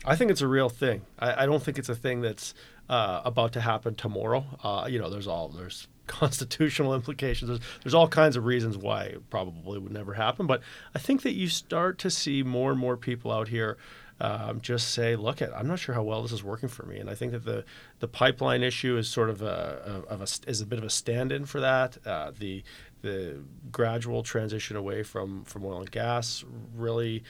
I 0.04 0.16
think 0.16 0.32
it's 0.32 0.40
a 0.40 0.48
real 0.48 0.68
thing. 0.68 1.02
I, 1.20 1.44
I 1.44 1.46
don't 1.46 1.62
think 1.62 1.78
it's 1.78 1.88
a 1.88 1.94
thing 1.94 2.20
that's 2.20 2.52
uh, 2.88 3.20
about 3.24 3.52
to 3.52 3.60
happen 3.60 3.94
tomorrow. 3.94 4.44
Uh, 4.64 4.88
you 4.90 4.98
know, 4.98 5.08
there's 5.08 5.28
all 5.28 5.50
there's 5.50 5.86
constitutional 6.08 6.96
implications. 6.96 7.48
There's, 7.48 7.60
there's 7.84 7.94
all 7.94 8.08
kinds 8.08 8.34
of 8.34 8.44
reasons 8.44 8.76
why 8.76 9.04
it 9.04 9.30
probably 9.30 9.78
would 9.78 9.92
never 9.92 10.14
happen. 10.14 10.48
But 10.48 10.62
I 10.96 10.98
think 10.98 11.22
that 11.22 11.34
you 11.34 11.46
start 11.46 11.98
to 11.98 12.10
see 12.10 12.42
more 12.42 12.72
and 12.72 12.80
more 12.80 12.96
people 12.96 13.30
out 13.30 13.46
here 13.46 13.78
um, 14.20 14.60
just 14.60 14.92
say, 14.92 15.16
look, 15.16 15.40
at 15.40 15.56
I'm 15.56 15.66
not 15.66 15.78
sure 15.78 15.94
how 15.94 16.02
well 16.02 16.22
this 16.22 16.32
is 16.32 16.42
working 16.44 16.68
for 16.68 16.86
me, 16.86 16.98
and 16.98 17.08
I 17.08 17.14
think 17.14 17.32
that 17.32 17.44
the 17.44 17.64
the 18.00 18.08
pipeline 18.08 18.62
issue 18.62 18.96
is 18.96 19.08
sort 19.08 19.30
of 19.30 19.42
a, 19.42 20.04
of 20.08 20.20
a 20.20 20.50
is 20.50 20.60
a 20.60 20.66
bit 20.66 20.78
of 20.78 20.84
a 20.84 20.90
stand-in 20.90 21.44
for 21.44 21.60
that. 21.60 21.98
Uh, 22.06 22.32
the 22.36 22.62
the 23.02 23.40
gradual 23.70 24.22
transition 24.22 24.76
away 24.76 25.02
from, 25.02 25.44
from 25.44 25.64
oil 25.64 25.78
and 25.78 25.90
gas 25.90 26.44
really 26.74 27.22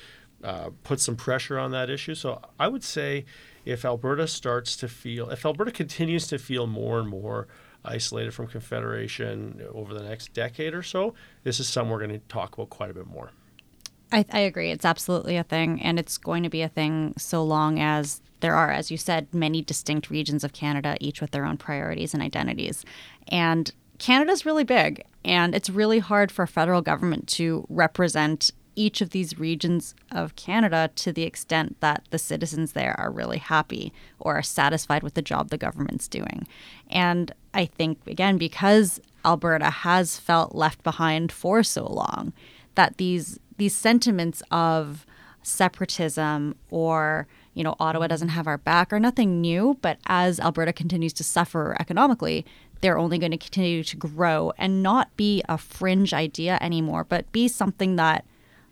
uh, 0.44 0.70
puts 0.84 1.02
some 1.02 1.16
pressure 1.16 1.58
on 1.58 1.70
that 1.72 1.90
issue. 1.90 2.14
So 2.14 2.40
I 2.58 2.68
would 2.68 2.84
say 2.84 3.24
if 3.64 3.84
Alberta 3.84 4.26
starts 4.26 4.76
to 4.76 4.88
feel, 4.88 5.30
if 5.30 5.44
Alberta 5.44 5.70
continues 5.70 6.26
to 6.28 6.38
feel 6.38 6.66
more 6.66 6.98
and 6.98 7.08
more 7.08 7.48
isolated 7.84 8.32
from 8.32 8.46
Confederation 8.46 9.62
over 9.72 9.94
the 9.94 10.02
next 10.02 10.32
decade 10.32 10.74
or 10.74 10.82
so, 10.82 11.14
this 11.42 11.58
is 11.58 11.68
something 11.68 11.90
we're 11.90 11.98
going 11.98 12.10
to 12.10 12.26
talk 12.28 12.54
about 12.54 12.70
quite 12.70 12.90
a 12.90 12.94
bit 12.94 13.06
more. 13.06 13.30
I, 14.12 14.24
I 14.30 14.40
agree. 14.40 14.70
It's 14.70 14.84
absolutely 14.84 15.36
a 15.36 15.42
thing, 15.42 15.80
and 15.80 15.98
it's 15.98 16.18
going 16.18 16.42
to 16.42 16.50
be 16.50 16.60
a 16.60 16.68
thing 16.68 17.14
so 17.16 17.42
long 17.42 17.80
as 17.80 18.20
there 18.40 18.54
are, 18.54 18.70
as 18.70 18.90
you 18.90 18.98
said, 18.98 19.32
many 19.32 19.62
distinct 19.62 20.10
regions 20.10 20.44
of 20.44 20.52
Canada, 20.52 20.96
each 21.00 21.20
with 21.20 21.30
their 21.30 21.46
own 21.46 21.56
priorities 21.56 22.12
and 22.12 22.22
identities. 22.22 22.84
And 23.28 23.72
Canada's 23.98 24.44
really 24.44 24.64
big, 24.64 25.04
and 25.24 25.54
it's 25.54 25.70
really 25.70 25.98
hard 25.98 26.32
for 26.32 26.42
a 26.42 26.48
federal 26.48 26.82
government 26.82 27.28
to 27.28 27.66
represent 27.68 28.50
each 28.74 29.00
of 29.00 29.10
these 29.10 29.38
regions 29.38 29.94
of 30.10 30.34
Canada 30.36 30.90
to 30.96 31.12
the 31.12 31.24
extent 31.24 31.76
that 31.80 32.06
the 32.10 32.18
citizens 32.18 32.72
there 32.72 32.98
are 32.98 33.10
really 33.10 33.38
happy 33.38 33.92
or 34.18 34.38
are 34.38 34.42
satisfied 34.42 35.02
with 35.02 35.14
the 35.14 35.22
job 35.22 35.50
the 35.50 35.58
government's 35.58 36.08
doing. 36.08 36.46
And 36.90 37.32
I 37.52 37.66
think, 37.66 37.98
again, 38.06 38.38
because 38.38 39.00
Alberta 39.24 39.70
has 39.70 40.18
felt 40.18 40.54
left 40.54 40.82
behind 40.82 41.30
for 41.30 41.62
so 41.62 41.86
long, 41.86 42.32
that 42.74 42.96
these 42.96 43.38
these 43.58 43.74
sentiments 43.74 44.42
of 44.50 45.06
separatism 45.42 46.56
or 46.70 47.26
you 47.54 47.64
know 47.64 47.74
Ottawa 47.78 48.06
doesn't 48.06 48.28
have 48.28 48.46
our 48.46 48.58
back 48.58 48.92
are 48.92 49.00
nothing 49.00 49.40
new 49.40 49.76
but 49.82 49.98
as 50.06 50.40
Alberta 50.40 50.72
continues 50.72 51.12
to 51.14 51.24
suffer 51.24 51.76
economically 51.80 52.44
they're 52.82 52.98
only 52.98 53.16
going 53.16 53.30
to 53.30 53.38
continue 53.38 53.82
to 53.82 53.96
grow 53.96 54.52
and 54.58 54.82
not 54.82 55.16
be 55.16 55.42
a 55.48 55.56
fringe 55.56 56.12
idea 56.12 56.58
anymore, 56.60 57.04
but 57.04 57.30
be 57.32 57.48
something 57.48 57.96
that 57.96 58.26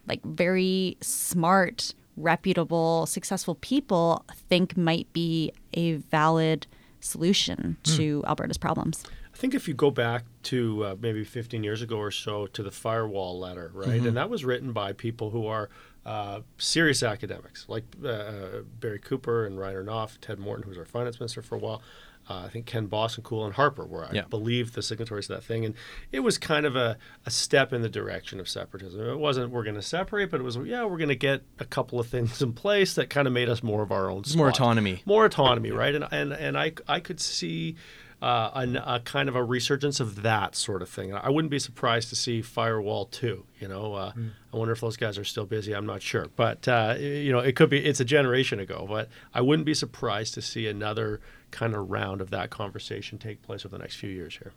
like 0.07 0.23
very 0.25 0.99
smart, 1.01 1.95
reputable, 2.17 3.07
successful 3.07 3.55
people 3.57 4.25
think 4.49 4.77
might 4.77 5.11
be 5.13 5.53
a 5.75 5.95
valid 5.95 6.67
solution 6.99 7.77
mm. 7.83 7.97
to 7.97 8.25
Alberta's 8.27 8.59
problems. 8.59 9.05
I 9.33 9.37
think 9.37 9.55
if 9.55 9.69
you 9.69 9.75
go 9.75 9.93
back 9.93 10.25
to 10.45 10.85
uh, 10.85 10.97
maybe 11.01 11.23
15 11.23 11.63
years 11.63 11.81
ago 11.81 11.97
or 11.97 12.11
so 12.11 12.49
to 12.49 12.63
the 12.65 12.73
firewall 12.73 13.39
letter, 13.39 13.71
right? 13.73 13.91
Mm-hmm. 13.91 14.09
And 14.09 14.17
that 14.17 14.29
was 14.29 14.45
written 14.45 14.73
by 14.73 14.93
people 14.93 15.31
who 15.31 15.47
are 15.47 15.71
uh, 16.11 16.41
serious 16.59 17.03
academics 17.03 17.67
like 17.69 17.85
uh, 18.03 18.09
uh 18.09 18.63
Barry 18.81 18.99
Cooper 18.99 19.47
and 19.47 19.59
Rainer 19.59 19.85
Knopff, 19.85 20.19
Ted 20.21 20.39
Morton, 20.39 20.65
who 20.65 20.71
was 20.71 20.79
our 20.79 20.85
finance 20.85 21.21
minister 21.21 21.43
for 21.43 21.57
a 21.57 21.59
while 21.59 21.83
uh, 22.31 22.45
I 22.45 22.49
think 22.49 22.67
Ken 22.67 22.87
Boessenkool 22.87 23.17
and 23.17 23.25
Cool 23.25 23.45
and 23.47 23.55
Harper 23.55 23.85
were, 23.85 24.05
I 24.05 24.13
yeah. 24.13 24.23
believe, 24.31 24.75
the 24.75 24.83
signatories 24.83 25.27
to 25.27 25.35
that 25.35 25.43
thing. 25.43 25.65
And 25.65 25.75
it 26.13 26.21
was 26.21 26.39
kind 26.39 26.65
of 26.65 26.77
a, 26.77 26.97
a 27.27 27.31
step 27.31 27.73
in 27.73 27.83
the 27.83 27.89
direction 27.89 28.39
of 28.39 28.49
separatism. 28.49 29.01
It 29.01 29.19
wasn't 29.19 29.51
we're 29.51 29.65
going 29.65 29.75
to 29.75 29.83
separate, 29.83 30.31
but 30.31 30.41
it 30.41 30.45
was, 30.45 30.57
yeah, 30.57 30.85
we're 30.85 30.99
going 30.99 31.09
to 31.09 31.17
get 31.17 31.43
a 31.59 31.65
couple 31.65 31.99
of 31.99 32.07
things 32.07 32.41
in 32.41 32.53
place 32.53 32.95
that 32.95 33.11
kind 33.11 33.27
of 33.27 33.33
made 33.33 33.49
us 33.49 33.65
more 33.65 33.83
of 33.83 33.91
our 33.91 34.09
own. 34.09 34.23
More 34.37 34.49
autonomy. 34.49 35.03
More 35.07 35.25
autonomy, 35.25 35.73
right? 35.73 35.95
And, 35.95 36.07
and, 36.13 36.33
and 36.33 36.57
I, 36.57 36.73
I 36.87 37.01
could 37.01 37.21
see. 37.21 37.77
Uh, 38.23 38.67
a, 38.67 38.97
a, 38.97 39.01
kind 39.01 39.31
of 39.31 39.35
a 39.35 39.43
resurgence 39.43 39.99
of 39.99 40.21
that 40.21 40.55
sort 40.55 40.83
of 40.83 40.91
thing. 40.91 41.15
I 41.15 41.31
wouldn't 41.31 41.51
be 41.51 41.59
surprised 41.59 42.11
to 42.11 42.17
see 42.17 42.43
Firewall 42.43 43.07
2. 43.07 43.47
You 43.61 43.69
know, 43.69 43.95
uh, 43.95 44.13
mm. 44.13 44.33
I 44.53 44.57
wonder 44.59 44.73
if 44.73 44.81
those 44.83 44.99
guys 44.99 45.17
are 45.17 45.25
still 45.25 45.47
busy. 45.47 45.75
I'm 45.75 45.87
not 45.87 46.03
sure, 46.03 46.27
but 46.37 46.69
uh, 46.69 46.97
you 46.99 47.33
know, 47.33 47.39
it 47.39 47.57
could 47.57 47.71
be. 47.71 47.83
It's 47.83 47.99
a 47.99 48.05
generation 48.05 48.61
ago, 48.61 48.85
but 48.87 49.09
I 49.33 49.41
wouldn't 49.41 49.65
be 49.65 49.73
surprised 49.73 50.35
to 50.35 50.43
see 50.43 50.67
another 50.67 51.21
kind 51.51 51.75
of 51.75 51.91
round 51.91 52.21
of 52.21 52.29
that 52.29 52.51
conversation 52.51 53.17
take 53.17 53.41
place 53.43 53.65
over 53.65 53.75
the 53.77 53.83
next 53.83 53.97
few 53.97 54.11
years 54.11 54.37
here. 54.37 54.53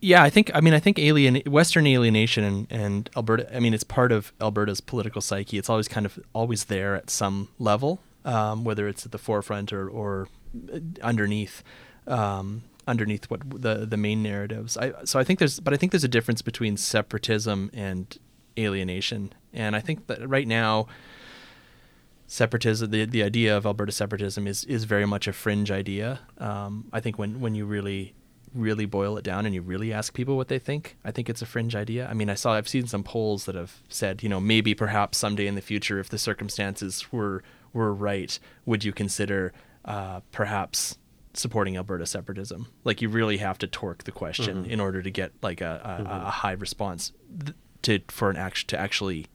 Yeah, 0.00 0.22
I 0.22 0.30
think. 0.30 0.50
I 0.54 0.60
mean, 0.60 0.72
I 0.72 0.78
think 0.78 0.98
alien 0.98 1.42
Western 1.46 1.86
alienation 1.86 2.44
and, 2.44 2.66
and 2.70 3.10
Alberta. 3.16 3.54
I 3.54 3.60
mean, 3.60 3.74
it's 3.74 3.84
part 3.84 4.12
of 4.12 4.32
Alberta's 4.40 4.80
political 4.80 5.20
psyche. 5.20 5.58
It's 5.58 5.68
always 5.68 5.88
kind 5.88 6.06
of 6.06 6.18
always 6.32 6.64
there 6.64 6.94
at 6.94 7.10
some 7.10 7.48
level, 7.58 8.00
um, 8.24 8.64
whether 8.64 8.88
it's 8.88 9.04
at 9.04 9.12
the 9.12 9.18
forefront 9.18 9.72
or 9.72 9.88
or 9.88 10.28
underneath. 11.02 11.62
Um, 12.10 12.62
underneath 12.86 13.26
what 13.30 13.40
the 13.62 13.86
the 13.86 13.96
main 13.96 14.22
narratives. 14.22 14.76
I 14.76 14.92
so 15.04 15.20
I 15.20 15.24
think 15.24 15.38
there's 15.38 15.60
but 15.60 15.72
I 15.72 15.76
think 15.76 15.92
there's 15.92 16.04
a 16.04 16.08
difference 16.08 16.42
between 16.42 16.76
separatism 16.76 17.70
and 17.72 18.18
alienation. 18.58 19.32
And 19.52 19.76
I 19.76 19.80
think 19.80 20.06
that 20.08 20.28
right 20.28 20.46
now 20.46 20.86
separatism, 22.26 22.90
the, 22.90 23.04
the 23.06 23.24
idea 23.24 23.56
of 23.56 23.66
Alberta 23.66 23.90
separatism 23.90 24.46
is, 24.46 24.64
is 24.64 24.84
very 24.84 25.04
much 25.04 25.26
a 25.26 25.32
fringe 25.32 25.70
idea. 25.70 26.20
Um, 26.38 26.88
I 26.92 27.00
think 27.00 27.18
when, 27.18 27.40
when 27.40 27.56
you 27.56 27.66
really, 27.66 28.14
really 28.54 28.86
boil 28.86 29.16
it 29.18 29.24
down 29.24 29.46
and 29.46 29.54
you 29.54 29.62
really 29.62 29.92
ask 29.92 30.14
people 30.14 30.36
what 30.36 30.46
they 30.46 30.60
think, 30.60 30.96
I 31.04 31.10
think 31.10 31.28
it's 31.28 31.42
a 31.42 31.46
fringe 31.46 31.74
idea. 31.74 32.06
I 32.08 32.14
mean, 32.14 32.30
I 32.30 32.34
saw, 32.34 32.52
I've 32.52 32.68
seen 32.68 32.86
some 32.86 33.02
polls 33.02 33.46
that 33.46 33.56
have 33.56 33.82
said, 33.88 34.22
you 34.22 34.28
know, 34.28 34.38
maybe 34.38 34.76
perhaps 34.76 35.18
someday 35.18 35.48
in 35.48 35.56
the 35.56 35.60
future, 35.60 35.98
if 35.98 36.08
the 36.08 36.18
circumstances 36.18 37.10
were, 37.10 37.42
were 37.72 37.92
right, 37.92 38.38
would 38.64 38.84
you 38.84 38.92
consider 38.92 39.52
uh, 39.84 40.20
perhaps 40.30 40.98
supporting 41.34 41.76
Alberta 41.76 42.06
separatism. 42.06 42.66
Like 42.84 43.00
you 43.02 43.08
really 43.08 43.36
have 43.38 43.58
to 43.58 43.66
torque 43.66 44.04
the 44.04 44.12
question 44.12 44.62
Mm-hmm. 44.62 44.70
in 44.70 44.80
order 44.80 45.02
to 45.02 45.10
get 45.10 45.32
like 45.42 45.60
a, 45.60 46.04
a, 46.08 46.26
a 46.26 46.30
high 46.30 46.52
response 46.52 47.12
th- 47.44 47.56
to 47.82 48.00
for 48.08 48.30
an 48.30 48.36
act 48.36 48.68
to 48.68 48.78
actually 48.78 49.26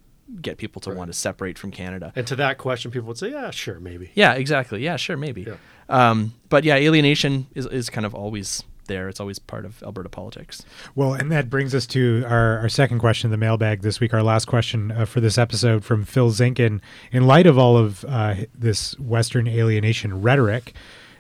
get 0.42 0.58
people 0.58 0.82
to 0.82 0.90
want 0.92 1.10
to 1.10 1.14
separate 1.18 1.58
from 1.60 1.72
Canada. 1.72 2.12
And 2.16 2.26
to 2.28 2.36
that 2.38 2.58
question, 2.58 2.92
people 2.92 3.08
would 3.10 3.18
say, 3.18 3.32
"Yeah, 3.32 3.52
sure, 3.52 3.80
maybe." 3.80 4.12
Yeah, 4.16 4.34
exactly. 4.34 4.84
Yeah, 4.84 4.96
sure, 4.98 5.16
maybe. 5.18 5.44
Yeah. 5.44 5.56
Um, 5.88 6.34
but 6.50 6.64
yeah, 6.64 6.76
alienation 6.76 7.48
is, 7.54 7.66
is 7.68 7.90
kind 7.92 8.06
of 8.06 8.16
always 8.16 8.64
there. 8.88 9.08
It's 9.08 9.20
always 9.20 9.40
part 9.40 9.66
of 9.66 9.82
Alberta 9.84 10.10
politics. 10.10 10.64
Well, 10.96 11.14
and 11.14 11.32
that 11.32 11.50
brings 11.50 11.74
us 11.76 11.86
to 11.88 12.24
our, 12.28 12.60
our 12.60 12.70
second 12.70 13.00
question 13.00 13.28
in 13.28 13.32
the 13.32 13.38
mailbag 13.38 13.82
this 13.82 14.00
week. 14.00 14.14
Our 14.14 14.24
last 14.24 14.46
question 14.46 14.92
uh, 14.92 15.06
for 15.06 15.22
this 15.22 15.38
episode 15.38 15.84
from 15.86 16.06
Phil 16.06 16.32
Zinkin. 16.32 16.82
In 17.12 17.26
light 17.28 17.46
of 17.48 17.58
all 17.58 17.78
of 17.78 18.04
uh, 18.08 18.36
this 18.54 18.98
Western 19.00 19.48
alienation 19.48 20.22
rhetoric, 20.22 20.74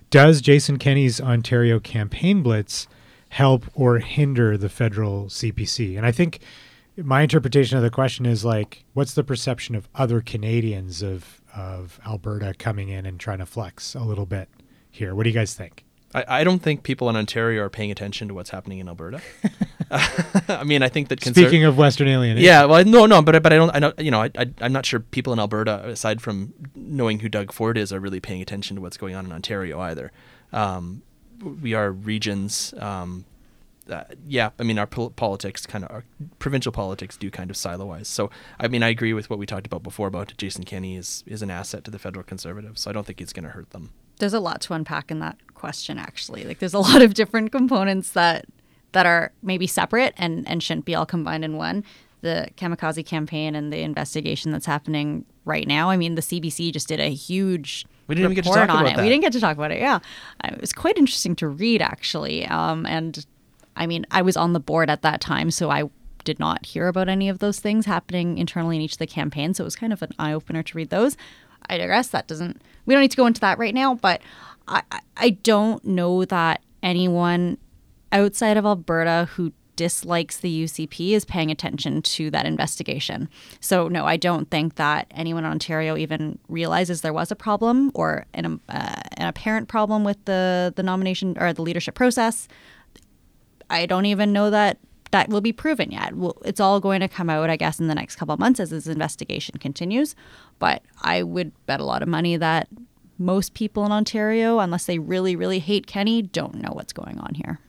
does 0.09 0.41
Jason 0.41 0.77
Kenney's 0.77 1.19
Ontario 1.19 1.79
campaign 1.79 2.43
blitz 2.43 2.87
help 3.29 3.65
or 3.73 3.99
hinder 3.99 4.57
the 4.57 4.69
federal 4.69 5.25
CPC? 5.25 5.97
And 5.97 6.05
I 6.05 6.11
think 6.11 6.39
my 6.97 7.21
interpretation 7.21 7.77
of 7.77 7.83
the 7.83 7.89
question 7.89 8.25
is 8.25 8.45
like, 8.45 8.85
what's 8.93 9.13
the 9.13 9.23
perception 9.23 9.75
of 9.75 9.89
other 9.95 10.21
Canadians 10.21 11.01
of 11.01 11.41
of 11.55 11.99
Alberta 12.05 12.53
coming 12.57 12.89
in 12.89 13.05
and 13.05 13.19
trying 13.19 13.39
to 13.39 13.45
flex 13.45 13.95
a 13.95 14.01
little 14.03 14.25
bit 14.25 14.49
here? 14.91 15.15
What 15.15 15.23
do 15.23 15.29
you 15.29 15.35
guys 15.35 15.53
think? 15.53 15.84
I, 16.15 16.39
I 16.39 16.43
don't 16.45 16.59
think 16.59 16.83
people 16.83 17.09
in 17.09 17.17
Ontario 17.17 17.61
are 17.63 17.69
paying 17.69 17.91
attention 17.91 18.29
to 18.29 18.33
what's 18.33 18.49
happening 18.49 18.79
in 18.79 18.87
Alberta. 18.87 19.21
I 19.91 20.63
mean, 20.63 20.81
I 20.81 20.87
think 20.87 21.09
that 21.09 21.19
conser- 21.19 21.33
Speaking 21.33 21.65
of 21.65 21.77
Western 21.77 22.07
alienation, 22.07 22.45
Yeah, 22.45 22.65
well, 22.65 22.85
no, 22.85 23.05
no, 23.05 23.21
but 23.21 23.43
but 23.43 23.51
I 23.51 23.57
don't. 23.57 23.75
I 23.75 23.79
know, 23.79 23.93
you 23.97 24.11
know, 24.11 24.21
I, 24.21 24.31
I 24.37 24.49
I'm 24.61 24.71
not 24.71 24.85
sure 24.85 25.01
people 25.01 25.33
in 25.33 25.39
Alberta, 25.39 25.87
aside 25.89 26.21
from 26.21 26.53
knowing 26.73 27.19
who 27.19 27.27
Doug 27.27 27.51
Ford 27.51 27.77
is, 27.77 27.91
are 27.91 27.99
really 27.99 28.21
paying 28.21 28.41
attention 28.41 28.77
to 28.77 28.81
what's 28.81 28.97
going 28.97 29.13
on 29.13 29.25
in 29.25 29.31
Ontario 29.33 29.79
either. 29.81 30.11
Um, 30.53 31.01
we 31.61 31.73
are 31.73 31.91
regions. 31.91 32.73
Um, 32.79 33.25
uh, 33.89 34.05
yeah, 34.27 34.49
I 34.57 34.63
mean, 34.63 34.79
our 34.79 34.87
pol- 34.87 35.11
politics 35.11 35.67
kind 35.67 35.83
of, 35.83 35.91
our 35.91 36.05
provincial 36.39 36.71
politics 36.71 37.17
do 37.17 37.29
kind 37.29 37.51
of 37.51 37.55
siloize. 37.55 38.07
So, 38.07 38.31
I 38.59 38.67
mean, 38.67 38.81
I 38.81 38.87
agree 38.87 39.13
with 39.13 39.29
what 39.29 39.37
we 39.37 39.45
talked 39.45 39.67
about 39.67 39.83
before 39.83 40.07
about 40.07 40.33
Jason 40.37 40.63
Kenney 40.63 40.95
is 40.95 41.23
is 41.27 41.41
an 41.41 41.51
asset 41.51 41.83
to 41.83 41.91
the 41.91 41.99
federal 41.99 42.23
conservatives. 42.23 42.81
So 42.81 42.89
I 42.89 42.93
don't 42.93 43.05
think 43.05 43.21
it's 43.21 43.33
going 43.33 43.43
to 43.43 43.51
hurt 43.51 43.71
them. 43.71 43.91
There's 44.19 44.33
a 44.33 44.39
lot 44.39 44.61
to 44.61 44.73
unpack 44.73 45.11
in 45.11 45.19
that 45.19 45.37
question 45.53 45.97
actually. 45.97 46.43
Like 46.43 46.59
there's 46.59 46.73
a 46.73 46.79
lot 46.89 47.01
of 47.01 47.13
different 47.13 47.51
components 47.51 48.11
that 48.11 48.45
that 48.91 49.05
are 49.05 49.31
maybe 49.43 49.67
separate 49.67 50.13
and 50.17 50.47
and 50.47 50.61
shouldn't 50.63 50.85
be 50.85 50.95
all 50.95 51.05
combined 51.05 51.43
in 51.45 51.57
one. 51.57 51.83
The 52.21 52.47
kamikaze 52.57 53.05
campaign 53.05 53.53
and 53.55 53.71
the 53.71 53.81
investigation 53.81 54.51
that's 54.51 54.65
happening 54.65 55.25
right 55.47 55.67
now 55.67 55.91
i 55.91 55.95
mean 55.95 56.15
the 56.15 56.23
cbc 56.23 56.73
just 56.73 56.87
did 56.87 56.99
a 56.99 57.09
huge 57.13 57.85
We 58.07 58.15
didn't 58.15 58.31
even 58.31 58.35
get 58.35 58.45
to 58.45 58.49
report 58.49 58.67
talk 58.67 58.75
on 58.77 58.81
about 58.81 58.93
it. 58.93 58.95
that. 58.95 59.03
we 59.03 59.09
didn't 59.09 59.21
get 59.21 59.31
to 59.33 59.39
talk 59.39 59.55
about 59.55 59.69
it 59.71 59.79
yeah. 59.79 59.99
Uh, 60.43 60.49
it 60.53 60.59
was 60.59 60.73
quite 60.73 60.97
interesting 60.97 61.35
to 61.35 61.47
read 61.47 61.83
actually 61.83 62.47
um, 62.47 62.87
and 62.87 63.27
i 63.75 63.85
mean 63.85 64.07
i 64.09 64.23
was 64.23 64.35
on 64.35 64.53
the 64.53 64.59
board 64.59 64.89
at 64.89 65.03
that 65.03 65.21
time 65.21 65.51
so 65.51 65.69
i 65.69 65.83
did 66.23 66.39
not 66.39 66.65
hear 66.65 66.87
about 66.87 67.07
any 67.09 67.29
of 67.29 67.37
those 67.37 67.59
things 67.59 67.85
happening 67.85 68.39
internally 68.39 68.75
in 68.77 68.81
each 68.81 68.93
of 68.93 68.97
the 68.97 69.05
campaigns 69.05 69.57
so 69.57 69.63
it 69.63 69.65
was 69.65 69.75
kind 69.75 69.93
of 69.93 70.01
an 70.01 70.09
eye-opener 70.17 70.63
to 70.63 70.75
read 70.75 70.89
those 70.89 71.15
I 71.69 71.77
digress. 71.77 72.07
That 72.09 72.27
doesn't. 72.27 72.61
We 72.85 72.93
don't 72.93 73.01
need 73.01 73.11
to 73.11 73.17
go 73.17 73.25
into 73.25 73.41
that 73.41 73.57
right 73.57 73.73
now. 73.73 73.95
But 73.95 74.21
I, 74.67 74.81
I- 75.17 75.29
don't 75.29 75.83
know 75.85 76.25
that 76.25 76.61
anyone 76.83 77.57
outside 78.11 78.57
of 78.57 78.65
Alberta 78.65 79.27
who 79.35 79.51
dislikes 79.75 80.37
the 80.37 80.63
UCP 80.63 81.11
is 81.11 81.25
paying 81.25 81.51
attention 81.51 82.01
to 82.01 82.31
that 82.31 82.45
investigation. 82.45 83.27
So 83.59 83.87
no, 83.89 84.05
I 84.05 84.15
don't 84.15 84.49
think 84.49 84.75
that 84.75 85.07
anyone 85.11 85.43
in 85.43 85.51
Ontario 85.51 85.97
even 85.97 86.39
realizes 86.47 87.01
there 87.01 87.11
was 87.11 87.29
a 87.29 87.35
problem 87.35 87.91
or 87.93 88.25
an, 88.33 88.59
uh, 88.69 89.01
an 89.17 89.27
apparent 89.27 89.67
problem 89.67 90.03
with 90.05 90.23
the 90.25 90.71
the 90.75 90.83
nomination 90.83 91.35
or 91.39 91.51
the 91.51 91.61
leadership 91.61 91.93
process. 91.95 92.47
I 93.69 93.85
don't 93.85 94.05
even 94.05 94.31
know 94.31 94.49
that 94.49 94.77
that 95.15 95.29
will 95.29 95.39
be 95.39 95.53
proven 95.53 95.91
yet. 95.91 96.11
It's 96.43 96.59
all 96.59 96.81
going 96.81 96.99
to 96.99 97.07
come 97.07 97.29
out, 97.29 97.49
I 97.49 97.55
guess, 97.55 97.79
in 97.79 97.87
the 97.87 97.95
next 97.95 98.17
couple 98.17 98.35
months 98.35 98.59
as 98.59 98.69
this 98.71 98.85
investigation 98.85 99.57
continues. 99.59 100.13
But 100.59 100.83
I 101.01 101.23
would 101.23 101.53
bet 101.65 101.79
a 101.79 101.85
lot 101.85 102.01
of 102.01 102.09
money 102.09 102.35
that 102.35 102.67
most 103.17 103.53
people 103.53 103.85
in 103.85 103.93
Ontario, 103.93 104.59
unless 104.59 104.85
they 104.85 104.99
really, 104.99 105.37
really 105.37 105.59
hate 105.59 105.87
Kenney, 105.87 106.21
don't 106.21 106.55
know 106.55 106.71
what's 106.73 106.91
going 106.91 107.17
on 107.17 107.35
here. 107.35 107.59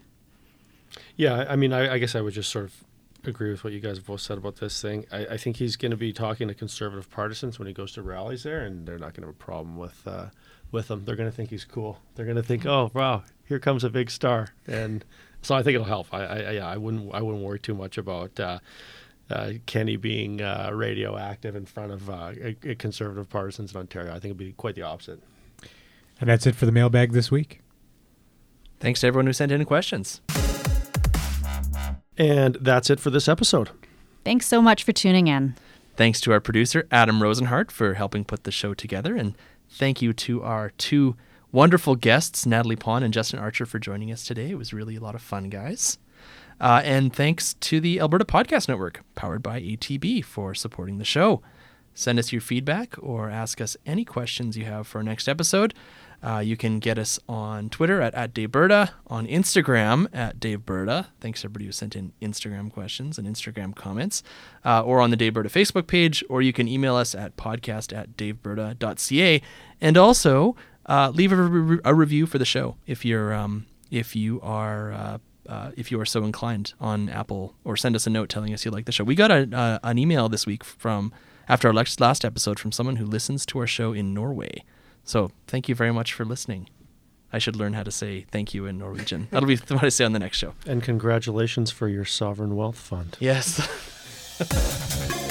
Yeah, 1.14 1.46
I 1.48 1.54
mean, 1.54 1.72
I, 1.72 1.94
I 1.94 1.98
guess 1.98 2.16
I 2.16 2.20
would 2.20 2.34
just 2.34 2.50
sort 2.50 2.64
of 2.64 2.84
agree 3.24 3.52
with 3.52 3.62
what 3.62 3.72
you 3.72 3.78
guys 3.78 3.98
have 3.98 4.06
both 4.06 4.22
said 4.22 4.38
about 4.38 4.56
this 4.56 4.82
thing. 4.82 5.06
I, 5.12 5.26
I 5.26 5.36
think 5.36 5.58
he's 5.58 5.76
going 5.76 5.92
to 5.92 5.96
be 5.96 6.12
talking 6.12 6.48
to 6.48 6.54
conservative 6.54 7.08
partisans 7.10 7.60
when 7.60 7.68
he 7.68 7.74
goes 7.74 7.92
to 7.92 8.02
rallies 8.02 8.42
there, 8.42 8.64
and 8.64 8.88
they're 8.88 8.98
not 8.98 9.14
going 9.14 9.22
to 9.22 9.28
have 9.28 9.36
a 9.36 9.44
problem 9.44 9.76
with 9.76 10.02
uh, 10.04 10.26
with 10.72 10.90
him. 10.90 11.04
They're 11.04 11.14
going 11.14 11.30
to 11.30 11.36
think 11.36 11.50
he's 11.50 11.64
cool. 11.64 12.00
They're 12.16 12.26
going 12.26 12.36
to 12.36 12.42
think, 12.42 12.66
oh 12.66 12.90
wow, 12.92 13.22
here 13.44 13.60
comes 13.60 13.84
a 13.84 13.90
big 13.90 14.10
star, 14.10 14.48
and 14.66 15.04
so 15.46 15.54
I 15.54 15.62
think 15.62 15.76
it'll 15.76 15.86
help. 15.86 16.12
I, 16.12 16.24
I 16.24 16.50
yeah, 16.52 16.66
I 16.66 16.76
wouldn't 16.76 17.14
I 17.14 17.22
wouldn't 17.22 17.44
worry 17.44 17.60
too 17.60 17.74
much 17.74 17.98
about. 17.98 18.38
Uh, 18.38 18.58
uh, 19.28 19.52
Kenney 19.66 19.96
being 19.96 20.40
uh, 20.40 20.70
radioactive 20.72 21.56
in 21.56 21.66
front 21.66 21.90
of 21.90 22.08
uh, 22.08 22.30
a- 22.40 22.56
a 22.64 22.74
conservative 22.76 23.28
partisans 23.28 23.72
in 23.74 23.80
Ontario, 23.80 24.10
I 24.10 24.14
think 24.14 24.26
it'd 24.26 24.36
be 24.36 24.52
quite 24.52 24.76
the 24.76 24.82
opposite. 24.82 25.20
And 26.20 26.30
that's 26.30 26.46
it 26.46 26.54
for 26.54 26.64
the 26.64 26.70
mailbag 26.70 27.12
this 27.12 27.28
week. 27.28 27.60
Thanks 28.78 29.00
to 29.00 29.08
everyone 29.08 29.26
who 29.26 29.32
sent 29.32 29.50
in 29.50 29.64
questions. 29.64 30.20
And 32.16 32.56
that's 32.60 32.88
it 32.88 33.00
for 33.00 33.10
this 33.10 33.26
episode. 33.28 33.70
Thanks 34.24 34.46
so 34.46 34.62
much 34.62 34.84
for 34.84 34.92
tuning 34.92 35.26
in. 35.26 35.56
Thanks 35.96 36.20
to 36.22 36.32
our 36.32 36.40
producer, 36.40 36.86
Adam 36.92 37.20
Rozenhart, 37.20 37.70
for 37.70 37.94
helping 37.94 38.24
put 38.24 38.44
the 38.44 38.52
show 38.52 38.74
together. 38.74 39.16
And 39.16 39.34
thank 39.68 40.00
you 40.02 40.12
to 40.12 40.42
our 40.42 40.70
two 40.78 41.16
wonderful 41.56 41.96
guests, 41.96 42.44
Natalie 42.44 42.76
Pon 42.76 43.02
and 43.02 43.14
Justin 43.14 43.38
Archer, 43.38 43.64
for 43.64 43.78
joining 43.78 44.12
us 44.12 44.24
today. 44.24 44.50
It 44.50 44.58
was 44.58 44.74
really 44.74 44.96
a 44.96 45.00
lot 45.00 45.14
of 45.14 45.22
fun, 45.22 45.48
guys. 45.48 45.96
Uh, 46.60 46.82
and 46.84 47.14
thanks 47.14 47.54
to 47.54 47.80
the 47.80 47.98
Alberta 47.98 48.26
Podcast 48.26 48.68
Network, 48.68 49.02
powered 49.14 49.42
by 49.42 49.62
ATB, 49.62 50.22
for 50.22 50.54
supporting 50.54 50.98
the 50.98 51.04
show. 51.04 51.40
Send 51.94 52.18
us 52.18 52.30
your 52.30 52.42
feedback 52.42 52.94
or 52.98 53.30
ask 53.30 53.62
us 53.62 53.74
any 53.86 54.04
questions 54.04 54.58
you 54.58 54.66
have 54.66 54.86
for 54.86 54.98
our 54.98 55.02
next 55.02 55.28
episode. 55.28 55.72
Uh, 56.22 56.40
you 56.40 56.58
can 56.58 56.78
get 56.78 56.98
us 56.98 57.18
on 57.26 57.70
Twitter 57.70 58.02
at, 58.02 58.14
at 58.14 58.34
Daveberta, 58.34 58.90
on 59.06 59.26
Instagram 59.26 60.08
at 60.12 60.38
Daveberta. 60.38 61.06
Thanks 61.20 61.42
everybody 61.42 61.64
who 61.64 61.72
sent 61.72 61.96
in 61.96 62.12
Instagram 62.20 62.70
questions 62.70 63.16
and 63.16 63.26
Instagram 63.26 63.74
comments, 63.74 64.22
uh, 64.62 64.82
or 64.82 65.00
on 65.00 65.08
the 65.08 65.16
Daveberta 65.16 65.50
Facebook 65.50 65.86
page, 65.86 66.22
or 66.28 66.42
you 66.42 66.52
can 66.52 66.68
email 66.68 66.96
us 66.96 67.14
at 67.14 67.38
podcast 67.38 67.96
at 67.96 68.14
daveberta.ca. 68.18 69.40
And 69.80 69.96
also 69.96 70.54
uh, 70.88 71.10
leave 71.14 71.32
a, 71.32 71.36
re- 71.36 71.80
a 71.84 71.94
review 71.94 72.26
for 72.26 72.38
the 72.38 72.44
show 72.44 72.76
if 72.86 73.04
you're 73.04 73.34
um, 73.34 73.66
if 73.90 74.16
you 74.16 74.40
are 74.42 74.92
uh, 74.92 75.18
uh, 75.48 75.70
if 75.76 75.90
you 75.90 76.00
are 76.00 76.06
so 76.06 76.24
inclined 76.24 76.74
on 76.80 77.08
Apple, 77.08 77.54
or 77.64 77.76
send 77.76 77.94
us 77.94 78.06
a 78.06 78.10
note 78.10 78.28
telling 78.28 78.52
us 78.52 78.64
you 78.64 78.70
like 78.70 78.84
the 78.84 78.92
show. 78.92 79.04
We 79.04 79.14
got 79.14 79.30
a, 79.30 79.48
uh, 79.56 79.78
an 79.82 79.98
email 79.98 80.28
this 80.28 80.46
week 80.46 80.64
from 80.64 81.12
after 81.48 81.68
our 81.68 81.74
last 81.74 82.24
episode 82.24 82.58
from 82.58 82.72
someone 82.72 82.96
who 82.96 83.06
listens 83.06 83.46
to 83.46 83.58
our 83.60 83.66
show 83.66 83.92
in 83.92 84.12
Norway. 84.12 84.64
So 85.04 85.30
thank 85.46 85.68
you 85.68 85.74
very 85.74 85.92
much 85.92 86.12
for 86.12 86.24
listening. 86.24 86.68
I 87.32 87.38
should 87.38 87.56
learn 87.56 87.74
how 87.74 87.82
to 87.82 87.90
say 87.90 88.26
thank 88.30 88.54
you 88.54 88.66
in 88.66 88.78
Norwegian. 88.78 89.28
That'll 89.30 89.48
be 89.48 89.56
what 89.56 89.84
I 89.84 89.88
say 89.88 90.04
on 90.04 90.12
the 90.12 90.18
next 90.18 90.38
show. 90.38 90.54
And 90.66 90.82
congratulations 90.82 91.70
for 91.70 91.88
your 91.88 92.04
sovereign 92.04 92.56
wealth 92.56 92.78
fund. 92.78 93.16
Yes. 93.20 93.60